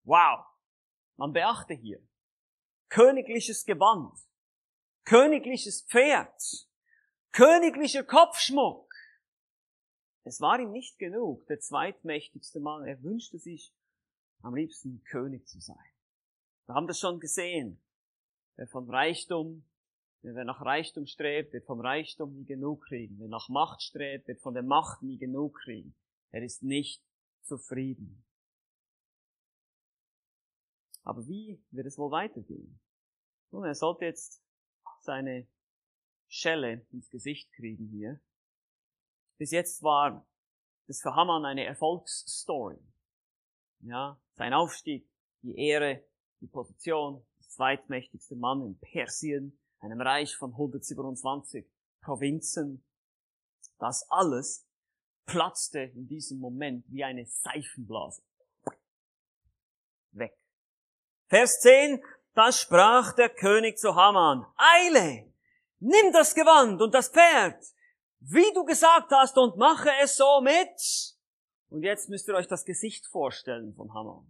Wow! 0.05 0.45
Man 1.17 1.33
beachte 1.33 1.75
hier, 1.75 2.01
königliches 2.89 3.65
Gewand, 3.65 4.13
königliches 5.05 5.87
Pferd, 5.89 6.67
königlicher 7.33 8.05
Kopfschmuck. 8.05 8.93
Es 10.25 10.41
war 10.41 10.59
ihm 10.61 10.71
nicht 10.71 10.99
genug, 10.99 11.47
der 11.47 11.61
zweitmächtigste 11.61 12.61
Mann. 12.61 12.87
Er 12.87 13.03
wünschte 13.03 13.39
sich 13.39 13.73
am 14.43 14.55
liebsten 14.55 15.03
König 15.05 15.47
zu 15.47 15.61
sein. 15.61 15.77
Wir 16.67 16.75
haben 16.75 16.87
das 16.87 16.99
schon 16.99 17.21
gesehen. 17.21 17.81
Wer 18.57 18.67
von 18.69 18.89
Reichtum, 18.89 19.65
wer 20.23 20.45
nach 20.45 20.61
Reichtum 20.61 21.07
strebt, 21.07 21.53
wird 21.53 21.65
vom 21.65 21.81
Reichtum 21.81 22.35
nie 22.35 22.45
genug 22.45 22.85
kriegen. 22.85 23.19
Wer 23.19 23.29
nach 23.29 23.49
Macht 23.49 23.83
strebt, 23.83 24.29
wird 24.29 24.41
von 24.41 24.55
der 24.55 24.63
Macht 24.63 25.03
nie 25.03 25.19
genug 25.19 25.59
kriegen. 25.65 25.95
Er 26.31 26.43
ist 26.43 26.63
nicht 26.63 27.03
zufrieden. 27.43 28.25
Aber 31.05 31.27
wie 31.27 31.61
wird 31.71 31.87
es 31.87 31.99
wohl 31.99 32.11
weitergehen? 32.11 32.81
Nun, 33.51 33.65
er 33.65 33.75
sollte 33.75 34.05
jetzt 34.05 34.43
seine 35.01 35.49
Schelle 36.29 36.87
ins 36.91 37.11
Gesicht 37.11 37.53
kriegen 37.53 37.89
hier. 37.89 38.21
Bis 39.37 39.51
jetzt 39.51 39.83
war 39.83 40.27
das 40.87 41.01
für 41.01 41.15
Haman 41.15 41.45
eine 41.45 41.65
Erfolgsstory. 41.65 42.79
Ja, 43.81 44.22
sein 44.35 44.55
Aufstieg, 44.55 45.09
die 45.43 45.57
Ehre, 45.57 46.05
die 46.41 46.47
Position, 46.47 47.25
das 47.39 47.51
zweitmächtigste 47.51 48.37
Mann 48.37 48.63
in 48.63 48.79
Persien, 48.79 49.59
einem 49.81 50.01
Reich 50.01 50.37
von 50.37 50.53
127 50.53 51.67
Provinzen. 52.03 52.85
Das 53.79 54.07
alles 54.11 54.67
platzte 55.27 55.81
in 55.81 56.07
diesem 56.07 56.39
Moment 56.39 56.85
wie 56.89 57.05
eine 57.05 57.27
Seifenblase. 57.27 58.23
Weg. 60.13 60.37
Vers 61.29 61.61
10, 61.61 62.03
da 62.35 62.53
sprach 62.53 63.15
der 63.15 63.29
König 63.29 63.79
zu 63.79 63.95
Haman, 63.95 64.47
Eile, 64.57 65.33
nimm 65.79 66.13
das 66.13 66.35
Gewand 66.35 66.81
und 66.81 66.95
das 66.95 67.09
Pferd, 67.09 67.63
wie 68.21 68.53
du 68.55 68.65
gesagt 68.65 69.11
hast, 69.11 69.37
und 69.37 69.57
mache 69.57 69.91
es 70.03 70.17
so 70.17 70.41
mit. 70.41 71.12
Und 71.73 71.85
jetzt 71.85 72.11
müsst 72.11 72.29
ihr 72.29 72.35
euch 72.35 72.47
das 72.47 72.67
Gesicht 72.67 73.07
vorstellen 73.07 73.73
von 73.75 73.95
Haman. 73.95 74.27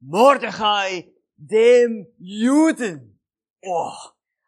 Mordechai, 0.00 1.10
dem 1.36 2.06
Juden. 2.18 3.18
Oh. 3.62 3.94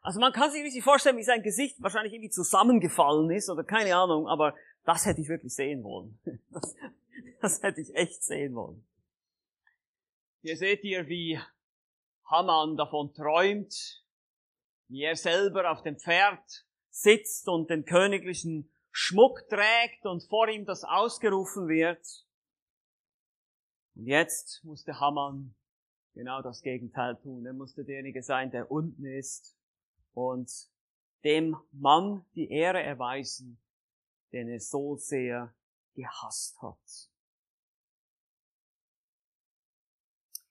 Also 0.03 0.21
man 0.21 0.35
kann 0.35 0.51
sich 0.51 0.63
richtig 0.63 0.85
vorstellen, 0.85 1.17
wie 1.17 1.25
sein 1.25 1.43
Gesicht 1.43 1.81
wahrscheinlich 1.81 2.13
irgendwie 2.13 2.29
zusammengefallen 2.29 3.31
ist 3.31 3.49
oder 3.49 3.65
keine 3.65 3.97
Ahnung, 3.97 4.29
aber 4.29 4.55
das 4.85 5.07
hätte 5.07 5.23
ich 5.23 5.29
wirklich 5.29 5.55
sehen 5.55 5.83
wollen. 5.83 6.19
Das, 6.51 6.77
das 7.41 7.63
hätte 7.63 7.81
ich 7.81 7.95
echt 7.95 8.23
sehen 8.23 8.55
wollen. 8.55 8.87
Hier 10.43 10.57
seht 10.59 10.85
ihr, 10.85 11.09
wie 11.09 11.41
Haman 12.27 12.77
davon 12.77 13.15
träumt, 13.15 14.05
wie 14.89 15.03
er 15.03 15.17
selber 15.17 15.71
auf 15.71 15.83
dem 15.83 15.99
Pferd 15.99 16.67
sitzt 16.91 17.49
und 17.49 17.71
den 17.71 17.87
königlichen 17.87 18.71
Schmuck 18.97 19.49
trägt 19.49 20.07
und 20.07 20.23
vor 20.23 20.49
ihm 20.49 20.65
das 20.67 20.85
ausgerufen 20.85 21.67
wird. 21.67 22.07
Und 23.97 24.07
jetzt 24.07 24.63
musste 24.63 25.01
Haman 25.01 25.53
genau 26.15 26.41
das 26.43 26.63
Gegenteil 26.63 27.17
tun. 27.17 27.45
Er 27.45 27.55
musste 27.55 27.85
derjenige 27.85 28.23
sein, 28.23 28.53
der 28.53 28.71
unten 28.71 29.05
ist 29.05 29.57
und 30.13 30.49
dem 31.25 31.57
Mann 31.73 32.25
die 32.37 32.49
Ehre 32.49 32.85
erweisen, 32.85 33.61
den 34.31 34.49
er 34.49 34.61
so 34.61 34.95
sehr 34.95 35.53
gehasst 35.97 36.63
hat. 36.63 37.11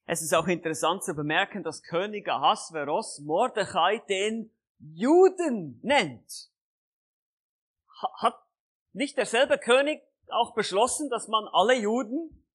Es 0.05 0.21
ist 0.21 0.33
auch 0.33 0.47
interessant 0.47 1.05
zu 1.05 1.13
bemerken, 1.13 1.63
dass 1.63 1.81
König 1.81 2.27
Ahasveros 2.27 3.19
Mordechai 3.19 3.99
den 4.09 4.51
Juden 4.79 5.79
nennt. 5.81 6.52
Hat 8.03 8.35
nicht 8.93 9.17
derselbe 9.17 9.57
König 9.57 10.01
auch 10.29 10.53
beschlossen, 10.53 11.09
dass 11.09 11.27
man 11.27 11.47
alle 11.51 11.75
Juden 11.75 12.45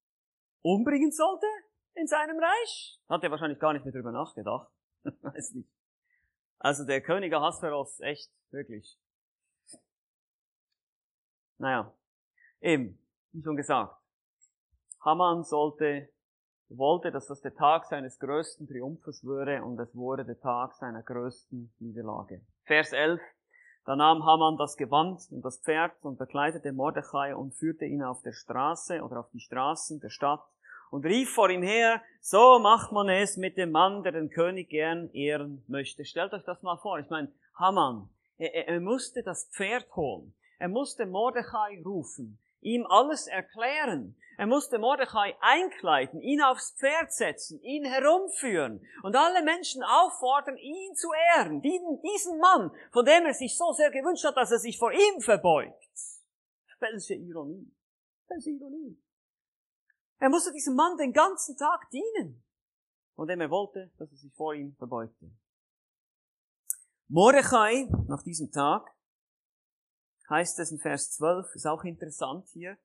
umbringen 0.63 1.11
sollte 1.11 1.47
in 1.95 2.07
seinem 2.07 2.39
Reich? 2.39 3.01
Hat 3.09 3.23
er 3.23 3.31
wahrscheinlich 3.31 3.59
gar 3.59 3.73
nicht 3.73 3.85
mehr 3.85 3.93
drüber 3.93 4.13
nachgedacht. 4.13 4.71
Weiß 5.23 5.55
nicht. 5.55 5.69
Also 6.59 6.85
der 6.85 7.01
König 7.01 7.33
Ahasveros, 7.33 8.01
echt, 8.01 8.31
wirklich. 8.51 8.99
Naja, 11.59 11.93
eben, 12.61 12.99
wie 13.33 13.43
schon 13.43 13.57
gesagt, 13.57 13.95
Haman 15.01 15.45
sollte 15.45 16.13
wollte, 16.69 17.11
dass 17.11 17.27
das 17.27 17.41
der 17.41 17.55
Tag 17.55 17.87
seines 17.87 18.19
größten 18.19 18.67
Triumphes 18.69 19.25
würde 19.25 19.63
und 19.65 19.79
es 19.79 19.95
wurde 19.95 20.25
der 20.25 20.39
Tag 20.39 20.75
seiner 20.75 21.03
größten 21.03 21.73
Niederlage. 21.79 22.45
Vers 22.65 22.93
11. 22.93 23.21
Da 23.89 23.97
nahm 23.97 24.27
Haman 24.27 24.59
das 24.59 24.77
Gewand 24.77 25.19
und 25.31 25.43
das 25.43 25.63
Pferd 25.63 25.95
und 26.05 26.19
bekleidete 26.19 26.73
Mordechai 26.73 27.35
und 27.35 27.55
führte 27.55 27.87
ihn 27.87 28.03
auf 28.03 28.21
der 28.21 28.35
Straße 28.35 29.01
oder 29.01 29.21
auf 29.21 29.31
die 29.33 29.41
Straßen 29.41 29.99
der 30.01 30.11
Stadt 30.11 30.45
und 30.91 31.07
rief 31.07 31.33
vor 31.33 31.49
ihm 31.49 31.63
her, 31.63 32.03
so 32.21 32.59
macht 32.59 32.93
man 32.93 33.09
es 33.09 33.39
mit 33.39 33.57
dem 33.57 33.71
Mann, 33.71 34.03
der 34.03 34.13
den 34.13 34.29
König 34.29 34.69
gern 34.69 35.09
ehren 35.15 35.65
möchte. 35.69 36.05
Stellt 36.05 36.35
euch 36.35 36.45
das 36.45 36.63
mal 36.63 36.77
vor. 36.77 36.99
Ich 36.99 37.09
meine, 37.09 37.33
Haman, 37.55 38.11
er, 38.37 38.69
er 38.69 38.79
musste 38.79 39.23
das 39.23 39.49
Pferd 39.55 39.87
holen. 39.97 40.35
Er 40.59 40.69
musste 40.69 41.07
Mordechai 41.07 41.81
rufen, 41.83 42.39
ihm 42.61 42.85
alles 42.85 43.27
erklären. 43.27 44.15
Er 44.39 44.47
musste 44.47 44.79
Mordechai 44.79 45.37
einkleiden, 45.41 46.21
ihn 46.21 46.41
aufs 46.41 46.71
Pferd 46.79 47.13
setzen, 47.13 47.61
ihn 47.61 47.85
herumführen 47.85 48.81
und 49.03 49.17
alle 49.17 49.43
Menschen 49.43 49.83
auffordern, 49.83 50.57
ihn 50.57 50.95
zu 50.95 51.09
ehren. 51.35 51.61
Diesen, 51.61 52.39
Mann, 52.39 52.71
von 52.93 53.05
dem 53.05 53.27
er 53.27 53.35
sich 53.35 53.59
so 53.59 53.73
sehr 53.73 53.91
gewünscht 53.91 54.25
hat, 54.25 54.37
dass 54.37 54.53
er 54.53 54.61
sich 54.61 54.79
vor 54.79 54.93
ihm 54.93 55.21
verbeugt. 55.21 55.75
Welche 56.79 57.15
Ironie. 57.15 57.69
Welche 58.29 58.51
Ironie. 58.51 59.03
Er 60.21 60.29
musste 60.29 60.53
diesem 60.53 60.77
Mann 60.77 60.97
den 60.97 61.13
ganzen 61.13 61.57
Tag 61.57 61.91
dienen, 61.91 62.45
von 63.17 63.27
dem 63.27 63.41
er 63.41 63.51
wollte, 63.51 63.91
dass 63.99 64.09
er 64.09 64.19
sich 64.19 64.33
vor 64.35 64.55
ihm 64.55 64.77
verbeugte. 64.77 65.33
Mordechai, 67.09 67.89
nach 68.07 68.23
diesem 68.23 68.53
Tag, 68.53 68.89
heißt 70.31 70.61
es 70.61 70.71
in 70.71 70.79
Vers 70.79 71.11
12, 71.17 71.57
ist 71.57 71.67
auch 71.67 71.83
interessant 71.83 72.47
hier, 72.53 72.79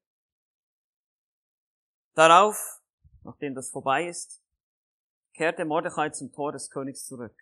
Darauf, 2.16 2.82
nachdem 3.24 3.56
das 3.56 3.72
vorbei 3.72 4.08
ist, 4.08 4.44
kehrte 5.34 5.66
Mordechai 5.66 6.10
zum 6.10 6.32
Tor 6.32 6.52
des 6.52 6.70
Königs 6.70 7.06
zurück. 7.08 7.36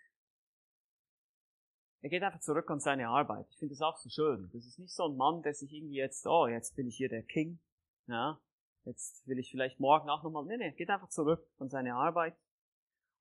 Er 2.02 2.10
geht 2.10 2.24
einfach 2.24 2.40
zurück 2.40 2.70
an 2.72 2.80
seine 2.80 3.10
Arbeit. 3.10 3.46
Ich 3.52 3.60
finde 3.60 3.76
das 3.76 3.82
auch 3.82 3.98
so 3.98 4.10
schön. 4.10 4.50
Das 4.54 4.66
ist 4.66 4.80
nicht 4.80 4.94
so 4.94 5.06
ein 5.08 5.18
Mann, 5.18 5.44
der 5.44 5.54
sich 5.54 5.72
irgendwie 5.72 5.98
jetzt, 5.98 6.26
oh, 6.26 6.48
jetzt 6.48 6.76
bin 6.76 6.88
ich 6.88 6.96
hier 6.96 7.10
der 7.10 7.22
King, 7.22 7.60
ja, 8.08 8.40
jetzt 8.86 9.28
will 9.28 9.38
ich 9.38 9.52
vielleicht 9.52 9.80
morgen 9.80 10.10
auch 10.10 10.24
nochmal, 10.24 10.46
nee, 10.46 10.58
nee, 10.58 10.72
geht 10.72 10.90
einfach 10.90 11.10
zurück 11.10 11.46
an 11.60 11.70
seine 11.70 11.94
Arbeit. 11.94 12.36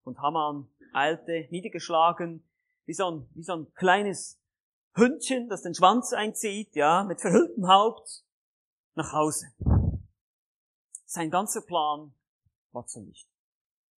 Und 0.05 0.19
Haman 0.19 0.71
eilte, 0.95 1.47
niedergeschlagen, 1.51 2.43
wie 2.87 2.95
so 2.95 3.11
ein, 3.11 3.31
wie 3.35 3.43
so 3.43 3.55
ein 3.55 3.75
kleines 3.75 4.41
Hündchen, 4.95 5.49
das 5.49 5.63
den 5.63 5.75
Schwanz 5.75 6.13
einzieht, 6.13 6.75
ja, 6.75 7.05
mit 7.05 7.21
verhülltem 7.21 7.69
Haupt, 7.69 8.25
nach 8.95 9.13
Hause. 9.13 9.53
Sein 11.11 11.29
ganzer 11.29 11.63
Plan 11.63 12.15
war 12.71 12.87
zunichte. 12.87 13.29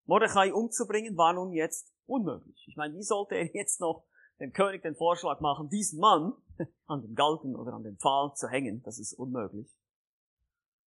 Mordechai 0.07 0.51
umzubringen 0.51 1.14
war 1.18 1.35
nun 1.35 1.53
jetzt 1.53 1.92
unmöglich. 2.07 2.64
Ich 2.66 2.77
meine, 2.77 2.94
wie 2.94 3.03
sollte 3.03 3.35
er 3.35 3.55
jetzt 3.55 3.83
noch 3.83 4.07
dem 4.40 4.55
König 4.55 4.81
den 4.81 4.96
Vorschlag 4.96 5.40
machen, 5.40 5.68
diesen 5.68 6.01
Mann 6.01 6.33
an 6.87 7.03
den 7.03 7.14
Galgen 7.14 7.55
oder 7.55 7.75
an 7.75 7.83
den 7.83 7.98
Pfahl 7.98 8.33
zu 8.35 8.48
hängen? 8.48 8.83
Das 8.85 8.98
ist 8.98 9.12
unmöglich. 9.12 9.68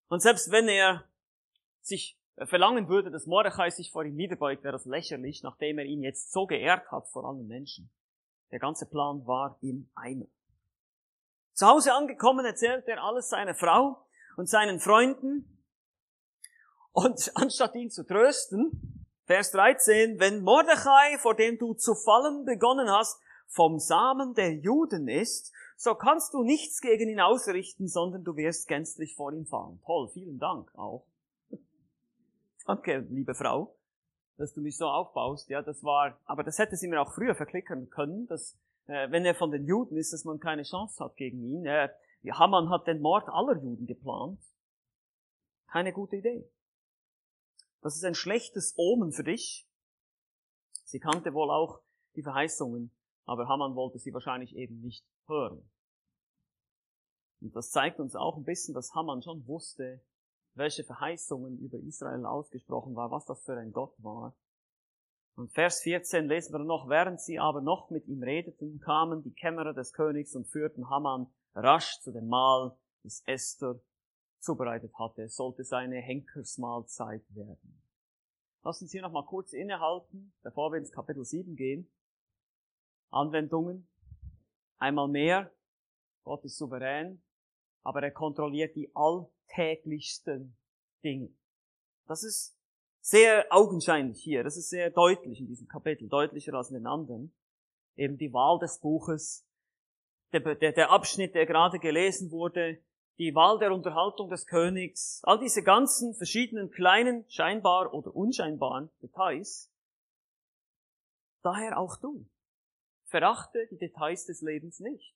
Und 0.08 0.24
selbst 0.24 0.50
wenn 0.50 0.68
er 0.68 1.08
sich 1.82 2.20
verlangen 2.38 2.90
würde, 2.90 3.12
dass 3.12 3.28
Mordechai 3.28 3.70
sich 3.70 3.92
vor 3.92 4.04
ihm 4.04 4.16
niederbeugt, 4.16 4.64
wäre 4.64 4.74
das 4.74 4.86
lächerlich, 4.86 5.44
nachdem 5.44 5.78
er 5.78 5.86
ihn 5.86 6.02
jetzt 6.02 6.32
so 6.32 6.48
geehrt 6.48 6.92
hat 6.92 7.08
vor 7.10 7.26
allen 7.26 7.46
Menschen. 7.46 7.92
Der 8.50 8.58
ganze 8.58 8.88
Plan 8.88 9.28
war 9.28 9.60
im 9.62 9.92
Eimer. 9.94 10.26
Zu 11.54 11.68
Hause 11.68 11.94
angekommen 11.94 12.48
erzählt 12.48 12.88
er 12.88 13.04
alles 13.04 13.30
seiner 13.30 13.54
Frau 13.54 14.08
und 14.38 14.50
seinen 14.50 14.80
Freunden 14.80 15.55
und 16.96 17.30
anstatt 17.36 17.76
ihn 17.76 17.92
zu 17.92 18.06
trösten, 18.06 19.06
Vers 19.26 19.52
13, 19.52 20.18
wenn 20.20 20.42
Mordechai, 20.42 21.18
vor 21.20 21.36
dem 21.36 21.58
du 21.58 21.74
zu 21.74 21.94
fallen 21.94 22.46
begonnen 22.46 22.90
hast, 22.90 23.22
vom 23.48 23.80
Samen 23.80 24.34
der 24.34 24.54
Juden 24.54 25.10
ist, 25.10 25.52
so 25.76 25.94
kannst 25.94 26.34
du 26.34 26.44
nichts 26.44 26.80
gegen 26.80 27.10
ihn 27.10 27.20
ausrichten, 27.20 27.90
sondern 27.90 28.24
du 28.24 28.38
wirst 28.38 28.70
gänzlich 28.70 29.16
vor 29.16 29.34
ihm 29.34 29.46
fallen. 29.46 29.82
Toll, 29.86 30.08
vielen 30.14 30.40
Dank 30.40 30.74
auch. 30.76 31.06
Danke, 32.66 33.06
liebe 33.10 33.36
Frau, 33.36 33.76
dass 34.38 34.54
du 34.54 34.62
mich 34.62 34.78
so 34.78 34.86
aufbaust. 34.86 35.50
Ja, 35.50 35.62
das 35.62 35.84
war, 35.84 36.18
aber 36.24 36.44
das 36.44 36.60
hätte 36.60 36.78
sie 36.78 36.88
mir 36.88 37.02
auch 37.02 37.14
früher 37.14 37.36
verklickern 37.36 37.90
können, 37.90 38.26
dass, 38.28 38.58
äh, 38.88 39.12
wenn 39.12 39.26
er 39.26 39.36
von 39.36 39.52
den 39.52 39.66
Juden 39.66 39.98
ist, 39.98 40.14
dass 40.14 40.24
man 40.24 40.40
keine 40.40 40.64
Chance 40.64 41.04
hat 41.04 41.18
gegen 41.18 41.44
ihn. 41.44 41.66
Äh, 41.66 41.90
Haman 42.32 42.70
hat 42.70 42.88
den 42.88 43.02
Mord 43.02 43.28
aller 43.28 43.62
Juden 43.62 43.86
geplant. 43.86 44.40
Keine 45.68 45.92
gute 45.92 46.16
Idee. 46.16 46.48
Das 47.86 47.96
ist 47.96 48.04
ein 48.04 48.16
schlechtes 48.16 48.74
Omen 48.78 49.12
für 49.12 49.24
dich. 49.24 49.70
Sie 50.86 51.00
kannte 51.00 51.36
wohl 51.36 51.52
auch 51.52 51.82
die 52.16 52.24
Verheißungen, 52.24 52.90
aber 53.26 53.48
Haman 53.48 53.76
wollte 53.76 54.00
sie 54.00 54.12
wahrscheinlich 54.12 54.56
eben 54.56 54.82
nicht 54.82 55.06
hören. 55.28 55.70
Und 57.42 57.56
das 57.56 57.70
zeigt 57.70 58.00
uns 58.00 58.16
auch 58.16 58.38
ein 58.38 58.44
bisschen, 58.44 58.74
dass 58.74 58.96
Haman 58.96 59.22
schon 59.22 59.46
wusste, 59.46 60.02
welche 60.56 60.84
Verheißungen 60.84 61.60
über 61.60 61.78
Israel 61.78 62.26
ausgesprochen 62.26 62.96
war, 62.96 63.12
was 63.12 63.26
das 63.26 63.44
für 63.44 63.56
ein 63.56 63.72
Gott 63.72 63.94
war. 64.00 64.36
Und 65.36 65.52
Vers 65.52 65.82
14 65.82 66.28
lesen 66.28 66.54
wir 66.54 66.66
noch, 66.66 66.90
während 66.90 67.22
sie 67.22 67.38
aber 67.38 67.62
noch 67.62 67.92
mit 67.92 68.08
ihm 68.08 68.24
redeten, 68.24 68.80
kamen 68.80 69.22
die 69.22 69.36
Kämmerer 69.36 69.74
des 69.76 69.94
Königs 69.94 70.36
und 70.36 70.48
führten 70.48 70.90
Haman 70.90 71.28
rasch 71.54 72.00
zu 72.00 72.12
dem 72.12 72.30
Mahl, 72.30 72.76
das 73.04 73.22
Esther 73.28 73.80
zubereitet 74.46 74.94
hatte. 74.98 75.28
Sollte 75.28 75.64
seine 75.64 75.98
Henkersmahlzeit 75.98 77.24
werden. 77.36 77.82
Lassen 78.64 78.88
Sie 78.88 79.02
noch 79.02 79.12
mal 79.12 79.26
kurz 79.26 79.54
innehalten, 79.54 80.34
bevor 80.42 80.72
wir 80.72 80.80
ins 80.80 80.92
Kapitel 80.92 81.26
7 81.26 81.56
gehen. 81.56 81.90
Anwendungen. 83.12 83.88
Einmal 84.78 85.08
mehr. 85.08 85.52
Gott 86.24 86.44
ist 86.44 86.58
souverän, 86.58 87.22
aber 87.84 88.02
er 88.02 88.12
kontrolliert 88.12 88.76
die 88.76 88.92
alltäglichsten 88.96 90.58
Dinge. 91.04 91.30
Das 92.08 92.24
ist 92.24 92.58
sehr 93.02 93.46
augenscheinlich 93.52 94.22
hier. 94.22 94.44
Das 94.44 94.58
ist 94.58 94.70
sehr 94.70 94.90
deutlich 94.90 95.40
in 95.40 95.48
diesem 95.48 95.68
Kapitel, 95.68 96.10
deutlicher 96.10 96.56
als 96.56 96.70
in 96.70 96.76
den 96.76 96.88
anderen. 96.88 97.34
Eben 97.96 98.18
die 98.18 98.34
Wahl 98.34 98.58
des 98.58 98.80
Buches, 98.80 99.48
der, 100.34 100.56
der, 100.56 100.72
der 100.72 100.90
Abschnitt, 100.90 101.36
der 101.36 101.46
gerade 101.46 101.78
gelesen 101.78 102.32
wurde, 102.32 102.80
die 103.18 103.34
Wahl 103.34 103.60
der 103.60 103.72
Unterhaltung 103.72 104.30
des 104.30 104.46
Königs, 104.46 105.22
all 105.24 105.40
diese 105.40 105.64
ganzen 105.64 106.14
verschiedenen 106.16 106.70
kleinen, 106.70 107.26
scheinbar 107.30 107.94
oder 107.94 108.14
unscheinbaren 108.16 108.90
Details. 109.02 109.72
Daher 111.42 111.78
auch 111.78 111.98
du. 111.98 112.28
Verachte 113.06 113.68
die 113.72 113.78
Details 113.78 114.26
des 114.26 114.42
Lebens 114.42 114.80
nicht. 114.80 115.16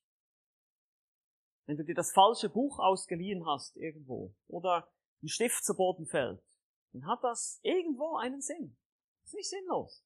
Wenn 1.65 1.77
du 1.77 1.83
dir 1.83 1.95
das 1.95 2.11
falsche 2.11 2.49
Buch 2.49 2.79
ausgeliehen 2.79 3.45
hast 3.45 3.75
irgendwo 3.75 4.33
oder 4.47 4.89
ein 5.21 5.27
Stift 5.27 5.65
zu 5.65 5.75
Boden 5.75 6.05
fällt, 6.05 6.41
dann 6.93 7.05
hat 7.05 7.23
das 7.23 7.59
irgendwo 7.61 8.15
einen 8.15 8.41
Sinn. 8.41 8.75
Ist 9.23 9.33
nicht 9.33 9.49
sinnlos. 9.49 10.03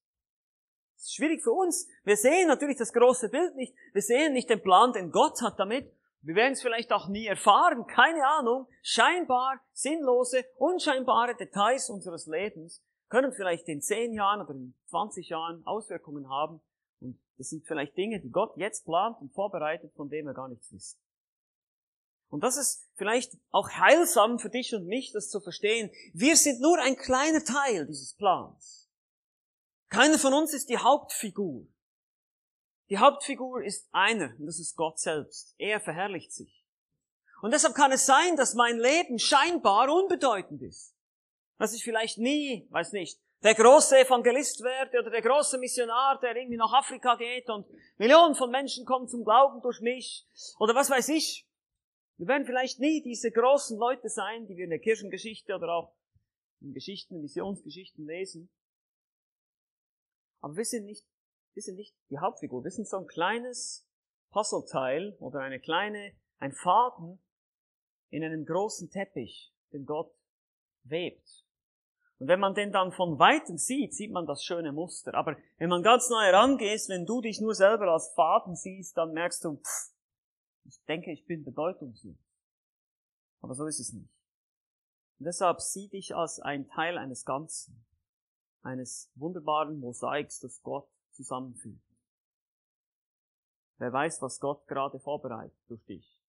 Ist 0.98 1.16
schwierig 1.16 1.44
für 1.44 1.52
uns. 1.52 1.88
Wir 2.04 2.18
sehen 2.18 2.48
natürlich 2.48 2.78
das 2.78 2.92
große 2.92 3.30
Bild 3.30 3.56
nicht. 3.56 3.76
Wir 3.94 4.02
sehen 4.02 4.34
nicht 4.34 4.50
den 4.50 4.62
Plan, 4.62 4.94
den 4.94 5.12
Gott 5.12 5.42
hat 5.42 5.60
damit. 5.60 5.94
Wir 6.24 6.36
werden 6.36 6.54
es 6.54 6.62
vielleicht 6.62 6.94
auch 6.94 7.10
nie 7.10 7.28
erfahren, 7.28 7.86
keine 7.86 8.26
Ahnung. 8.26 8.68
Scheinbar 8.82 9.60
sinnlose, 9.74 10.46
unscheinbare 10.56 11.36
Details 11.36 11.90
unseres 11.90 12.28
Lebens 12.28 12.82
können 13.10 13.34
vielleicht 13.34 13.68
in 13.68 13.82
zehn 13.82 14.14
Jahren 14.14 14.42
oder 14.42 14.52
in 14.52 14.74
20 14.86 15.30
Jahren 15.30 15.66
Auswirkungen 15.68 16.30
haben. 16.30 16.62
Und 17.02 17.20
das 17.38 17.50
sind 17.50 17.68
vielleicht 17.68 17.98
Dinge, 17.98 18.22
die 18.22 18.32
Gott 18.32 18.56
jetzt 18.56 18.86
plant 18.86 19.20
und 19.20 19.34
vorbereitet, 19.34 19.94
von 19.96 20.10
denen 20.10 20.28
wir 20.28 20.34
gar 20.34 20.48
nichts 20.48 20.72
wissen. 20.72 20.98
Und 22.30 22.42
das 22.42 22.56
ist 22.56 22.90
vielleicht 22.96 23.34
auch 23.52 23.70
heilsam 23.70 24.40
für 24.40 24.50
dich 24.50 24.74
und 24.74 24.88
mich, 24.88 25.12
das 25.12 25.30
zu 25.30 25.42
verstehen. 25.42 25.92
Wir 26.14 26.38
sind 26.38 26.62
nur 26.62 26.80
ein 26.80 26.96
kleiner 26.96 27.44
Teil 27.44 27.86
dieses 27.86 28.16
Plans. 28.16 28.90
Keiner 29.90 30.18
von 30.18 30.34
uns 30.34 30.54
ist 30.54 30.70
die 30.70 30.78
Hauptfigur. 30.78 31.68
Die 32.90 32.98
Hauptfigur 32.98 33.64
ist 33.64 33.88
einer, 33.92 34.36
und 34.38 34.46
das 34.46 34.60
ist 34.60 34.76
Gott 34.76 35.00
selbst. 35.00 35.56
Er 35.58 35.80
verherrlicht 35.80 36.32
sich. 36.32 36.64
Und 37.42 37.52
deshalb 37.52 37.76
kann 37.76 37.92
es 37.92 38.06
sein, 38.06 38.38
dass 38.38 38.54
mein 38.54 38.78
Leben 38.78 39.20
scheinbar 39.20 39.90
unbedeutend 39.90 40.62
ist. 40.62 40.96
Dass 41.58 41.74
ich 41.74 41.84
vielleicht 41.84 42.18
nie, 42.18 42.68
weiß 42.72 42.94
nicht, 42.94 43.20
der 43.44 43.56
große 43.56 44.00
Evangelist 44.00 44.64
werde 44.64 45.00
oder 45.00 45.12
der 45.12 45.22
große 45.22 45.58
Missionar, 45.58 46.20
der 46.22 46.36
irgendwie 46.36 46.58
nach 46.58 46.72
Afrika 46.72 47.16
geht 47.16 47.50
und 47.50 47.68
Millionen 47.98 48.36
von 48.36 48.50
Menschen 48.50 48.86
kommen 48.86 49.10
zum 49.10 49.26
Glauben 49.26 49.62
durch 49.62 49.82
mich 49.82 50.26
oder 50.60 50.74
was 50.74 50.90
weiß 50.90 51.10
ich. 51.10 51.46
Wir 52.18 52.28
werden 52.28 52.46
vielleicht 52.46 52.80
nie 52.80 53.02
diese 53.02 53.32
großen 53.32 53.78
Leute 53.78 54.08
sein, 54.08 54.48
die 54.48 54.56
wir 54.56 54.64
in 54.64 54.70
der 54.70 54.80
Kirchengeschichte 54.80 55.56
oder 55.56 55.74
auch 55.74 55.94
in 56.62 56.74
Geschichten, 56.74 57.22
Missionsgeschichten 57.22 58.06
lesen. 58.06 58.50
Aber 60.40 60.56
wir 60.56 60.66
sind 60.66 60.86
nicht 60.86 61.06
wir 61.54 61.62
sind 61.62 61.76
nicht 61.76 61.96
die 62.10 62.18
Hauptfigur, 62.18 62.64
wir 62.64 62.72
sind 62.72 62.88
so 62.88 62.98
ein 62.98 63.08
kleines 63.08 63.88
Puzzleteil 64.32 65.16
oder 65.20 65.40
eine 65.40 65.60
kleine, 65.60 66.14
ein 66.40 66.52
Faden 66.52 67.20
in 68.10 68.24
einem 68.24 68.46
großen 68.46 68.90
Teppich, 68.90 69.54
den 69.72 69.86
Gott 69.86 70.14
webt. 70.84 71.46
Und 72.20 72.28
wenn 72.28 72.40
man 72.40 72.54
den 72.54 72.72
dann 72.72 72.92
von 72.92 73.20
weitem 73.20 73.58
sieht, 73.58 73.94
sieht 73.94 74.12
man 74.12 74.26
das 74.26 74.44
schöne 74.44 74.72
Muster. 74.72 75.14
Aber 75.14 75.36
wenn 75.58 75.70
man 75.70 75.84
ganz 75.84 76.10
neu 76.10 76.24
herangehst, 76.24 76.90
wenn 76.90 77.06
du 77.06 77.22
dich 77.22 77.42
nur 77.42 77.54
selber 77.54 77.92
als 77.92 78.14
Faden 78.16 78.56
siehst, 78.56 78.98
dann 78.98 79.14
merkst 79.14 79.44
du, 79.44 79.58
pff, 79.58 79.94
ich 80.66 80.82
denke, 80.86 81.12
ich 81.12 81.26
bin 81.26 81.44
bedeutungslos. 81.44 82.16
Aber 83.42 83.54
so 83.54 83.66
ist 83.66 83.80
es 83.80 83.94
nicht. 83.94 84.10
Und 85.20 85.26
deshalb 85.26 85.60
sieh 85.60 85.90
dich 85.90 86.16
als 86.16 86.40
ein 86.40 86.68
Teil 86.68 86.98
eines 86.98 87.26
Ganzen, 87.26 87.86
eines 88.62 89.12
wunderbaren 89.16 89.80
Mosaiks, 89.80 90.40
das 90.40 90.62
Gott 90.62 90.88
zusammenfügt. 91.14 91.82
Wer 93.78 93.92
weiß, 93.92 94.22
was 94.22 94.40
Gott 94.40 94.68
gerade 94.68 95.00
vorbereitet 95.00 95.58
durch 95.68 95.84
dich? 95.86 96.20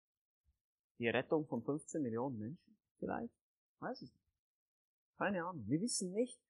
Die 0.98 1.08
Rettung 1.08 1.46
von 1.46 1.62
15 1.62 2.02
Millionen 2.02 2.38
Menschen? 2.38 2.76
Vielleicht? 2.98 3.34
Weiß 3.80 4.02
es 4.02 4.12
nicht. 4.12 4.24
Keine 5.18 5.44
Ahnung. 5.44 5.64
Wir 5.66 5.80
wissen 5.80 6.12
nicht, 6.12 6.40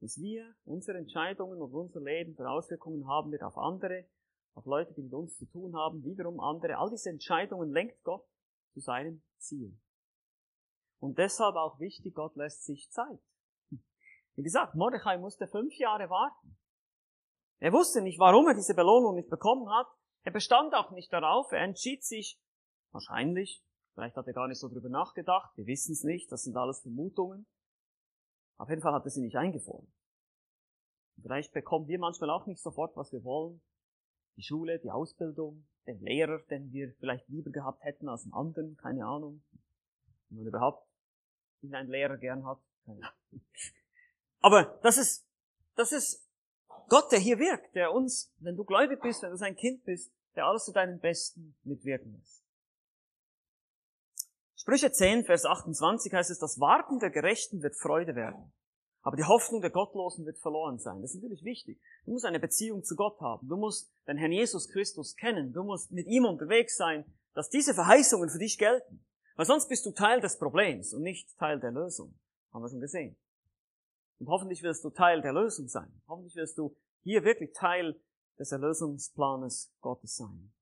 dass 0.00 0.18
wir 0.18 0.54
unsere 0.64 0.98
Entscheidungen 0.98 1.60
und 1.60 1.72
unser 1.72 2.00
Leben 2.00 2.34
für 2.34 2.48
Auswirkungen 2.48 3.06
haben 3.06 3.30
wird 3.30 3.42
auf 3.42 3.56
andere, 3.56 4.04
auf 4.54 4.66
Leute, 4.66 4.92
die 4.94 5.02
mit 5.02 5.14
uns 5.14 5.36
zu 5.36 5.46
tun 5.46 5.74
haben, 5.76 6.04
wiederum 6.04 6.40
andere. 6.40 6.76
All 6.76 6.90
diese 6.90 7.10
Entscheidungen 7.10 7.70
lenkt 7.72 8.02
Gott 8.02 8.26
zu 8.72 8.80
seinem 8.80 9.22
Ziel. 9.38 9.78
Und 11.00 11.18
deshalb 11.18 11.56
auch 11.56 11.80
wichtig, 11.80 12.14
Gott 12.14 12.36
lässt 12.36 12.64
sich 12.64 12.90
Zeit. 12.90 13.20
Wie 14.34 14.42
gesagt, 14.42 14.74
Mordechai 14.74 15.18
musste 15.18 15.46
fünf 15.46 15.74
Jahre 15.76 16.08
warten. 16.08 16.56
Er 17.62 17.72
wusste 17.72 18.02
nicht, 18.02 18.18
warum 18.18 18.48
er 18.48 18.54
diese 18.54 18.74
Belohnung 18.74 19.14
nicht 19.14 19.30
bekommen 19.30 19.70
hat. 19.70 19.86
Er 20.24 20.32
bestand 20.32 20.74
auch 20.74 20.90
nicht 20.90 21.12
darauf. 21.12 21.52
Er 21.52 21.60
entschied 21.60 22.02
sich, 22.02 22.40
wahrscheinlich, 22.90 23.62
vielleicht 23.94 24.16
hat 24.16 24.26
er 24.26 24.32
gar 24.32 24.48
nicht 24.48 24.58
so 24.58 24.68
drüber 24.68 24.88
nachgedacht, 24.88 25.56
wir 25.56 25.66
wissen 25.66 25.92
es 25.92 26.02
nicht, 26.02 26.32
das 26.32 26.42
sind 26.42 26.56
alles 26.56 26.80
Vermutungen. 26.80 27.46
Auf 28.56 28.68
jeden 28.68 28.82
Fall 28.82 28.92
hat 28.92 29.04
er 29.04 29.10
sie 29.10 29.20
nicht 29.20 29.36
eingefordert. 29.36 29.92
Vielleicht 31.20 31.52
bekommen 31.52 31.86
wir 31.86 32.00
manchmal 32.00 32.30
auch 32.30 32.46
nicht 32.46 32.60
sofort, 32.60 32.96
was 32.96 33.12
wir 33.12 33.22
wollen. 33.22 33.62
Die 34.36 34.42
Schule, 34.42 34.80
die 34.80 34.90
Ausbildung, 34.90 35.64
den 35.86 36.00
Lehrer, 36.00 36.40
den 36.50 36.72
wir 36.72 36.92
vielleicht 36.98 37.28
lieber 37.28 37.52
gehabt 37.52 37.84
hätten 37.84 38.08
als 38.08 38.24
einen 38.24 38.32
anderen, 38.32 38.76
keine 38.76 39.06
Ahnung. 39.06 39.44
Wenn 40.30 40.38
man 40.38 40.46
überhaupt 40.48 40.84
einen 41.62 41.88
Lehrer 41.88 42.16
gern 42.16 42.44
hat. 42.44 42.58
Aber 44.40 44.80
das 44.82 44.96
ist, 44.96 45.24
das 45.76 45.92
ist 45.92 46.28
Gott, 46.92 47.10
der 47.10 47.20
hier 47.20 47.38
wirkt, 47.38 47.74
der 47.74 47.90
uns, 47.90 48.30
wenn 48.40 48.54
du 48.54 48.64
gläubig 48.64 49.00
bist, 49.00 49.22
wenn 49.22 49.30
du 49.30 49.38
sein 49.38 49.56
Kind 49.56 49.82
bist, 49.86 50.12
der 50.36 50.44
alles 50.44 50.66
zu 50.66 50.72
deinem 50.72 51.00
Besten 51.00 51.56
mitwirken 51.64 52.12
lässt. 52.12 52.44
Sprüche 54.56 54.92
10, 54.92 55.24
Vers 55.24 55.46
28 55.46 56.12
heißt 56.12 56.30
es, 56.30 56.38
das 56.38 56.60
Warten 56.60 56.98
der 56.98 57.08
Gerechten 57.08 57.62
wird 57.62 57.76
Freude 57.76 58.14
werden. 58.14 58.52
Aber 59.00 59.16
die 59.16 59.24
Hoffnung 59.24 59.62
der 59.62 59.70
Gottlosen 59.70 60.26
wird 60.26 60.36
verloren 60.36 60.78
sein. 60.78 61.00
Das 61.00 61.14
ist 61.14 61.22
natürlich 61.22 61.44
wichtig. 61.44 61.80
Du 62.04 62.10
musst 62.10 62.26
eine 62.26 62.38
Beziehung 62.38 62.84
zu 62.84 62.94
Gott 62.94 63.18
haben. 63.22 63.48
Du 63.48 63.56
musst 63.56 63.90
den 64.06 64.18
Herrn 64.18 64.32
Jesus 64.32 64.68
Christus 64.68 65.16
kennen. 65.16 65.54
Du 65.54 65.64
musst 65.64 65.92
mit 65.92 66.06
ihm 66.06 66.26
unterwegs 66.26 66.76
sein, 66.76 67.06
dass 67.32 67.48
diese 67.48 67.72
Verheißungen 67.72 68.28
für 68.28 68.38
dich 68.38 68.58
gelten. 68.58 69.02
Weil 69.36 69.46
sonst 69.46 69.70
bist 69.70 69.86
du 69.86 69.92
Teil 69.92 70.20
des 70.20 70.38
Problems 70.38 70.92
und 70.92 71.00
nicht 71.00 71.38
Teil 71.38 71.58
der 71.58 71.70
Lösung. 71.70 72.12
Haben 72.52 72.62
wir 72.62 72.68
schon 72.68 72.80
gesehen. 72.80 73.16
Und 74.22 74.28
hoffentlich 74.28 74.62
wirst 74.62 74.84
du 74.84 74.90
Teil 74.90 75.20
der 75.20 75.32
Lösung 75.32 75.66
sein. 75.66 76.00
Hoffentlich 76.06 76.36
wirst 76.36 76.56
du 76.56 76.76
hier 77.02 77.24
wirklich 77.24 77.52
Teil 77.54 78.00
des 78.38 78.52
Erlösungsplanes 78.52 79.74
Gottes 79.80 80.14
sein. 80.14 80.52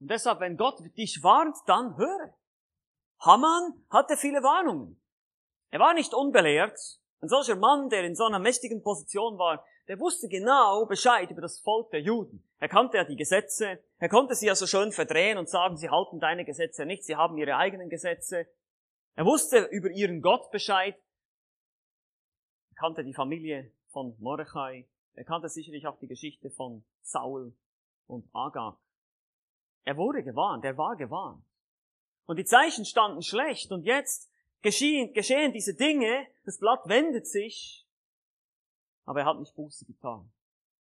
Und 0.00 0.10
deshalb, 0.10 0.40
wenn 0.40 0.58
Gott 0.58 0.80
dich 0.98 1.22
warnt, 1.22 1.56
dann 1.64 1.96
höre. 1.96 2.34
Haman 3.20 3.86
hatte 3.88 4.18
viele 4.18 4.42
Warnungen. 4.42 5.00
Er 5.70 5.80
war 5.80 5.94
nicht 5.94 6.12
unbelehrt. 6.12 6.78
Ein 7.22 7.30
solcher 7.30 7.56
Mann, 7.56 7.88
der 7.88 8.04
in 8.04 8.14
so 8.14 8.24
einer 8.24 8.38
mächtigen 8.38 8.82
Position 8.82 9.38
war, 9.38 9.64
der 9.88 9.98
wusste 9.98 10.28
genau 10.28 10.84
Bescheid 10.84 11.30
über 11.30 11.40
das 11.40 11.58
Volk 11.60 11.90
der 11.92 12.02
Juden. 12.02 12.46
Er 12.58 12.68
kannte 12.68 12.98
ja 12.98 13.04
die 13.04 13.16
Gesetze. 13.16 13.82
Er 13.96 14.10
konnte 14.10 14.34
sie 14.34 14.48
ja 14.48 14.54
so 14.54 14.66
schön 14.66 14.92
verdrehen 14.92 15.38
und 15.38 15.48
sagen, 15.48 15.78
sie 15.78 15.88
halten 15.88 16.20
deine 16.20 16.44
Gesetze 16.44 16.84
nicht, 16.84 17.04
sie 17.04 17.16
haben 17.16 17.38
ihre 17.38 17.56
eigenen 17.56 17.88
Gesetze. 17.88 18.46
Er 19.14 19.24
wusste 19.24 19.68
über 19.70 19.88
ihren 19.88 20.20
Gott 20.20 20.50
Bescheid 20.50 21.00
kannte 22.80 23.04
die 23.04 23.12
Familie 23.12 23.70
von 23.88 24.16
Mordechai. 24.20 24.88
Er 25.12 25.24
kannte 25.24 25.50
sicherlich 25.50 25.86
auch 25.86 25.98
die 25.98 26.06
Geschichte 26.06 26.50
von 26.50 26.82
Saul 27.02 27.54
und 28.06 28.26
Agag. 28.32 28.78
Er 29.84 29.98
wurde 29.98 30.22
gewarnt, 30.22 30.64
er 30.64 30.78
war 30.78 30.96
gewarnt. 30.96 31.44
Und 32.24 32.38
die 32.38 32.44
Zeichen 32.46 32.86
standen 32.86 33.20
schlecht 33.20 33.70
und 33.70 33.84
jetzt 33.84 34.30
geschehen, 34.62 35.12
geschehen 35.12 35.52
diese 35.52 35.74
Dinge, 35.74 36.26
das 36.46 36.58
Blatt 36.58 36.80
wendet 36.86 37.26
sich, 37.26 37.86
aber 39.04 39.20
er 39.20 39.26
hat 39.26 39.38
nicht 39.38 39.54
Buße 39.54 39.84
getan. 39.84 40.32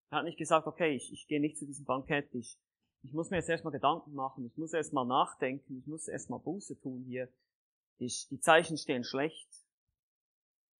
Er 0.10 0.20
hat 0.20 0.26
nicht 0.26 0.38
gesagt, 0.38 0.68
okay, 0.68 0.96
ich, 0.96 1.12
ich 1.12 1.28
gehe 1.28 1.42
nicht 1.42 1.58
zu 1.58 1.66
diesem 1.66 1.84
Bankett, 1.84 2.34
ich, 2.34 2.58
ich 3.02 3.12
muss 3.12 3.30
mir 3.30 3.38
jetzt 3.38 3.50
erstmal 3.50 3.74
Gedanken 3.74 4.14
machen, 4.14 4.46
ich 4.46 4.56
muss 4.58 4.72
erstmal 4.72 5.06
nachdenken, 5.06 5.80
ich 5.80 5.88
muss 5.88 6.08
erstmal 6.08 6.40
Buße 6.40 6.80
tun 6.80 7.04
hier. 7.06 7.28
Ich, 7.98 8.30
die 8.30 8.40
Zeichen 8.40 8.78
stehen 8.78 9.04
schlecht, 9.04 9.50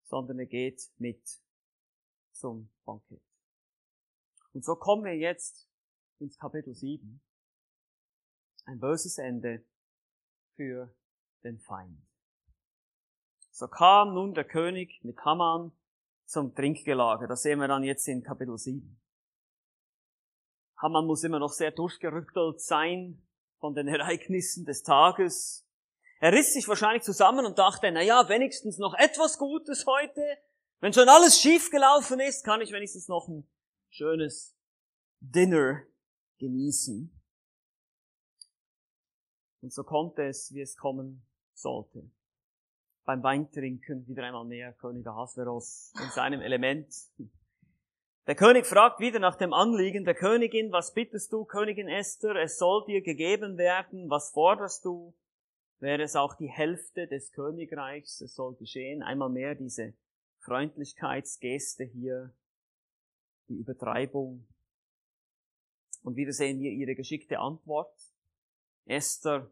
sondern 0.10 0.40
er 0.40 0.48
geht 0.48 0.82
mit 0.98 1.22
zum 2.32 2.70
Bankett. 2.84 3.22
Und 4.54 4.66
so 4.66 4.76
kommen 4.76 5.06
wir 5.06 5.16
jetzt 5.16 5.70
ins 6.18 6.38
Kapitel 6.38 6.74
7. 6.74 7.22
Ein 8.66 8.80
böses 8.80 9.20
Ende 9.20 9.64
für 10.56 10.94
den 11.44 11.60
Feind. 11.60 12.02
So 13.52 13.68
kam 13.68 14.16
nun 14.16 14.34
der 14.34 14.46
König 14.46 15.00
mit 15.04 15.24
Haman 15.24 15.72
zum 16.26 16.56
Trinkgelage. 16.56 17.28
Das 17.28 17.44
sehen 17.44 17.60
wir 17.60 17.68
dann 17.68 17.84
jetzt 17.84 18.08
in 18.08 18.24
Kapitel 18.24 18.58
7. 18.58 19.00
Haman 20.78 21.06
muss 21.06 21.24
immer 21.24 21.40
noch 21.40 21.52
sehr 21.52 21.72
durchgerüttelt 21.72 22.62
sein 22.62 23.22
von 23.60 23.76
den 23.76 23.88
Ereignissen 23.88 24.66
des 24.66 24.82
Tages. 24.82 25.69
Er 26.20 26.34
riss 26.34 26.54
sich 26.54 26.68
wahrscheinlich 26.68 27.04
zusammen 27.04 27.46
und 27.46 27.58
dachte, 27.58 27.92
na 27.92 28.02
ja, 28.02 28.28
wenigstens 28.28 28.78
noch 28.78 28.94
etwas 28.94 29.38
Gutes 29.38 29.86
heute. 29.86 30.22
Wenn 30.82 30.94
schon 30.94 31.08
alles 31.08 31.40
schief 31.40 31.72
gelaufen 31.72 32.20
ist, 32.20 32.44
kann 32.44 32.62
ich 32.62 32.72
wenigstens 32.72 33.08
noch 33.08 33.28
ein 33.28 33.48
schönes 33.90 34.56
Dinner 35.22 35.82
genießen. 36.40 37.10
Und 39.62 39.74
so 39.74 39.84
konnte 39.84 40.24
es, 40.24 40.54
wie 40.54 40.62
es 40.62 40.76
kommen 40.78 41.26
sollte. 41.54 42.10
Beim 43.06 43.24
Weintrinken 43.24 44.08
wieder 44.08 44.24
einmal 44.24 44.46
mehr 44.46 44.74
König 44.74 45.08
Ahasveros 45.08 45.94
in 46.02 46.10
seinem 46.12 46.42
Element. 46.42 46.94
Der 48.28 48.36
König 48.36 48.66
fragt 48.66 49.00
wieder 49.00 49.20
nach 49.20 49.36
dem 49.36 49.54
Anliegen 49.54 50.06
der 50.06 50.16
Königin, 50.16 50.72
was 50.72 50.94
bittest 50.94 51.34
du, 51.34 51.46
Königin 51.46 51.88
Esther, 51.88 52.36
es 52.36 52.58
soll 52.58 52.86
dir 52.86 53.02
gegeben 53.02 53.58
werden, 53.58 54.10
was 54.10 54.32
forderst 54.32 54.86
du? 54.86 55.14
Wäre 55.80 56.04
es 56.04 56.16
auch 56.16 56.36
die 56.36 56.50
Hälfte 56.50 57.08
des 57.08 57.32
Königreichs, 57.32 58.20
es 58.22 58.36
soll 58.36 58.56
geschehen. 58.56 59.02
Einmal 59.02 59.30
mehr 59.30 59.56
diese 59.56 59.94
Freundlichkeitsgeste 60.40 61.86
hier, 61.86 62.34
die 63.48 63.56
Übertreibung. 63.56 64.46
Und 66.04 66.16
wieder 66.16 66.34
sehen 66.34 66.60
wir 66.60 66.72
ihre 66.72 66.96
geschickte 66.96 67.40
Antwort. 67.40 67.94
Esther, 68.86 69.50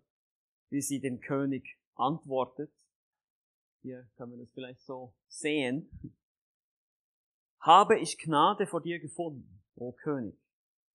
wie 0.70 0.82
sie 0.82 1.00
den 1.00 1.22
König 1.22 1.78
antwortet. 1.96 2.72
Hier 3.82 4.10
kann 4.18 4.30
man 4.30 4.40
das 4.40 4.52
vielleicht 4.52 4.82
so 4.82 5.14
sehen. 5.28 5.90
Habe 7.60 8.00
ich 8.00 8.18
Gnade 8.18 8.68
vor 8.68 8.82
dir 8.82 9.00
gefunden, 9.00 9.62
o 9.76 9.92
König. 9.92 10.38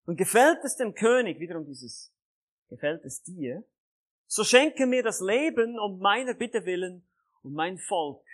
Und 0.04 0.16
gefällt 0.16 0.58
es 0.64 0.76
dem 0.76 0.94
König, 0.94 1.38
wiederum 1.38 1.64
dieses, 1.64 2.12
gefällt 2.68 3.04
es 3.04 3.22
dir, 3.22 3.64
so 4.34 4.44
schenke 4.44 4.86
mir 4.86 5.02
das 5.02 5.20
Leben 5.20 5.78
um 5.78 5.98
meiner 5.98 6.32
Bitte 6.32 6.64
willen 6.64 7.06
und 7.42 7.52
mein 7.52 7.76
Volk 7.76 8.24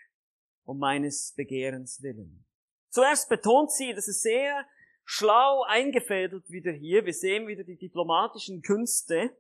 um 0.65 0.79
meines 0.79 1.33
Begehrens 1.33 2.01
willen. 2.05 2.45
Zuerst 2.89 3.29
betont 3.29 3.73
sie, 3.73 3.93
das 3.95 4.07
ist 4.07 4.23
sehr 4.23 4.65
schlau 5.05 5.65
eingefädelt 5.65 6.49
wieder 6.53 6.71
hier. 6.71 7.05
Wir 7.05 7.13
sehen 7.13 7.49
wieder 7.49 7.65
die 7.65 7.77
diplomatischen 7.77 8.63
Künste. 8.63 9.37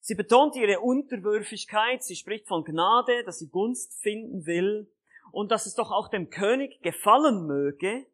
Sie 0.00 0.14
betont 0.14 0.56
ihre 0.56 0.80
Unterwürfigkeit, 0.80 2.02
sie 2.02 2.16
spricht 2.16 2.48
von 2.48 2.64
Gnade, 2.64 3.22
dass 3.24 3.40
sie 3.40 3.50
Gunst 3.50 4.00
finden 4.00 4.46
will 4.46 4.90
und 5.32 5.50
dass 5.50 5.66
es 5.66 5.74
doch 5.74 5.90
auch 5.90 6.08
dem 6.08 6.30
König 6.30 6.80
gefallen 6.80 7.46
möge. 7.46 8.06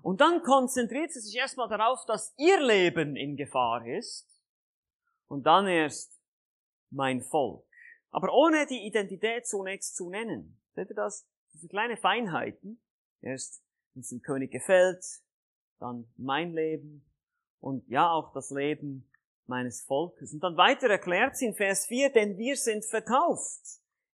Und 0.00 0.22
dann 0.22 0.42
konzentriert 0.42 1.12
sie 1.12 1.20
sich 1.20 1.36
erstmal 1.36 1.68
darauf, 1.68 2.06
dass 2.06 2.32
ihr 2.38 2.62
Leben 2.62 3.14
in 3.14 3.36
Gefahr 3.36 3.86
ist 3.86 4.26
und 5.28 5.44
dann 5.44 5.66
erst 5.66 6.19
mein 6.90 7.22
Volk. 7.22 7.64
Aber 8.10 8.32
ohne 8.32 8.66
die 8.66 8.86
Identität 8.86 9.46
zunächst 9.46 9.96
zu 9.96 10.10
nennen. 10.10 10.60
Seht 10.74 10.90
ihr 10.90 10.96
das? 10.96 11.26
Diese 11.52 11.68
kleine 11.68 11.96
Feinheiten. 11.96 12.82
Erst, 13.20 13.62
wenn 13.94 14.00
es 14.00 14.08
dem 14.08 14.22
König 14.22 14.50
gefällt, 14.50 15.04
dann 15.78 16.12
mein 16.16 16.52
Leben 16.52 17.04
und 17.60 17.86
ja 17.88 18.10
auch 18.10 18.32
das 18.32 18.50
Leben 18.50 19.10
meines 19.46 19.82
Volkes. 19.82 20.32
Und 20.32 20.40
dann 20.40 20.56
weiter 20.56 20.88
erklärt 20.88 21.36
sie 21.36 21.46
in 21.46 21.54
Vers 21.54 21.86
4, 21.86 22.10
denn 22.10 22.38
wir 22.38 22.56
sind 22.56 22.84
verkauft. 22.84 23.60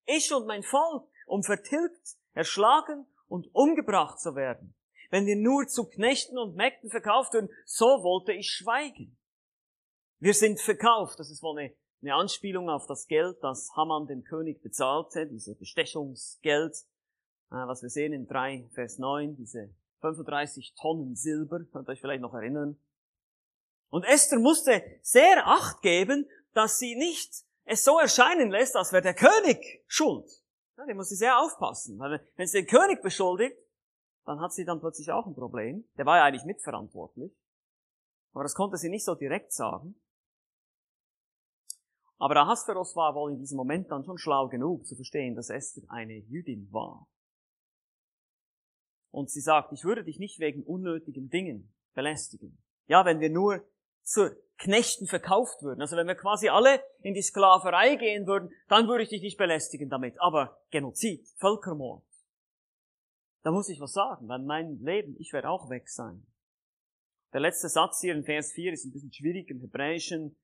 Ich 0.06 0.32
und 0.32 0.46
mein 0.46 0.62
Volk, 0.62 1.08
um 1.26 1.42
vertilgt, 1.42 2.16
erschlagen 2.32 3.06
und 3.28 3.54
umgebracht 3.54 4.20
zu 4.20 4.34
werden. 4.34 4.74
Wenn 5.10 5.26
wir 5.26 5.36
nur 5.36 5.66
zu 5.68 5.88
Knechten 5.88 6.38
und 6.38 6.56
Mägden 6.56 6.90
verkauft 6.90 7.34
würden, 7.34 7.50
so 7.64 7.86
wollte 8.02 8.32
ich 8.32 8.50
schweigen. 8.50 9.16
Wir 10.18 10.34
sind 10.34 10.60
verkauft. 10.60 11.18
Das 11.18 11.30
ist 11.30 11.42
wohl 11.42 11.58
eine, 11.58 11.76
eine 12.06 12.14
Anspielung 12.14 12.70
auf 12.70 12.86
das 12.86 13.08
Geld, 13.08 13.38
das 13.42 13.70
Haman 13.74 14.06
dem 14.06 14.22
König 14.22 14.62
bezahlte, 14.62 15.26
diese 15.26 15.56
Bestechungsgeld, 15.56 16.74
äh, 17.50 17.54
was 17.66 17.82
wir 17.82 17.90
sehen 17.90 18.12
in 18.12 18.26
3, 18.26 18.68
Vers 18.72 18.98
9, 18.98 19.36
diese 19.36 19.74
35 20.00 20.74
Tonnen 20.80 21.16
Silber, 21.16 21.60
könnt 21.72 21.88
ihr 21.88 21.92
euch 21.92 22.00
vielleicht 22.00 22.22
noch 22.22 22.34
erinnern. 22.34 22.78
Und 23.88 24.04
Esther 24.04 24.38
musste 24.38 24.82
sehr 25.02 25.46
Acht 25.46 25.82
geben, 25.82 26.28
dass 26.54 26.78
sie 26.78 26.94
nicht 26.94 27.44
es 27.64 27.82
so 27.82 27.98
erscheinen 27.98 28.50
lässt, 28.50 28.76
als 28.76 28.92
wäre 28.92 29.02
der 29.02 29.14
König 29.14 29.84
schuld. 29.88 30.30
Ja, 30.76 30.86
die 30.86 30.94
muss 30.94 31.08
sie 31.08 31.16
sehr 31.16 31.40
aufpassen, 31.40 31.98
weil 31.98 32.24
wenn 32.36 32.46
sie 32.46 32.62
den 32.62 32.68
König 32.68 33.02
beschuldigt, 33.02 33.56
dann 34.24 34.40
hat 34.40 34.52
sie 34.52 34.64
dann 34.64 34.80
plötzlich 34.80 35.10
auch 35.10 35.26
ein 35.26 35.34
Problem. 35.34 35.88
Der 35.96 36.06
war 36.06 36.18
ja 36.18 36.24
eigentlich 36.24 36.44
mitverantwortlich. 36.44 37.32
Aber 38.32 38.44
das 38.44 38.54
konnte 38.54 38.76
sie 38.76 38.90
nicht 38.90 39.04
so 39.04 39.14
direkt 39.14 39.52
sagen. 39.52 39.98
Aber 42.18 42.36
Ahasveros 42.36 42.96
war 42.96 43.14
wohl 43.14 43.32
in 43.32 43.38
diesem 43.38 43.56
Moment 43.56 43.90
dann 43.90 44.04
schon 44.04 44.18
schlau 44.18 44.48
genug 44.48 44.86
zu 44.86 44.94
verstehen, 44.94 45.34
dass 45.34 45.50
Esther 45.50 45.84
eine 45.88 46.14
Jüdin 46.14 46.72
war. 46.72 47.06
Und 49.10 49.30
sie 49.30 49.40
sagt, 49.40 49.72
ich 49.72 49.84
würde 49.84 50.04
dich 50.04 50.18
nicht 50.18 50.38
wegen 50.40 50.62
unnötigen 50.62 51.28
Dingen 51.28 51.72
belästigen. 51.94 52.58
Ja, 52.86 53.04
wenn 53.04 53.20
wir 53.20 53.30
nur 53.30 53.66
zu 54.02 54.30
Knechten 54.58 55.06
verkauft 55.06 55.62
würden. 55.62 55.80
Also 55.80 55.96
wenn 55.96 56.06
wir 56.06 56.14
quasi 56.14 56.48
alle 56.48 56.82
in 57.00 57.14
die 57.14 57.22
Sklaverei 57.22 57.96
gehen 57.96 58.26
würden, 58.26 58.50
dann 58.68 58.88
würde 58.88 59.02
ich 59.02 59.10
dich 59.10 59.22
nicht 59.22 59.36
belästigen 59.36 59.90
damit. 59.90 60.20
Aber 60.20 60.58
Genozid, 60.70 61.26
Völkermord, 61.36 62.04
da 63.42 63.50
muss 63.50 63.68
ich 63.68 63.80
was 63.80 63.92
sagen, 63.92 64.28
weil 64.28 64.40
mein 64.40 64.78
Leben, 64.80 65.16
ich 65.18 65.32
werde 65.32 65.50
auch 65.50 65.68
weg 65.68 65.88
sein. 65.88 66.26
Der 67.32 67.40
letzte 67.40 67.68
Satz 67.68 68.00
hier 68.00 68.14
in 68.14 68.24
Vers 68.24 68.52
4 68.52 68.72
ist 68.72 68.86
ein 68.86 68.92
bisschen 68.92 69.12
schwierig 69.12 69.50
im 69.50 69.60
Hebräischen. 69.60 70.36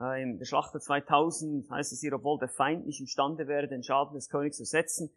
Äh, 0.00 0.22
Im 0.22 0.44
Schlachter 0.44 0.80
2000 0.80 1.70
heißt 1.70 1.92
es 1.92 2.00
hier, 2.00 2.12
obwohl 2.14 2.38
der 2.38 2.48
Feind 2.48 2.86
nicht 2.86 3.00
imstande 3.00 3.46
wäre, 3.46 3.68
den 3.68 3.82
Schaden 3.82 4.14
des 4.14 4.28
Königs 4.28 4.56
zu 4.56 4.64
setzen. 4.64 5.10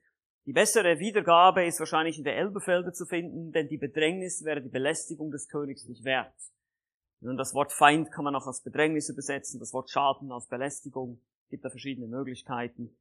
Die 0.45 0.53
bessere 0.53 0.99
Wiedergabe 0.99 1.65
ist 1.65 1.79
wahrscheinlich 1.79 2.17
in 2.17 2.23
der 2.23 2.37
Elbefelder 2.37 2.93
zu 2.93 3.05
finden, 3.05 3.51
denn 3.51 3.67
die 3.67 3.77
Bedrängnis 3.77 4.45
wäre 4.45 4.61
die 4.61 4.69
Belästigung 4.69 5.29
des 5.29 5.49
Königs 5.49 5.87
nicht 5.87 6.05
wert. 6.05 6.33
Und 7.21 7.37
das 7.37 7.53
Wort 7.53 7.73
Feind 7.73 8.11
kann 8.11 8.23
man 8.23 8.35
auch 8.35 8.47
als 8.47 8.61
Bedrängnis 8.61 9.09
übersetzen, 9.09 9.59
das 9.59 9.73
Wort 9.73 9.89
Schaden 9.89 10.31
als 10.31 10.47
Belästigung. 10.47 11.19
Gibt 11.49 11.65
da 11.65 11.69
verschiedene 11.69 12.07
Möglichkeiten. 12.07 12.95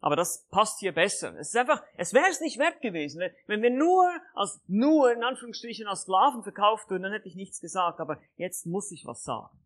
Aber 0.00 0.16
das 0.16 0.46
passt 0.50 0.80
hier 0.80 0.92
besser. 0.92 1.38
Es 1.38 1.48
ist 1.48 1.56
einfach, 1.56 1.82
es 1.96 2.14
wäre 2.14 2.28
es 2.30 2.40
nicht 2.40 2.58
wert 2.58 2.80
gewesen. 2.80 3.22
Wenn 3.46 3.62
wir 3.62 3.70
nur 3.70 4.10
als, 4.34 4.60
nur 4.66 5.12
in 5.12 5.22
Anführungsstrichen 5.22 5.86
als 5.86 6.02
Sklaven 6.02 6.42
verkauft 6.42 6.88
würden, 6.88 7.02
dann 7.02 7.12
hätte 7.12 7.28
ich 7.28 7.36
nichts 7.36 7.60
gesagt. 7.60 8.00
Aber 8.00 8.18
jetzt 8.36 8.66
muss 8.66 8.90
ich 8.90 9.04
was 9.04 9.22
sagen. 9.22 9.56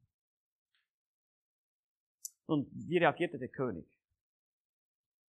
Und 2.46 2.68
wie 2.72 2.98
reagierte 2.98 3.38
der 3.38 3.48
König? 3.48 3.86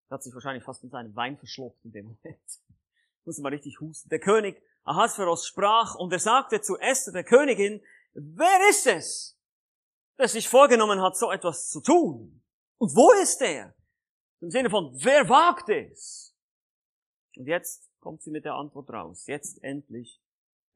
Er 0.10 0.16
hat 0.16 0.24
sich 0.24 0.34
wahrscheinlich 0.34 0.64
fast 0.64 0.84
in 0.84 0.90
seinen 0.90 1.16
Wein 1.16 1.38
verschluckt 1.38 1.84
in 1.84 1.92
dem 1.92 2.06
Moment. 2.06 2.60
Muss 3.26 3.40
mal 3.40 3.50
richtig 3.50 3.80
husten. 3.80 4.10
Der 4.10 4.20
König 4.20 4.62
Ahasveros 4.84 5.48
sprach 5.48 5.96
und 5.96 6.14
er 6.14 6.20
sagte 6.20 6.62
zu 6.62 6.78
Esther, 6.78 7.12
der 7.12 7.24
Königin, 7.24 7.82
Wer 8.14 8.70
ist 8.70 8.88
es, 8.88 9.38
der 10.18 10.30
sich 10.30 10.48
vorgenommen 10.48 11.02
hat, 11.02 11.18
so 11.18 11.32
etwas 11.32 11.70
zu 11.70 11.82
tun? 11.82 12.42
Und 12.78 12.96
wo 12.96 13.12
ist 13.22 13.42
er? 13.42 13.76
Im 14.40 14.50
Sinne 14.52 14.70
von, 14.70 14.94
wer 15.04 15.28
wagt 15.28 15.70
es? 15.70 16.34
Und 17.36 17.48
jetzt 17.48 17.90
kommt 18.00 18.22
sie 18.22 18.32
mit 18.32 18.46
der 18.46 18.54
Antwort 18.54 18.90
raus. 18.90 19.28
Jetzt 19.28 19.62
endlich 19.64 20.22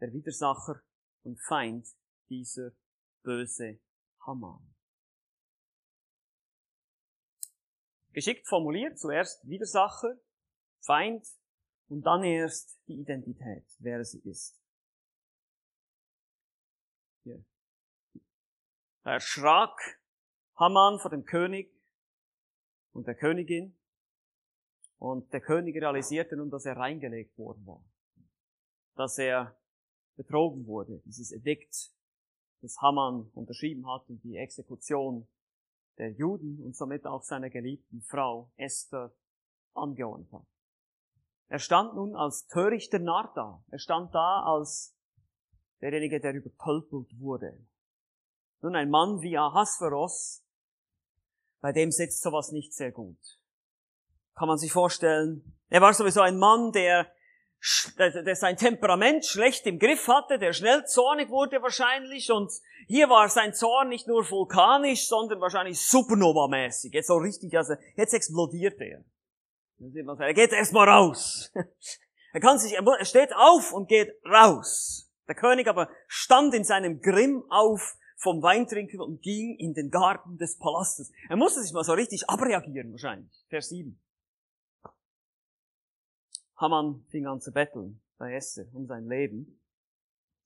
der 0.01 0.11
Widersacher 0.11 0.81
und 1.23 1.39
Feind 1.41 1.87
dieser 2.29 2.71
böse 3.23 3.79
Haman. 4.25 4.68
Geschickt 8.19 8.49
formuliert, 8.49 8.99
zuerst 8.99 9.47
Widersacher, 9.47 10.19
Feind 10.81 11.25
und 11.87 12.01
dann 12.01 12.21
erst 12.21 12.77
die 12.89 12.99
Identität, 12.99 13.63
wer 13.79 14.03
sie 14.03 14.19
ist. 14.29 14.61
Hier. 17.23 17.45
Da 19.03 19.13
erschrak 19.13 20.01
Haman 20.57 20.99
vor 20.99 21.09
dem 21.11 21.23
König 21.23 21.73
und 22.91 23.07
der 23.07 23.15
Königin. 23.15 23.79
Und 24.97 25.31
der 25.31 25.39
König 25.39 25.77
realisierte 25.77 26.35
nun, 26.35 26.49
dass 26.49 26.65
er 26.65 26.75
reingelegt 26.75 27.37
worden 27.37 27.65
war. 27.65 27.81
Dass 28.95 29.17
er 29.17 29.57
betrogen 30.17 30.67
wurde, 30.67 31.01
dieses 31.05 31.31
Edikt, 31.31 31.93
das 32.59 32.81
Haman 32.81 33.31
unterschrieben 33.33 33.87
hat 33.87 34.09
und 34.09 34.21
die 34.25 34.35
Exekution 34.35 35.25
der 35.99 36.11
Juden 36.11 36.63
und 36.63 36.75
somit 36.75 37.05
auch 37.05 37.21
seiner 37.21 37.49
geliebten 37.49 38.01
Frau 38.01 38.51
Esther 38.55 39.13
angeordnet 39.73 40.31
hat. 40.31 40.47
Er 41.49 41.59
stand 41.59 41.95
nun 41.95 42.15
als 42.15 42.47
törichter 42.47 42.99
Narr 42.99 43.31
da. 43.35 43.63
Er 43.69 43.79
stand 43.79 44.13
da 44.15 44.43
als 44.43 44.95
derjenige, 45.81 46.19
der 46.19 46.33
übertölpelt 46.33 47.19
wurde. 47.19 47.65
Nun 48.61 48.75
ein 48.75 48.89
Mann 48.89 49.21
wie 49.21 49.37
Ahasveros, 49.37 50.43
bei 51.61 51.71
dem 51.71 51.91
sitzt 51.91 52.21
sowas 52.21 52.51
nicht 52.51 52.73
sehr 52.73 52.91
gut. 52.91 53.19
Kann 54.35 54.47
man 54.47 54.57
sich 54.57 54.71
vorstellen. 54.71 55.57
Er 55.69 55.81
war 55.81 55.93
sowieso 55.93 56.21
ein 56.21 56.37
Mann, 56.37 56.71
der, 56.71 57.11
der, 57.97 58.35
sein 58.35 58.55
Temperament 58.57 59.25
schlecht 59.25 59.65
im 59.65 59.79
Griff 59.79 60.07
hatte, 60.07 60.39
der 60.39 60.53
schnell 60.53 60.85
zornig 60.85 61.29
wurde 61.29 61.61
wahrscheinlich 61.61 62.31
und 62.31 62.51
hier 62.87 63.09
war 63.09 63.27
sein 63.29 63.53
Zorn 63.53 63.89
nicht 63.89 64.07
nur 64.07 64.29
vulkanisch, 64.29 65.07
sondern 65.07 65.41
wahrscheinlich 65.41 65.77
supernova-mäßig. 65.79 66.93
Jetzt 66.93 67.07
so 67.07 67.15
richtig, 67.15 67.55
also 67.57 67.73
jetzt 67.95 68.13
explodiert 68.13 68.79
er. 68.79 69.03
Er 69.79 70.33
geht 70.33 70.51
erstmal 70.51 70.89
raus. 70.89 71.51
Er 72.31 72.41
kann 72.41 72.59
sich, 72.59 72.73
er 72.73 73.05
steht 73.05 73.35
auf 73.35 73.73
und 73.73 73.89
geht 73.89 74.13
raus. 74.23 75.11
Der 75.27 75.33
König 75.33 75.67
aber 75.67 75.89
stand 76.07 76.53
in 76.53 76.63
seinem 76.63 77.01
Grimm 77.01 77.43
auf 77.49 77.97
vom 78.17 78.43
Weintrinken 78.43 79.01
und 79.01 79.21
ging 79.21 79.55
in 79.57 79.73
den 79.73 79.89
Garten 79.89 80.37
des 80.37 80.59
Palastes. 80.59 81.11
Er 81.29 81.37
musste 81.37 81.61
sich 81.61 81.73
mal 81.73 81.83
so 81.83 81.93
richtig 81.93 82.29
abreagieren 82.29 82.91
wahrscheinlich. 82.91 83.31
Vers 83.49 83.69
7. 83.69 83.99
Haman 86.59 87.05
fing 87.09 87.25
an 87.25 87.39
zu 87.39 87.51
betteln 87.51 88.01
bei 88.17 88.33
Esther 88.33 88.65
um 88.73 88.85
sein 88.85 89.07
Leben. 89.07 89.61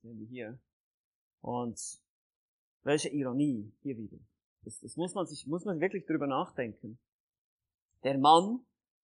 Sehen 0.01 0.20
wir 0.20 0.28
hier. 0.28 0.59
Und 1.41 1.80
welche 2.84 3.09
Ironie 3.09 3.74
hier 3.82 3.97
wieder. 3.97 4.20
Das, 4.61 4.80
das 4.80 4.95
muss 4.95 5.16
man 5.16 5.26
sich, 5.26 5.47
muss 5.47 5.66
man 5.66 5.80
wirklich 5.80 6.05
drüber 6.05 6.28
nachdenken. 6.28 6.99
Der 8.03 8.18
Mann, 8.18 8.64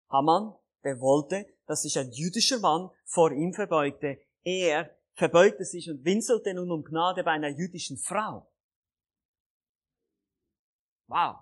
Haman, 0.10 0.53
der 0.84 0.99
wollte, 0.99 1.47
dass 1.66 1.82
sich 1.82 1.97
ein 1.97 2.12
jüdischer 2.12 2.60
Mann 2.60 2.89
vor 3.05 3.32
ihm 3.32 3.53
verbeugte. 3.53 4.20
Er 4.43 4.95
verbeugte 5.14 5.66
sich 5.66 5.89
und 5.89 6.05
winselte 6.05 6.53
nun 6.53 6.72
um 6.72 6.84
Gnade 6.84 7.24
bei 7.24 7.32
einer 7.32 7.49
jüdischen 7.49 7.97
Frau. 7.97 8.47
Wow. 11.07 11.38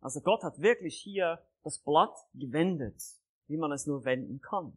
Also 0.00 0.20
Gott 0.20 0.42
hat 0.42 0.60
wirklich 0.60 1.00
hier 1.00 1.42
das 1.64 1.78
Blatt 1.78 2.14
gewendet, 2.34 3.02
wie 3.48 3.56
man 3.56 3.72
es 3.72 3.86
nur 3.86 4.04
wenden 4.04 4.40
kann. 4.40 4.76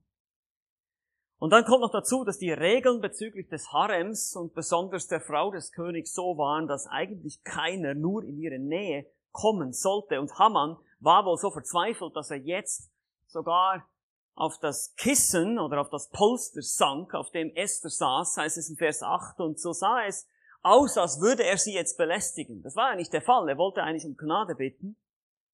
Und 1.39 1.49
dann 1.49 1.65
kommt 1.65 1.81
noch 1.81 1.91
dazu, 1.91 2.23
dass 2.23 2.37
die 2.37 2.51
Regeln 2.51 3.01
bezüglich 3.01 3.49
des 3.49 3.71
Harems 3.71 4.35
und 4.35 4.53
besonders 4.53 5.07
der 5.07 5.21
Frau 5.21 5.49
des 5.51 5.71
Königs 5.71 6.13
so 6.13 6.37
waren, 6.37 6.67
dass 6.67 6.85
eigentlich 6.87 7.43
keiner 7.43 7.95
nur 7.95 8.23
in 8.23 8.37
ihre 8.37 8.59
Nähe 8.59 9.07
kommen 9.31 9.73
sollte. 9.73 10.19
Und 10.21 10.37
Haman 10.37 10.77
war 10.99 11.25
wohl 11.25 11.37
so 11.37 11.49
verzweifelt, 11.49 12.15
dass 12.15 12.29
er 12.29 12.37
jetzt 12.37 12.91
sogar 13.25 13.87
auf 14.35 14.59
das 14.59 14.93
Kissen 14.95 15.57
oder 15.59 15.81
auf 15.81 15.89
das 15.89 16.09
Polster 16.09 16.61
sank, 16.61 17.15
auf 17.15 17.31
dem 17.31 17.53
Esther 17.55 17.89
saß, 17.89 18.37
heißt 18.37 18.57
es 18.57 18.69
in 18.69 18.77
Vers 18.77 19.01
8, 19.01 19.39
und 19.39 19.59
so 19.59 19.73
sah 19.73 20.05
es 20.05 20.27
aus, 20.61 20.97
als 20.97 21.21
würde 21.21 21.43
er 21.43 21.57
sie 21.57 21.73
jetzt 21.73 21.97
belästigen. 21.97 22.61
Das 22.61 22.75
war 22.75 22.91
ja 22.91 22.95
nicht 22.95 23.13
der 23.13 23.21
Fall. 23.21 23.49
Er 23.49 23.57
wollte 23.57 23.83
eigentlich 23.83 24.05
um 24.05 24.15
Gnade 24.15 24.55
bitten. 24.55 24.95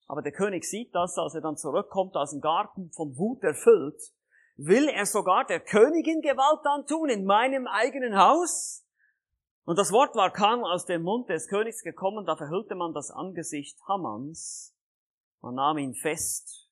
Aber 0.08 0.22
der 0.22 0.32
König 0.32 0.64
sieht 0.64 0.96
das, 0.96 1.18
als 1.18 1.36
er 1.36 1.42
dann 1.42 1.58
zurückkommt 1.58 2.16
aus 2.16 2.32
dem 2.32 2.42
Garten 2.42 2.92
von 2.92 3.18
Wut 3.18 3.44
erfüllt. 3.44 4.02
Will 4.56 4.88
er 4.88 5.06
sogar 5.06 5.46
der 5.46 5.60
Königin 5.60 6.22
Gewalt 6.22 6.66
antun 6.66 7.10
in 7.10 7.26
meinem 7.26 7.68
eigenen 7.68 8.18
Haus? 8.18 8.86
Und 9.66 9.78
das 9.78 9.92
Wort 9.92 10.16
war 10.16 10.32
kam 10.32 10.64
aus 10.64 10.86
dem 10.86 11.04
Mund 11.04 11.30
des 11.30 11.48
Königs 11.48 11.84
gekommen, 11.84 12.26
da 12.26 12.38
verhüllte 12.38 12.74
man 12.74 12.94
das 12.94 13.12
Angesicht 13.12 13.78
Hamans. 13.88 14.74
Man 15.42 15.56
nahm 15.56 15.78
ihn 15.78 15.94
fest 15.94 16.68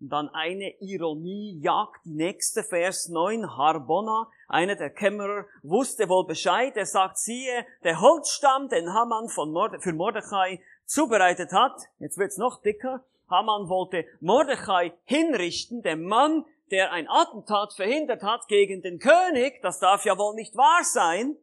und 0.00 0.10
dann 0.10 0.28
eine 0.28 0.74
Ironie 0.80 1.58
jagt 1.62 2.04
die 2.04 2.14
nächste 2.14 2.62
Vers 2.62 3.08
9. 3.08 3.56
Harbona, 3.56 4.28
einer 4.46 4.76
der 4.76 4.90
Kämmerer, 4.90 5.46
wusste 5.62 6.08
wohl 6.08 6.26
Bescheid. 6.26 6.76
Er 6.76 6.84
sagt, 6.84 7.18
siehe, 7.18 7.66
der 7.82 8.00
Holzstamm, 8.00 8.68
den 8.68 8.92
Haman 8.92 9.28
von 9.28 9.52
Morde, 9.52 9.80
für 9.80 9.94
Mordechai 9.94 10.60
zubereitet 10.86 11.52
hat. 11.52 11.82
Jetzt 11.98 12.18
wird's 12.18 12.38
noch 12.38 12.62
dicker. 12.62 13.04
Haman 13.28 13.68
wollte 13.68 14.06
Mordechai 14.20 14.92
hinrichten, 15.04 15.82
der 15.82 15.96
Mann, 15.96 16.44
der 16.70 16.92
ein 16.92 17.08
Attentat 17.08 17.74
verhindert 17.74 18.22
hat 18.22 18.48
gegen 18.48 18.82
den 18.82 18.98
König. 18.98 19.60
Das 19.62 19.80
darf 19.80 20.04
ja 20.04 20.16
wohl 20.16 20.34
nicht 20.34 20.56
wahr 20.56 20.84
sein. 20.84 21.36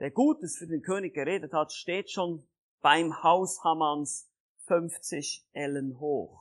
Der 0.00 0.10
Gutes 0.10 0.56
für 0.56 0.66
den 0.66 0.82
König 0.82 1.14
geredet 1.14 1.52
hat, 1.52 1.72
steht 1.72 2.10
schon 2.10 2.46
beim 2.80 3.22
Haus 3.22 3.62
Hamans 3.62 4.28
50 4.66 5.46
Ellen 5.52 5.98
hoch. 6.00 6.40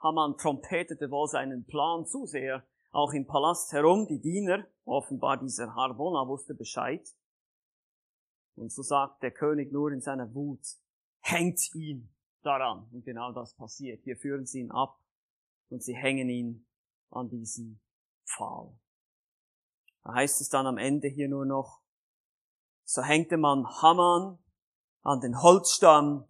Haman 0.00 0.36
trompetete 0.38 1.10
wohl 1.10 1.26
seinen 1.26 1.64
Plan 1.66 2.06
zu 2.06 2.24
sehr, 2.24 2.64
auch 2.92 3.12
im 3.12 3.26
Palast 3.26 3.72
herum. 3.72 4.06
Die 4.06 4.20
Diener, 4.20 4.64
offenbar 4.84 5.36
dieser 5.38 5.74
Harbona, 5.74 6.26
wusste 6.28 6.54
Bescheid. 6.54 7.06
Und 8.58 8.72
so 8.72 8.82
sagt 8.82 9.22
der 9.22 9.30
König 9.30 9.72
nur 9.72 9.92
in 9.92 10.00
seiner 10.00 10.34
Wut, 10.34 10.60
hängt 11.20 11.74
ihn 11.74 12.08
daran. 12.42 12.88
Und 12.92 13.04
genau 13.04 13.32
das 13.32 13.54
passiert. 13.54 14.02
Hier 14.02 14.16
führen 14.16 14.46
sie 14.46 14.60
ihn 14.60 14.70
ab 14.70 15.00
und 15.68 15.82
sie 15.82 15.94
hängen 15.94 16.28
ihn 16.28 16.66
an 17.10 17.28
diesen 17.28 17.80
Pfahl. 18.26 18.72
Da 20.02 20.14
heißt 20.14 20.40
es 20.40 20.48
dann 20.48 20.66
am 20.66 20.78
Ende 20.78 21.08
hier 21.08 21.28
nur 21.28 21.46
noch, 21.46 21.82
so 22.84 23.02
hängte 23.02 23.36
man 23.36 23.66
Haman 23.66 24.38
an 25.02 25.20
den 25.20 25.40
Holzstamm, 25.42 26.24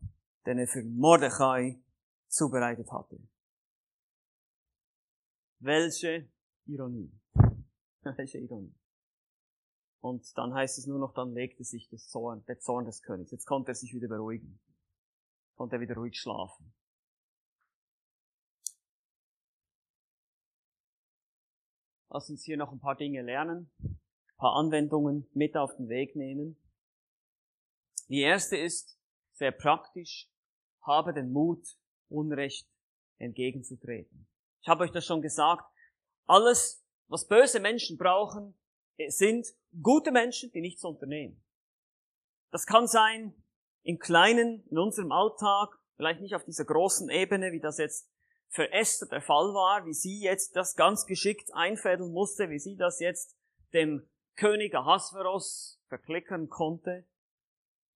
den 0.47 0.59
er 0.59 0.67
für 0.67 0.83
Mordechai 0.83 1.81
zubereitet 2.29 2.91
hatte. 2.91 3.19
Welche 5.61 6.29
Ironie. 6.67 7.13
Welche 8.03 8.39
Ironie. 8.39 8.75
Und 10.01 10.37
dann 10.37 10.55
heißt 10.55 10.79
es 10.79 10.87
nur 10.87 10.99
noch, 10.99 11.13
dann 11.13 11.33
legte 11.33 11.65
sich 11.65 11.89
das 11.89 12.09
Zorn, 12.09 12.45
der 12.47 12.59
Zorn 12.61 12.85
des 12.85 13.03
Königs. 13.03 13.31
Jetzt 13.33 13.47
konnte 13.47 13.73
er 13.73 13.75
sich 13.75 13.93
wieder 13.93 14.09
beruhigen. 14.09 14.61
Konnte 15.57 15.77
er 15.77 15.81
wieder 15.81 15.97
ruhig 15.97 16.19
schlafen. 16.19 16.73
Lass 22.11 22.31
uns 22.31 22.45
hier 22.45 22.57
noch 22.57 22.73
ein 22.73 22.81
paar 22.81 22.97
Dinge 22.97 23.23
lernen, 23.23 23.71
ein 23.83 24.37
paar 24.39 24.55
Anwendungen 24.55 25.29
mit 25.35 25.57
auf 25.57 25.77
den 25.77 25.89
Weg 25.89 26.17
nehmen. 26.17 26.57
Die 28.09 28.21
erste 28.21 28.57
ist 28.57 28.99
sehr 29.35 29.53
praktisch, 29.53 30.31
habe 30.81 31.13
den 31.13 31.33
Mut, 31.33 31.77
Unrecht 32.09 32.67
entgegenzutreten. 33.19 34.27
Ich 34.63 34.69
habe 34.69 34.85
euch 34.85 34.91
das 34.91 35.05
schon 35.05 35.21
gesagt. 35.21 35.65
Alles, 36.27 36.83
was 37.09 37.27
böse 37.27 37.61
Menschen 37.61 37.99
brauchen, 37.99 38.55
sind 39.09 39.47
gute 39.83 40.11
Menschen, 40.11 40.51
die 40.53 40.61
nichts 40.61 40.85
unternehmen. 40.85 41.43
Das 42.51 42.67
kann 42.67 42.87
sein 42.87 43.35
im 43.83 43.99
Kleinen, 43.99 44.67
in 44.69 44.79
unserem 44.79 45.13
Alltag, 45.13 45.79
vielleicht 45.97 46.21
nicht 46.21 46.35
auf 46.35 46.45
dieser 46.45 46.65
großen 46.65 47.09
Ebene, 47.11 47.53
wie 47.53 47.61
das 47.61 47.79
jetzt 47.79 48.11
für 48.49 48.73
Esther 48.73 49.09
der 49.09 49.21
Fall 49.21 49.53
war, 49.55 49.87
wie 49.87 49.93
sie 49.93 50.21
jetzt 50.21 50.57
das 50.57 50.75
ganz 50.75 51.07
geschickt 51.07 51.55
einfädeln 51.55 52.13
musste, 52.13 52.51
wie 52.51 52.59
sie 52.59 52.77
das 52.77 52.99
jetzt 53.01 53.37
dem 53.73 54.09
König 54.37 54.75
Ahasveros 54.75 55.81
verklickern 55.89 56.49
konnte. 56.49 57.07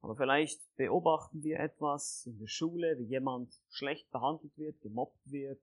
Aber 0.02 0.16
vielleicht 0.16 0.60
beobachten 0.76 1.42
wir 1.42 1.60
etwas 1.60 2.26
in 2.26 2.38
der 2.38 2.48
Schule, 2.48 2.98
wie 2.98 3.04
jemand 3.04 3.54
schlecht 3.70 4.10
behandelt 4.10 4.56
wird, 4.58 4.80
gemobbt 4.80 5.20
wird, 5.24 5.62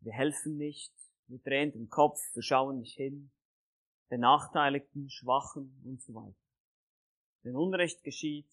wir 0.00 0.12
helfen 0.12 0.56
nicht, 0.56 0.94
wir 1.26 1.40
drehen 1.40 1.72
den 1.72 1.88
Kopf, 1.88 2.20
wir 2.34 2.42
schauen 2.42 2.78
nicht 2.78 2.94
hin, 2.94 3.32
Benachteiligten, 4.08 5.08
Schwachen 5.10 5.80
und 5.84 6.00
so 6.02 6.14
weiter. 6.14 6.34
Wenn 7.42 7.56
Unrecht 7.56 8.02
geschieht, 8.02 8.48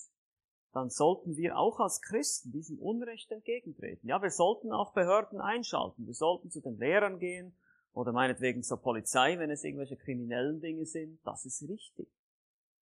dann 0.73 0.89
sollten 0.89 1.37
wir 1.37 1.57
auch 1.57 1.79
als 1.79 2.01
Christen 2.01 2.51
diesem 2.51 2.79
Unrecht 2.79 3.31
entgegentreten. 3.31 4.07
Ja, 4.07 4.21
wir 4.21 4.29
sollten 4.29 4.73
auch 4.73 4.93
Behörden 4.93 5.39
einschalten. 5.39 6.05
Wir 6.05 6.13
sollten 6.13 6.51
zu 6.51 6.59
den 6.59 6.77
Lehrern 6.77 7.17
gehen 7.17 7.55
oder 7.93 8.11
meinetwegen 8.11 8.61
zur 8.61 8.81
Polizei, 8.81 9.39
wenn 9.39 9.49
es 9.49 9.63
irgendwelche 9.63 9.95
kriminellen 9.95 10.59
Dinge 10.59 10.85
sind. 10.85 11.19
Das 11.23 11.45
ist 11.45 11.63
richtig. 11.69 12.09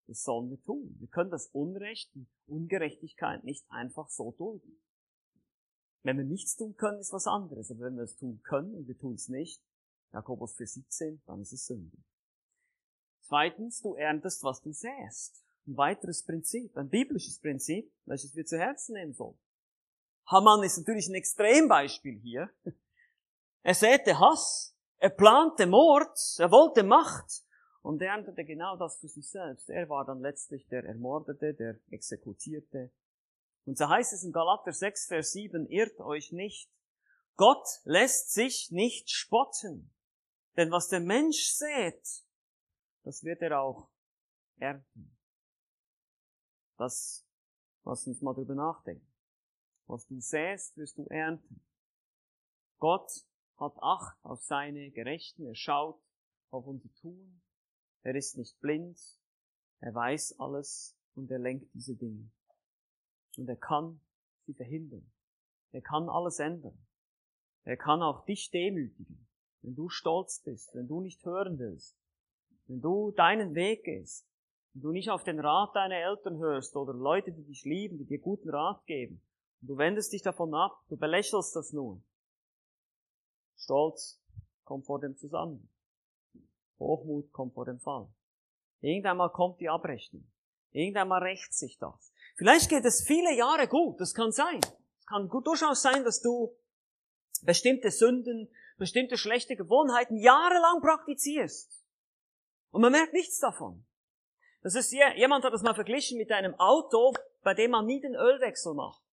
Das 0.07 0.23
sollen 0.23 0.49
wir 0.49 0.61
tun. 0.63 0.95
Wir 0.99 1.07
können 1.07 1.29
das 1.29 1.47
Unrecht, 1.47 2.09
die 2.15 2.25
Ungerechtigkeit 2.47 3.43
nicht 3.43 3.63
einfach 3.69 4.09
so 4.09 4.31
dulden. 4.31 4.81
Wenn 6.01 6.17
wir 6.17 6.25
nichts 6.25 6.55
tun 6.55 6.75
können, 6.75 6.99
ist 6.99 7.13
was 7.13 7.27
anderes. 7.27 7.69
Aber 7.69 7.81
wenn 7.81 7.95
wir 7.95 8.03
es 8.03 8.17
tun 8.17 8.41
können 8.43 8.73
und 8.73 8.87
wir 8.87 8.97
tun 8.97 9.13
es 9.13 9.29
nicht, 9.29 9.61
Jakobus 10.11 10.55
4, 10.57 10.67
17, 10.67 11.21
dann 11.27 11.41
ist 11.41 11.53
es 11.53 11.67
Sünde. 11.67 11.97
Zweitens, 13.23 13.81
du 13.81 13.95
erntest, 13.95 14.43
was 14.43 14.61
du 14.61 14.71
säst. 14.71 15.43
Ein 15.65 15.77
weiteres 15.77 16.23
Prinzip, 16.23 16.77
ein 16.77 16.89
biblisches 16.89 17.39
Prinzip, 17.39 17.91
welches 18.05 18.35
wir 18.35 18.45
zu 18.45 18.57
Herzen 18.57 18.93
nehmen 18.93 19.13
sollen. 19.13 19.37
Haman 20.25 20.63
ist 20.63 20.77
natürlich 20.77 21.07
ein 21.07 21.15
Extrembeispiel 21.15 22.19
hier. 22.19 22.49
Er 23.63 23.73
säte 23.73 24.19
Hass. 24.19 24.75
Er 24.97 25.09
plante 25.09 25.67
Mord, 25.67 26.17
er 26.37 26.49
wollte 26.49 26.81
Macht 26.81 27.43
und 27.81 28.01
er 28.01 28.13
erntete 28.13 28.45
genau 28.45 28.77
das 28.77 28.99
für 28.99 29.09
sich 29.09 29.29
selbst. 29.29 29.69
Er 29.69 29.89
war 29.89 30.05
dann 30.05 30.21
letztlich 30.21 30.65
der 30.69 30.85
Ermordete, 30.85 31.53
der 31.53 31.77
Exekutierte. 31.89 32.89
Und 33.65 33.77
so 33.77 33.89
heißt 33.89 34.13
es 34.13 34.23
in 34.23 34.31
Galater 34.31 34.71
6, 34.71 35.07
Vers 35.07 35.33
7, 35.33 35.67
irrt 35.67 35.99
euch 35.99 36.31
nicht. 36.31 36.69
Gott 37.35 37.67
lässt 37.83 38.31
sich 38.31 38.71
nicht 38.71 39.09
spotten. 39.09 39.93
Denn 40.55 40.71
was 40.71 40.87
der 40.87 41.01
Mensch 41.01 41.51
sät, 41.51 42.01
das 43.03 43.23
wird 43.23 43.41
er 43.41 43.61
auch 43.61 43.89
ernten. 44.57 45.15
Das, 46.77 47.25
lass 47.83 48.07
uns 48.07 48.21
mal 48.21 48.33
drüber 48.33 48.55
nachdenken. 48.55 49.07
Was 49.87 50.07
du 50.07 50.19
säst, 50.19 50.75
wirst 50.77 50.97
du 50.97 51.05
ernten. 51.07 51.61
Gott 52.79 53.25
hat 53.57 53.77
Acht 53.81 54.17
auf 54.23 54.41
seine 54.41 54.91
Gerechten, 54.91 55.45
er 55.45 55.55
schaut 55.55 56.01
auf 56.49 56.65
unser 56.65 56.91
Tun, 56.95 57.41
er 58.01 58.15
ist 58.15 58.37
nicht 58.37 58.59
blind, 58.59 58.99
er 59.79 59.93
weiß 59.93 60.39
alles 60.39 60.97
und 61.15 61.29
er 61.31 61.39
lenkt 61.39 61.73
diese 61.73 61.95
Dinge. 61.95 62.29
Und 63.37 63.47
er 63.47 63.55
kann 63.55 64.01
sie 64.45 64.53
verhindern. 64.53 65.11
Er 65.71 65.81
kann 65.81 66.09
alles 66.09 66.39
ändern. 66.39 66.77
Er 67.63 67.77
kann 67.77 68.01
auch 68.01 68.25
dich 68.25 68.51
demütigen, 68.51 69.27
wenn 69.61 69.75
du 69.75 69.89
stolz 69.89 70.41
bist, 70.41 70.75
wenn 70.75 70.87
du 70.87 71.01
nicht 71.01 71.23
hören 71.25 71.57
willst, 71.57 71.97
wenn 72.73 72.81
du 72.81 73.11
deinen 73.11 73.53
Weg 73.53 73.83
gehst, 73.83 74.27
wenn 74.73 74.81
du 74.81 74.91
nicht 74.91 75.11
auf 75.11 75.23
den 75.23 75.39
Rat 75.39 75.75
deiner 75.75 75.97
Eltern 75.97 76.39
hörst 76.39 76.75
oder 76.75 76.93
Leute, 76.93 77.31
die 77.31 77.43
dich 77.43 77.63
lieben, 77.65 77.99
die 77.99 78.05
dir 78.05 78.17
guten 78.17 78.49
Rat 78.49 78.83
geben, 78.87 79.21
und 79.61 79.67
du 79.67 79.77
wendest 79.77 80.11
dich 80.11 80.23
davon 80.23 80.55
ab, 80.55 80.81
du 80.89 80.97
belächelst 80.97 81.55
das 81.55 81.71
nur. 81.71 82.01
Stolz 83.57 84.19
kommt 84.63 84.87
vor 84.87 84.99
dem 84.99 85.15
Zusammenhang. 85.15 85.69
Hochmut 86.79 87.31
kommt 87.31 87.53
vor 87.53 87.65
dem 87.65 87.79
Fall. 87.79 88.07
Irgendeinmal 88.81 89.29
kommt 89.29 89.59
die 89.59 89.69
Abrechnung. 89.69 90.25
Irgendeinmal 90.71 91.21
rächt 91.21 91.53
sich 91.53 91.77
das. 91.77 92.11
Vielleicht 92.35 92.69
geht 92.69 92.85
es 92.85 93.05
viele 93.05 93.35
Jahre 93.37 93.67
gut, 93.67 94.01
das 94.01 94.15
kann 94.15 94.31
sein. 94.31 94.59
Es 94.97 95.05
kann 95.05 95.29
gut 95.29 95.45
durchaus 95.45 95.83
sein, 95.83 96.03
dass 96.03 96.23
du 96.23 96.55
bestimmte 97.43 97.91
Sünden, 97.91 98.49
bestimmte 98.79 99.15
schlechte 99.15 99.55
Gewohnheiten 99.55 100.17
jahrelang 100.17 100.81
praktizierst. 100.81 101.82
Und 102.73 102.81
man 102.81 102.91
merkt 102.91 103.13
nichts 103.13 103.37
davon. 103.37 103.85
Das 104.63 104.73
ist, 104.73 104.91
jemand 104.91 105.45
hat 105.45 105.53
das 105.53 105.61
mal 105.61 105.75
verglichen 105.75 106.17
mit 106.17 106.31
einem 106.31 106.55
Auto, 106.55 107.13
bei 107.43 107.53
dem 107.53 107.71
man 107.71 107.85
nie 107.85 108.01
den 108.01 108.15
Ölwechsel 108.15 108.73
macht. 108.73 109.03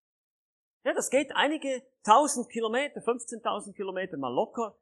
Ja, 0.82 0.94
das 0.94 1.10
geht 1.10 1.36
einige 1.36 1.82
tausend 2.02 2.48
Kilometer, 2.48 3.00
15.000 3.00 3.74
Kilometer 3.74 4.16
mal 4.16 4.32
locker. 4.32 4.78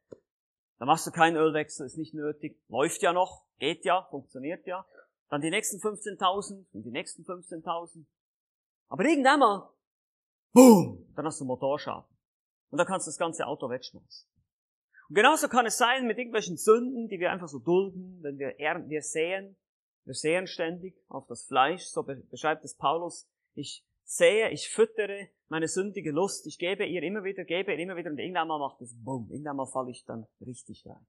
Da 0.79 0.85
machst 0.85 1.09
du 1.09 1.11
keinen 1.11 1.37
Ölwechsel, 1.37 1.87
ist 1.87 1.99
nicht 1.99 2.15
nötig. 2.15 2.63
Läuft 2.69 3.03
ja 3.03 3.13
noch, 3.13 3.47
geht 3.59 3.85
ja, 3.85 4.07
funktioniert 4.11 4.65
ja. 4.65 4.87
Dann 5.29 5.41
die 5.41 5.51
nächsten 5.51 5.79
15.000 5.79 6.67
und 6.73 6.83
die 6.85 6.93
nächsten 6.93 7.25
15.000. 7.25 8.07
Aber 8.91 9.05
irgendwann 9.05 9.41
mal, 9.41 9.75
boom, 10.53 11.13
dann 11.17 11.27
hast 11.27 11.41
du 11.41 11.45
Motorschaden. 11.47 12.09
Und 12.71 12.79
dann 12.79 12.87
kannst 12.87 13.09
du 13.09 13.11
das 13.11 13.19
ganze 13.19 13.45
Auto 13.45 13.69
wegschmeißen. 13.69 14.29
Und 15.09 15.15
genauso 15.15 15.49
kann 15.49 15.67
es 15.67 15.79
sein 15.79 16.07
mit 16.07 16.19
irgendwelchen 16.19 16.57
Sünden, 16.57 17.09
die 17.09 17.19
wir 17.19 17.31
einfach 17.33 17.49
so 17.49 17.59
dulden, 17.59 18.19
wenn 18.23 18.39
wir, 18.39 18.55
wir 18.59 19.03
säen, 19.03 19.57
wir 20.05 20.15
säen 20.15 20.47
ständig 20.47 20.97
auf 21.09 21.27
das 21.27 21.45
Fleisch, 21.47 21.85
so 21.85 22.03
beschreibt 22.03 22.65
es 22.65 22.77
Paulus. 22.77 23.27
Ich 23.55 23.85
sähe, 24.05 24.51
ich 24.51 24.69
füttere 24.69 25.29
meine 25.49 25.69
sündige 25.69 26.11
Lust, 26.11 26.47
ich 26.47 26.59
gebe 26.59 26.85
ihr 26.85 27.03
immer 27.03 27.25
wieder, 27.25 27.45
gebe 27.45 27.73
ihr 27.73 27.79
immer 27.79 27.97
wieder 27.97 28.11
und 28.11 28.19
irgendwann 28.19 28.49
mal 28.49 28.59
macht 28.59 28.81
es 28.83 28.95
bumm, 29.03 29.29
irgendwann 29.31 29.57
mal 29.57 29.67
falle 29.67 29.91
ich 29.91 30.05
dann 30.05 30.27
richtig 30.41 30.87
rein. 30.87 31.07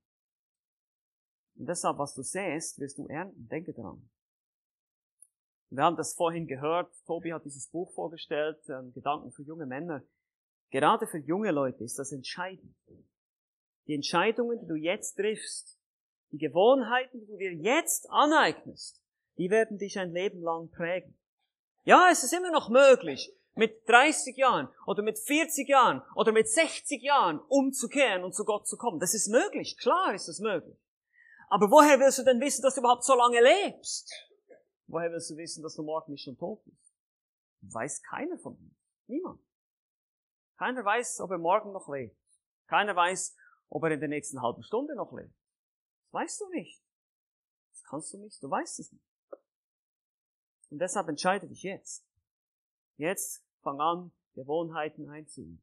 Und 1.56 1.68
deshalb, 1.68 1.98
was 1.98 2.14
du 2.14 2.22
säst, 2.22 2.80
wirst 2.80 2.98
du 2.98 3.08
ernten, 3.08 3.48
denke 3.50 3.74
dran. 3.74 4.10
Wir 5.70 5.84
haben 5.84 5.98
das 5.98 6.14
vorhin 6.14 6.48
gehört, 6.48 6.92
Tobi 7.06 7.34
hat 7.34 7.46
dieses 7.46 7.70
Buch 7.70 7.92
vorgestellt, 7.94 8.58
ähm, 8.70 8.92
Gedanken 8.94 9.32
für 9.32 9.44
junge 9.44 9.66
Männer. 9.66 10.04
Gerade 10.72 11.06
für 11.06 11.20
junge 11.20 11.52
Leute 11.52 11.84
ist 11.84 12.00
das 12.00 12.12
entscheidend. 12.12 12.76
Die 13.90 13.96
Entscheidungen, 13.96 14.60
die 14.60 14.68
du 14.68 14.76
jetzt 14.76 15.16
triffst, 15.16 15.80
die 16.32 16.38
Gewohnheiten, 16.38 17.22
die 17.22 17.26
du 17.26 17.38
dir 17.38 17.54
jetzt 17.54 18.08
aneignest, 18.12 19.02
die 19.40 19.50
werden 19.50 19.80
dich 19.80 19.98
ein 19.98 20.12
Leben 20.12 20.44
lang 20.44 20.70
prägen. 20.70 21.18
Ja, 21.86 22.10
es 22.12 22.24
ist 22.24 22.34
immer 22.34 22.52
noch 22.52 22.70
möglich, 22.70 23.36
mit 23.56 23.90
30 23.90 24.38
Jahren 24.38 24.70
oder 24.86 25.02
mit 25.02 25.18
40 25.18 25.68
Jahren 25.68 26.04
oder 26.14 26.32
mit 26.32 26.48
60 26.48 27.02
Jahren 27.02 27.40
umzukehren 27.48 28.24
und 28.24 28.36
zu 28.36 28.46
Gott 28.46 28.68
zu 28.68 28.78
kommen. 28.78 29.00
Das 29.00 29.16
ist 29.16 29.28
möglich, 29.28 29.76
klar 29.80 30.14
ist 30.14 30.28
es 30.28 30.40
möglich. 30.40 30.78
Aber 31.48 31.72
woher 31.72 32.00
willst 32.00 32.20
du 32.20 32.24
denn 32.24 32.40
wissen, 32.40 32.62
dass 32.62 32.76
du 32.76 32.82
überhaupt 32.82 33.04
so 33.04 33.16
lange 33.16 33.42
lebst? 33.42 34.14
Woher 34.86 35.12
willst 35.12 35.32
du 35.32 35.38
wissen, 35.38 35.64
dass 35.64 35.74
du 35.74 35.82
morgen 35.82 36.12
nicht 36.12 36.26
schon 36.26 36.38
tot 36.38 36.64
bist? 36.64 36.94
Weiß 37.62 38.04
keiner 38.04 38.38
von 38.38 38.54
uns. 38.54 38.76
Niemand. 39.08 39.42
Keiner 40.60 40.86
weiß, 40.86 41.22
ob 41.22 41.32
er 41.32 41.40
morgen 41.40 41.72
noch 41.72 41.90
lebt. 41.90 42.16
Keiner 42.68 42.96
weiß, 42.96 43.36
ob 43.70 43.84
er 43.84 43.92
in 43.92 44.00
der 44.00 44.10
nächsten 44.10 44.42
halben 44.42 44.64
Stunde 44.64 44.96
noch 44.96 45.12
lebt. 45.14 45.34
Das 46.04 46.14
weißt 46.14 46.42
du 46.42 46.50
nicht. 46.50 46.82
Das 47.72 47.84
kannst 47.84 48.14
du 48.14 48.18
nicht. 48.18 48.42
Du 48.42 48.50
weißt 48.50 48.80
es 48.80 48.92
nicht. 48.92 49.06
Und 50.70 50.80
deshalb 50.80 51.08
entscheide 51.08 51.48
dich 51.48 51.64
jetzt. 51.64 52.06
Jetzt 52.98 53.44
fang 53.62 53.80
an, 53.80 54.12
Gewohnheiten 54.36 55.10
einzuüben. 55.10 55.62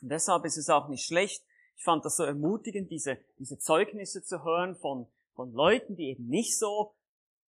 Und 0.00 0.08
deshalb 0.08 0.44
ist 0.44 0.56
es 0.56 0.68
auch 0.68 0.88
nicht 0.88 1.04
schlecht. 1.04 1.44
Ich 1.76 1.84
fand 1.84 2.04
das 2.04 2.16
so 2.16 2.24
ermutigend, 2.24 2.90
diese, 2.90 3.18
diese 3.38 3.58
Zeugnisse 3.58 4.22
zu 4.22 4.44
hören 4.44 4.76
von, 4.76 5.06
von 5.34 5.52
Leuten, 5.52 5.96
die 5.96 6.10
eben 6.10 6.26
nicht 6.26 6.58
so, 6.58 6.94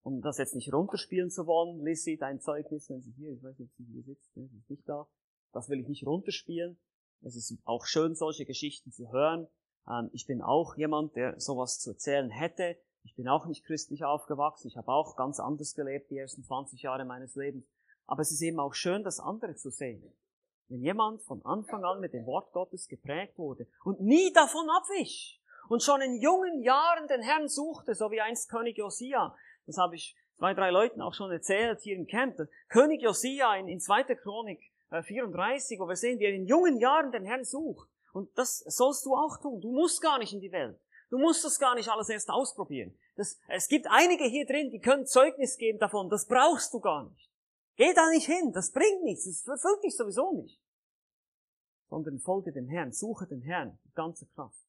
um 0.03 0.21
das 0.21 0.37
jetzt 0.37 0.55
nicht 0.55 0.73
runterspielen 0.73 1.29
zu 1.29 1.45
wollen, 1.47 1.83
Lissy, 1.83 2.17
dein 2.17 2.39
Zeugnis, 2.39 2.89
wenn 2.89 3.01
sie 3.01 3.11
hier, 3.11 3.33
ich 3.33 3.43
weiß 3.43 3.57
nicht, 3.59 3.71
ob 3.71 3.77
sie 3.77 3.93
hier 3.93 4.03
sitzt, 4.03 4.35
ne, 4.35 4.49
ist 4.57 4.69
nicht 4.69 4.87
da, 4.87 5.07
das 5.53 5.69
will 5.69 5.79
ich 5.79 5.87
nicht 5.87 6.05
runterspielen. 6.05 6.77
Es 7.23 7.35
ist 7.35 7.55
auch 7.65 7.85
schön, 7.85 8.15
solche 8.15 8.45
Geschichten 8.45 8.91
zu 8.91 9.11
hören. 9.11 9.47
Ähm, 9.87 10.09
ich 10.13 10.25
bin 10.25 10.41
auch 10.41 10.75
jemand, 10.75 11.15
der 11.15 11.39
sowas 11.39 11.79
zu 11.79 11.91
erzählen 11.91 12.29
hätte. 12.29 12.77
Ich 13.03 13.15
bin 13.15 13.27
auch 13.27 13.45
nicht 13.45 13.65
christlich 13.65 14.03
aufgewachsen. 14.03 14.67
Ich 14.67 14.77
habe 14.77 14.91
auch 14.91 15.15
ganz 15.15 15.39
anders 15.39 15.73
gelebt 15.75 16.09
die 16.11 16.17
ersten 16.17 16.43
20 16.43 16.81
Jahre 16.81 17.05
meines 17.05 17.35
Lebens. 17.35 17.65
Aber 18.07 18.21
es 18.21 18.31
ist 18.31 18.41
eben 18.41 18.59
auch 18.59 18.73
schön, 18.73 19.03
das 19.03 19.19
andere 19.19 19.55
zu 19.55 19.69
sehen. 19.69 20.03
Wenn 20.67 20.81
jemand 20.81 21.21
von 21.23 21.43
Anfang 21.45 21.83
an 21.83 21.99
mit 21.99 22.13
dem 22.13 22.25
Wort 22.25 22.51
Gottes 22.53 22.87
geprägt 22.87 23.37
wurde 23.37 23.67
und 23.83 24.01
nie 24.01 24.31
davon 24.33 24.69
abwich 24.69 25.41
und 25.69 25.83
schon 25.83 26.01
in 26.01 26.21
jungen 26.21 26.61
Jahren 26.61 27.07
den 27.07 27.21
Herrn 27.21 27.49
suchte, 27.49 27.93
so 27.93 28.09
wie 28.09 28.21
einst 28.21 28.49
König 28.49 28.77
Josia, 28.77 29.35
das 29.65 29.77
habe 29.77 29.95
ich 29.95 30.15
zwei, 30.35 30.53
drei 30.53 30.71
Leuten 30.71 31.01
auch 31.01 31.13
schon 31.13 31.31
erzählt 31.31 31.81
hier 31.81 31.95
im 31.95 32.07
Camp, 32.07 32.37
König 32.69 33.01
Josia 33.01 33.55
in, 33.55 33.67
in 33.67 33.79
2. 33.79 34.15
Chronik 34.15 34.70
34, 34.91 35.79
wo 35.79 35.87
wir 35.87 35.95
sehen, 35.95 36.19
wie 36.19 36.25
er 36.25 36.33
in 36.33 36.45
jungen 36.45 36.77
Jahren 36.77 37.11
den 37.11 37.25
Herrn 37.25 37.45
sucht. 37.45 37.89
Und 38.13 38.37
das 38.37 38.59
sollst 38.59 39.05
du 39.05 39.15
auch 39.15 39.37
tun. 39.37 39.61
Du 39.61 39.71
musst 39.71 40.01
gar 40.01 40.19
nicht 40.19 40.33
in 40.33 40.41
die 40.41 40.51
Welt. 40.51 40.77
Du 41.09 41.17
musst 41.17 41.43
das 41.43 41.59
gar 41.59 41.75
nicht 41.75 41.89
alles 41.89 42.09
erst 42.09 42.29
ausprobieren. 42.29 42.97
Das, 43.15 43.39
es 43.47 43.67
gibt 43.67 43.87
einige 43.89 44.25
hier 44.25 44.45
drin, 44.45 44.69
die 44.69 44.79
können 44.79 45.05
Zeugnis 45.05 45.57
geben 45.57 45.79
davon. 45.79 46.09
Das 46.09 46.27
brauchst 46.27 46.73
du 46.73 46.79
gar 46.79 47.09
nicht. 47.09 47.29
Geh 47.75 47.93
da 47.93 48.09
nicht 48.09 48.25
hin. 48.25 48.51
Das 48.53 48.71
bringt 48.71 49.03
nichts. 49.03 49.25
Das 49.25 49.43
verfüllt 49.43 49.83
dich 49.83 49.95
sowieso 49.95 50.33
nicht. 50.41 50.59
Sondern 51.89 52.19
folge 52.19 52.51
dem 52.51 52.67
Herrn. 52.67 52.91
Suche 52.91 53.27
den 53.27 53.41
Herrn. 53.41 53.77
Die 53.85 53.93
ganze 53.93 54.25
Kraft. 54.27 54.65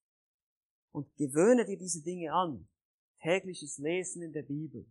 Und 0.93 1.15
gewöhne 1.17 1.65
dir 1.65 1.79
diese 1.79 2.03
Dinge 2.03 2.33
an. 2.33 2.69
Tägliches 3.21 3.79
Lesen 3.79 4.23
in 4.23 4.33
der 4.33 4.43
Bibel. 4.43 4.87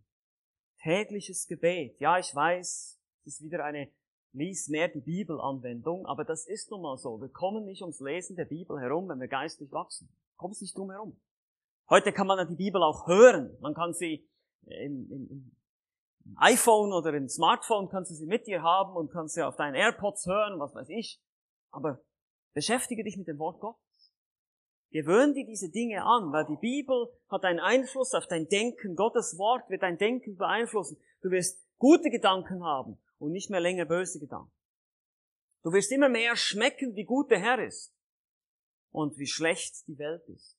Tägliches 0.82 1.46
Gebet. 1.46 2.00
Ja, 2.00 2.18
ich 2.18 2.34
weiß, 2.34 2.98
es 3.24 3.34
ist 3.34 3.42
wieder 3.42 3.64
eine 3.64 3.90
lies 4.32 4.68
mehr 4.68 4.88
die 4.88 5.00
Bibelanwendung, 5.00 6.06
aber 6.06 6.24
das 6.24 6.46
ist 6.46 6.70
nun 6.70 6.82
mal 6.82 6.96
so. 6.96 7.20
Wir 7.20 7.28
kommen 7.28 7.64
nicht 7.64 7.82
ums 7.82 8.00
Lesen 8.00 8.36
der 8.36 8.46
Bibel 8.46 8.80
herum, 8.80 9.08
wenn 9.08 9.20
wir 9.20 9.28
geistlich 9.28 9.70
wachsen. 9.72 10.08
Kommst 10.36 10.62
nicht 10.62 10.76
drum 10.76 10.90
herum. 10.90 11.20
Heute 11.88 12.12
kann 12.12 12.26
man 12.26 12.38
ja 12.38 12.44
die 12.44 12.56
Bibel 12.56 12.82
auch 12.82 13.06
hören. 13.06 13.56
Man 13.60 13.74
kann 13.74 13.92
sie 13.92 14.26
im, 14.62 15.10
im, 15.10 15.52
im 16.24 16.36
iPhone 16.36 16.92
oder 16.92 17.12
im 17.14 17.28
Smartphone 17.28 17.88
kannst 17.88 18.10
du 18.10 18.14
sie 18.14 18.26
mit 18.26 18.46
dir 18.46 18.62
haben 18.62 18.96
und 18.96 19.10
kannst 19.10 19.34
sie 19.34 19.42
auf 19.42 19.56
deinen 19.56 19.74
AirPods 19.74 20.26
hören, 20.26 20.58
was 20.58 20.74
weiß 20.74 20.88
ich. 20.88 21.20
Aber 21.70 22.00
beschäftige 22.54 23.04
dich 23.04 23.16
mit 23.16 23.28
dem 23.28 23.38
Wort 23.38 23.60
Gottes. 23.60 23.80
Gewöhn 24.90 25.34
dir 25.34 25.46
diese 25.46 25.70
Dinge 25.70 26.04
an, 26.04 26.32
weil 26.32 26.46
die 26.46 26.60
Bibel 26.60 27.08
hat 27.28 27.44
einen 27.44 27.60
Einfluss 27.60 28.14
auf 28.14 28.26
dein 28.26 28.46
Denken. 28.48 28.94
Gottes 28.94 29.36
Wort 29.38 29.68
wird 29.68 29.82
dein 29.82 29.98
Denken 29.98 30.36
beeinflussen. 30.36 30.98
Du 31.22 31.30
wirst 31.30 31.66
gute 31.78 32.10
Gedanken 32.10 32.62
haben 32.62 32.98
und 33.22 33.30
nicht 33.30 33.50
mehr 33.50 33.60
länger 33.60 33.84
böse 33.84 34.18
Gedanken. 34.18 34.52
Du 35.62 35.72
wirst 35.72 35.92
immer 35.92 36.08
mehr 36.08 36.34
schmecken, 36.34 36.96
wie 36.96 37.04
gut 37.04 37.30
der 37.30 37.38
Herr 37.38 37.64
ist 37.64 37.94
und 38.90 39.16
wie 39.16 39.28
schlecht 39.28 39.86
die 39.86 39.96
Welt 39.96 40.28
ist. 40.28 40.58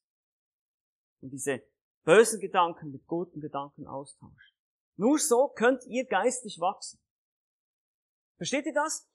Und 1.22 1.32
diese 1.32 1.62
bösen 2.06 2.40
Gedanken 2.40 2.92
mit 2.92 3.06
guten 3.06 3.42
Gedanken 3.42 3.86
austauschen. 3.86 4.56
Nur 4.96 5.20
so 5.20 5.50
könnt 5.50 5.86
ihr 5.88 6.06
geistig 6.06 6.60
wachsen. 6.62 7.02
Versteht 8.38 8.66
ihr 8.66 8.74
das? 8.74 9.10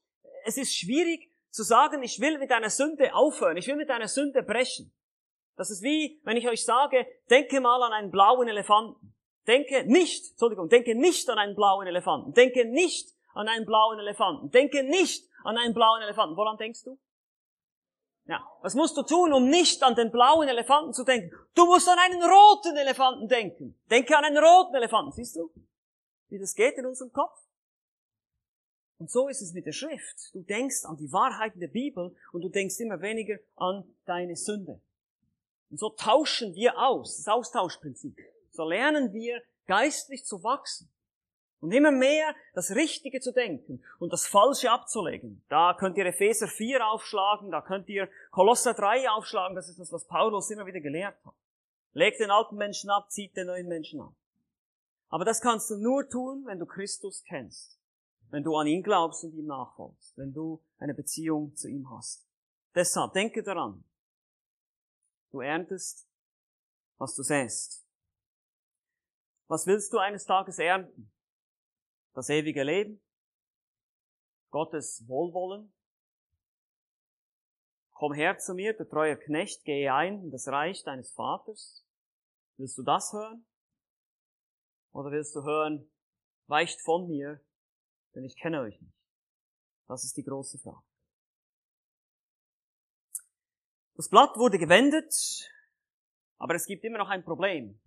Es 0.44 0.58
ist 0.58 0.76
schwierig 0.76 1.32
zu 1.48 1.62
sagen, 1.62 2.02
ich 2.02 2.20
will 2.20 2.38
mit 2.38 2.52
einer 2.52 2.70
Sünde 2.70 3.14
aufhören, 3.14 3.56
ich 3.56 3.66
will 3.66 3.76
mit 3.76 3.90
einer 3.90 4.08
Sünde 4.08 4.42
brechen. 4.42 4.92
Das 5.56 5.70
ist 5.70 5.82
wie, 5.82 6.20
wenn 6.24 6.36
ich 6.36 6.48
euch 6.48 6.64
sage, 6.64 7.06
denke 7.30 7.60
mal 7.60 7.82
an 7.82 7.92
einen 7.92 8.10
blauen 8.10 8.46
Elefanten. 8.46 9.14
Denke 9.46 9.84
nicht, 9.86 10.32
Entschuldigung, 10.32 10.68
denke 10.68 10.94
nicht 10.94 11.28
an 11.30 11.38
einen 11.38 11.56
blauen 11.56 11.86
Elefanten. 11.86 12.34
Denke 12.34 12.66
nicht 12.66 13.17
an 13.38 13.46
einen 13.46 13.64
blauen 13.64 14.00
Elefanten. 14.00 14.50
Denke 14.50 14.82
nicht 14.82 15.28
an 15.44 15.56
einen 15.56 15.72
blauen 15.72 16.02
Elefanten. 16.02 16.36
Woran 16.36 16.56
denkst 16.56 16.82
du? 16.82 16.98
Ja. 18.26 18.44
Was 18.62 18.74
musst 18.74 18.96
du 18.96 19.02
tun, 19.02 19.32
um 19.32 19.48
nicht 19.48 19.80
an 19.84 19.94
den 19.94 20.10
blauen 20.10 20.48
Elefanten 20.48 20.92
zu 20.92 21.04
denken? 21.04 21.30
Du 21.54 21.64
musst 21.64 21.88
an 21.88 21.98
einen 21.98 22.20
roten 22.20 22.76
Elefanten 22.76 23.28
denken. 23.28 23.78
Denke 23.88 24.18
an 24.18 24.24
einen 24.24 24.44
roten 24.44 24.74
Elefanten. 24.74 25.12
Siehst 25.12 25.36
du, 25.36 25.52
wie 26.28 26.38
das 26.38 26.54
geht 26.56 26.76
in 26.78 26.86
unserem 26.86 27.12
Kopf? 27.12 27.38
Und 28.98 29.08
so 29.08 29.28
ist 29.28 29.40
es 29.40 29.52
mit 29.52 29.66
der 29.66 29.72
Schrift. 29.72 30.34
Du 30.34 30.42
denkst 30.42 30.84
an 30.84 30.96
die 30.96 31.12
Wahrheiten 31.12 31.60
der 31.60 31.68
Bibel 31.68 32.16
und 32.32 32.42
du 32.42 32.48
denkst 32.48 32.80
immer 32.80 33.00
weniger 33.00 33.38
an 33.54 33.84
deine 34.04 34.34
Sünde. 34.34 34.80
Und 35.70 35.78
so 35.78 35.90
tauschen 35.90 36.56
wir 36.56 36.76
aus, 36.76 37.18
das 37.18 37.28
Austauschprinzip. 37.28 38.18
So 38.50 38.64
lernen 38.64 39.12
wir 39.12 39.40
geistlich 39.68 40.24
zu 40.24 40.42
wachsen. 40.42 40.90
Und 41.60 41.72
immer 41.72 41.90
mehr 41.90 42.34
das 42.54 42.70
Richtige 42.70 43.20
zu 43.20 43.32
denken 43.32 43.82
und 43.98 44.12
das 44.12 44.26
Falsche 44.26 44.70
abzulegen. 44.70 45.42
Da 45.48 45.74
könnt 45.74 45.96
ihr 45.96 46.06
Epheser 46.06 46.46
4 46.46 46.86
aufschlagen, 46.86 47.50
da 47.50 47.60
könnt 47.60 47.88
ihr 47.88 48.08
Kolosser 48.30 48.74
3 48.74 49.10
aufschlagen, 49.10 49.56
das 49.56 49.68
ist 49.68 49.80
das, 49.80 49.92
was 49.92 50.06
Paulus 50.06 50.50
immer 50.50 50.66
wieder 50.66 50.80
gelehrt 50.80 51.16
hat. 51.24 51.34
Legt 51.94 52.20
den 52.20 52.30
alten 52.30 52.56
Menschen 52.56 52.90
ab, 52.90 53.10
zieht 53.10 53.36
den 53.36 53.48
neuen 53.48 53.66
Menschen 53.66 54.00
ab. 54.00 54.12
Aber 55.08 55.24
das 55.24 55.40
kannst 55.40 55.70
du 55.70 55.76
nur 55.76 56.08
tun, 56.08 56.44
wenn 56.46 56.58
du 56.58 56.66
Christus 56.66 57.24
kennst. 57.24 57.78
Wenn 58.30 58.44
du 58.44 58.54
an 58.56 58.66
ihn 58.66 58.82
glaubst 58.82 59.24
und 59.24 59.32
ihm 59.32 59.46
nachfolgst. 59.46 60.16
Wenn 60.16 60.32
du 60.32 60.62
eine 60.78 60.94
Beziehung 60.94 61.56
zu 61.56 61.68
ihm 61.68 61.90
hast. 61.90 62.28
Deshalb 62.74 63.14
denke 63.14 63.42
daran. 63.42 63.82
Du 65.30 65.40
erntest, 65.40 66.06
was 66.98 67.14
du 67.14 67.22
säst. 67.22 67.84
Was 69.46 69.66
willst 69.66 69.92
du 69.92 69.98
eines 69.98 70.26
Tages 70.26 70.58
ernten? 70.58 71.10
Das 72.18 72.30
ewige 72.30 72.64
Leben, 72.64 73.00
Gottes 74.50 75.04
Wohlwollen. 75.06 75.72
Komm 77.92 78.12
her 78.12 78.38
zu 78.38 78.54
mir, 78.54 78.76
du 78.76 78.88
treuer 78.88 79.14
Knecht, 79.14 79.62
gehe 79.62 79.94
ein 79.94 80.24
in 80.24 80.30
das 80.32 80.48
Reich 80.48 80.82
deines 80.82 81.12
Vaters. 81.12 81.86
Willst 82.56 82.76
du 82.76 82.82
das 82.82 83.12
hören? 83.12 83.46
Oder 84.90 85.12
willst 85.12 85.36
du 85.36 85.44
hören, 85.44 85.92
weicht 86.48 86.80
von 86.80 87.06
mir, 87.06 87.40
denn 88.16 88.24
ich 88.24 88.36
kenne 88.36 88.62
euch 88.62 88.80
nicht? 88.80 88.98
Das 89.86 90.02
ist 90.02 90.16
die 90.16 90.24
große 90.24 90.58
Frage. 90.58 90.84
Das 93.94 94.08
Blatt 94.08 94.36
wurde 94.36 94.58
gewendet, 94.58 95.14
aber 96.38 96.56
es 96.56 96.66
gibt 96.66 96.82
immer 96.82 96.98
noch 96.98 97.10
ein 97.10 97.22
Problem. 97.22 97.80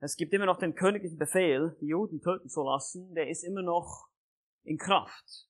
Es 0.00 0.16
gibt 0.16 0.32
immer 0.34 0.46
noch 0.46 0.58
den 0.58 0.74
königlichen 0.74 1.18
Befehl, 1.18 1.76
die 1.80 1.86
Juden 1.86 2.20
töten 2.20 2.48
zu 2.48 2.62
lassen, 2.62 3.14
der 3.14 3.28
ist 3.30 3.42
immer 3.44 3.62
noch 3.62 4.08
in 4.62 4.76
Kraft. 4.76 5.48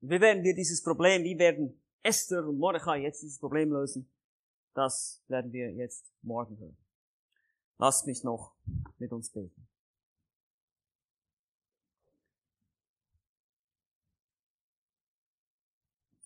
Wie 0.00 0.20
werden 0.20 0.44
wir 0.44 0.54
dieses 0.54 0.82
Problem, 0.82 1.24
wie 1.24 1.38
werden 1.38 1.82
Esther 2.02 2.46
und 2.46 2.58
Mordechai 2.58 2.98
jetzt 2.98 3.22
dieses 3.22 3.38
Problem 3.38 3.72
lösen? 3.72 4.08
Das 4.74 5.24
werden 5.26 5.52
wir 5.52 5.72
jetzt 5.72 6.12
morgen 6.22 6.56
hören. 6.58 6.76
Lasst 7.78 8.06
mich 8.06 8.22
noch 8.22 8.54
mit 8.98 9.12
uns 9.12 9.30
beten. 9.30 9.68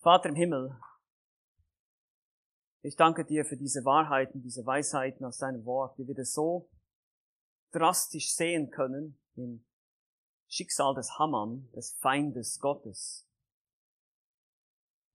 Vater 0.01 0.29
im 0.29 0.35
Himmel, 0.35 0.77
ich 2.81 2.97
danke 2.97 3.23
dir 3.23 3.45
für 3.45 3.55
diese 3.55 3.85
Wahrheiten, 3.85 4.41
diese 4.41 4.65
Weisheiten 4.65 5.25
aus 5.25 5.37
deinem 5.37 5.63
Wort, 5.63 5.97
wie 5.97 6.05
wir 6.05 6.13
das 6.13 6.33
so 6.33 6.69
drastisch 7.73 8.33
sehen 8.33 8.69
können 8.69 9.17
im 9.35 9.65
Schicksal 10.47 10.93
des 10.93 11.17
Haman, 11.17 11.69
des 11.75 11.93
Feindes 11.99 12.59
Gottes. 12.59 13.27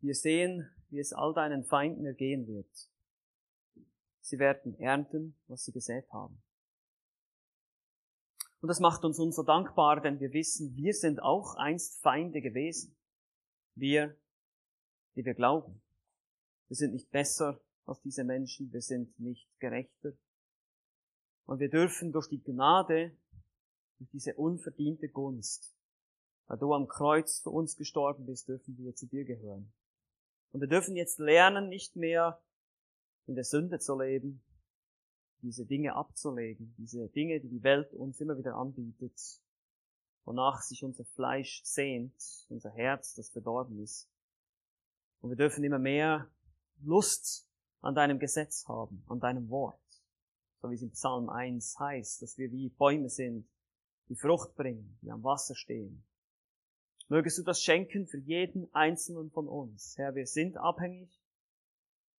Wir 0.00 0.14
sehen, 0.14 0.68
wie 0.90 0.98
es 0.98 1.12
all 1.12 1.32
deinen 1.32 1.64
Feinden 1.64 2.04
ergehen 2.04 2.46
wird. 2.46 2.90
Sie 4.20 4.38
werden 4.38 4.78
ernten, 4.78 5.36
was 5.46 5.64
sie 5.64 5.72
gesät 5.72 6.12
haben. 6.12 6.42
Und 8.60 8.68
das 8.68 8.80
macht 8.80 9.04
uns 9.04 9.18
umso 9.18 9.44
dankbar, 9.44 10.00
denn 10.00 10.18
wir 10.18 10.32
wissen, 10.32 10.74
wir 10.74 10.92
sind 10.92 11.22
auch 11.22 11.54
einst 11.54 12.02
Feinde 12.02 12.40
gewesen. 12.40 12.96
Wir, 13.76 14.16
die 15.14 15.24
wir 15.24 15.34
glauben. 15.34 15.80
Wir 16.66 16.76
sind 16.76 16.92
nicht 16.92 17.10
besser 17.10 17.60
als 17.86 18.00
diese 18.02 18.24
Menschen, 18.24 18.72
wir 18.72 18.82
sind 18.82 19.18
nicht 19.18 19.48
gerechter, 19.60 20.12
und 21.48 21.60
wir 21.60 21.70
dürfen 21.70 22.12
durch 22.12 22.28
die 22.28 22.42
Gnade, 22.42 23.16
durch 23.96 24.10
diese 24.10 24.34
unverdiente 24.34 25.08
Gunst, 25.08 25.74
weil 26.46 26.58
du 26.58 26.74
am 26.74 26.88
Kreuz 26.88 27.40
für 27.40 27.48
uns 27.48 27.78
gestorben 27.78 28.26
bist, 28.26 28.48
dürfen 28.48 28.76
wir 28.76 28.94
zu 28.94 29.06
dir 29.06 29.24
gehören. 29.24 29.72
Und 30.52 30.60
wir 30.60 30.68
dürfen 30.68 30.94
jetzt 30.94 31.18
lernen, 31.18 31.70
nicht 31.70 31.96
mehr 31.96 32.38
in 33.26 33.34
der 33.34 33.44
Sünde 33.44 33.78
zu 33.78 33.98
leben, 33.98 34.42
diese 35.40 35.64
Dinge 35.64 35.94
abzulegen, 35.94 36.74
diese 36.76 37.08
Dinge, 37.08 37.40
die 37.40 37.48
die 37.48 37.62
Welt 37.62 37.94
uns 37.94 38.20
immer 38.20 38.36
wieder 38.36 38.54
anbietet, 38.56 39.18
wonach 40.26 40.60
sich 40.60 40.84
unser 40.84 41.06
Fleisch 41.06 41.62
sehnt, 41.64 42.12
unser 42.50 42.72
Herz, 42.72 43.14
das 43.14 43.30
verdorben 43.30 43.82
ist. 43.82 44.06
Und 45.22 45.30
wir 45.30 45.36
dürfen 45.36 45.64
immer 45.64 45.78
mehr 45.78 46.30
Lust 46.82 47.48
an 47.80 47.94
deinem 47.94 48.18
Gesetz 48.18 48.68
haben, 48.68 49.02
an 49.08 49.18
deinem 49.18 49.48
Wort 49.48 49.80
so 50.60 50.70
wie 50.70 50.74
es 50.74 50.82
im 50.82 50.90
Psalm 50.90 51.28
1 51.28 51.78
heißt, 51.78 52.22
dass 52.22 52.36
wir 52.38 52.50
wie 52.50 52.68
Bäume 52.70 53.08
sind, 53.08 53.48
die 54.08 54.16
Frucht 54.16 54.54
bringen, 54.56 54.98
die 55.02 55.10
am 55.10 55.22
Wasser 55.22 55.54
stehen. 55.54 56.04
Mögest 57.08 57.38
du 57.38 57.42
das 57.42 57.62
schenken 57.62 58.06
für 58.06 58.18
jeden 58.18 58.72
einzelnen 58.74 59.30
von 59.30 59.48
uns. 59.48 59.96
Herr, 59.96 60.14
wir 60.14 60.26
sind 60.26 60.56
abhängig. 60.58 61.08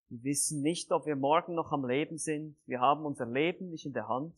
Wir 0.10 0.24
wissen 0.24 0.62
nicht, 0.62 0.92
ob 0.92 1.06
wir 1.06 1.16
morgen 1.16 1.54
noch 1.54 1.72
am 1.72 1.86
Leben 1.86 2.18
sind. 2.18 2.58
Wir 2.66 2.80
haben 2.80 3.06
unser 3.06 3.28
Leben 3.28 3.70
nicht 3.70 3.86
in 3.86 3.94
der 3.94 4.08
Hand. 4.08 4.34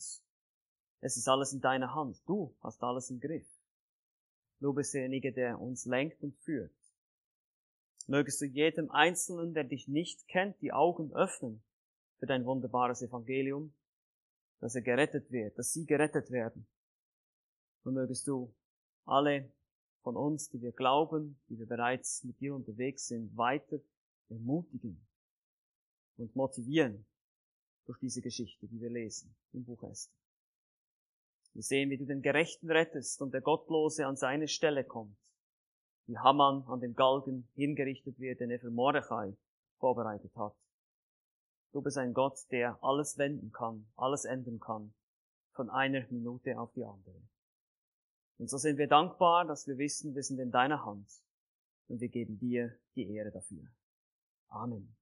Es 0.99 1.16
ist 1.16 1.30
alles 1.30 1.54
in 1.54 1.62
deiner 1.62 1.95
Hand. 1.95 2.22
Du 2.28 2.54
hast 2.62 2.84
alles 2.84 3.10
im 3.10 3.20
Griff. 3.20 3.47
Du 4.60 4.74
bist 4.74 4.93
derjenige, 4.93 5.32
der 5.32 5.60
uns 5.60 5.86
lenkt 5.86 6.22
und 6.22 6.36
führt. 6.39 6.76
Mögest 8.08 8.41
du 8.41 8.45
jedem 8.45 8.91
Einzelnen, 8.91 9.54
der 9.54 9.64
dich 9.64 9.88
nicht 9.88 10.28
kennt, 10.28 10.60
die 10.62 10.74
Augen 10.74 11.14
öffnen 11.14 11.64
für 12.20 12.26
dein 12.26 12.45
wunderbares 12.45 13.02
Evangelium 13.02 13.74
dass 14.62 14.76
er 14.76 14.82
gerettet 14.82 15.30
wird, 15.32 15.57
dass 15.57 15.74
sie 15.74 15.86
gerettet 15.86 16.32
werden. 16.32 16.66
Und 17.84 17.95
mögest 17.95 18.28
du 18.28 18.53
alle 19.05 19.51
von 20.03 20.16
uns, 20.16 20.49
die 20.49 20.62
wir 20.62 20.72
glauben, 20.72 21.39
die 21.49 21.57
wir 21.57 21.66
bereits 21.66 22.24
mit 22.24 22.39
dir 22.39 22.55
unterwegs 22.55 23.07
sind, 23.07 23.36
weiter 23.36 23.80
ermutigen 24.30 25.05
und 26.18 26.36
motivieren 26.36 27.05
durch 27.86 27.99
diese 27.99 28.22
Geschichte, 28.22 28.68
die 28.68 28.80
wir 28.80 28.89
lesen 28.89 29.36
im 29.51 29.66
Buch 29.66 29.84
Esther. 29.84 30.16
Wir 31.53 31.64
sehen, 31.64 31.89
wie 31.89 31.97
du 31.97 32.05
den 32.05 32.22
Gerechten 32.22 32.72
rettest 32.72 33.22
und 33.22 33.34
der 33.34 33.41
Gottlose 33.41 34.05
an 34.05 34.16
seine 34.16 34.47
Stelle 34.47 34.86
kommt. 34.86 35.18
Wie 36.05 36.18
Haman 36.18 36.64
an 36.68 36.80
dem 36.80 36.95
Galgen 36.95 37.49
hingerichtet 37.55 38.20
wird, 38.20 38.39
den 38.39 38.51
er 38.51 38.59
für 38.59 38.70
Mordechai 38.70 39.36
vorbereitet 39.80 40.34
hat. 40.36 40.55
Du 41.72 41.82
bist 41.82 41.97
ein 41.97 42.13
Gott, 42.13 42.38
der 42.51 42.78
alles 42.84 43.17
wenden 43.17 43.51
kann, 43.51 43.88
alles 43.95 44.26
ändern 44.26 44.59
kann, 44.59 44.93
von 45.53 45.69
einer 45.69 46.05
Minute 46.09 46.59
auf 46.59 46.74
die 46.74 46.84
andere. 46.84 47.22
Und 48.38 48.49
so 48.49 48.57
sind 48.57 48.78
wir 48.78 48.88
dankbar, 48.88 49.45
dass 49.45 49.67
wir 49.67 49.78
wissen, 49.78 50.15
wir 50.15 50.24
sind 50.24 50.39
in 50.39 50.51
deiner 50.51 50.84
Hand 50.84 51.07
und 51.88 52.01
wir 52.01 52.09
geben 52.09 52.39
dir 52.39 52.76
die 52.95 53.09
Ehre 53.13 53.32
dafür. 53.32 53.67
Amen. 54.47 54.95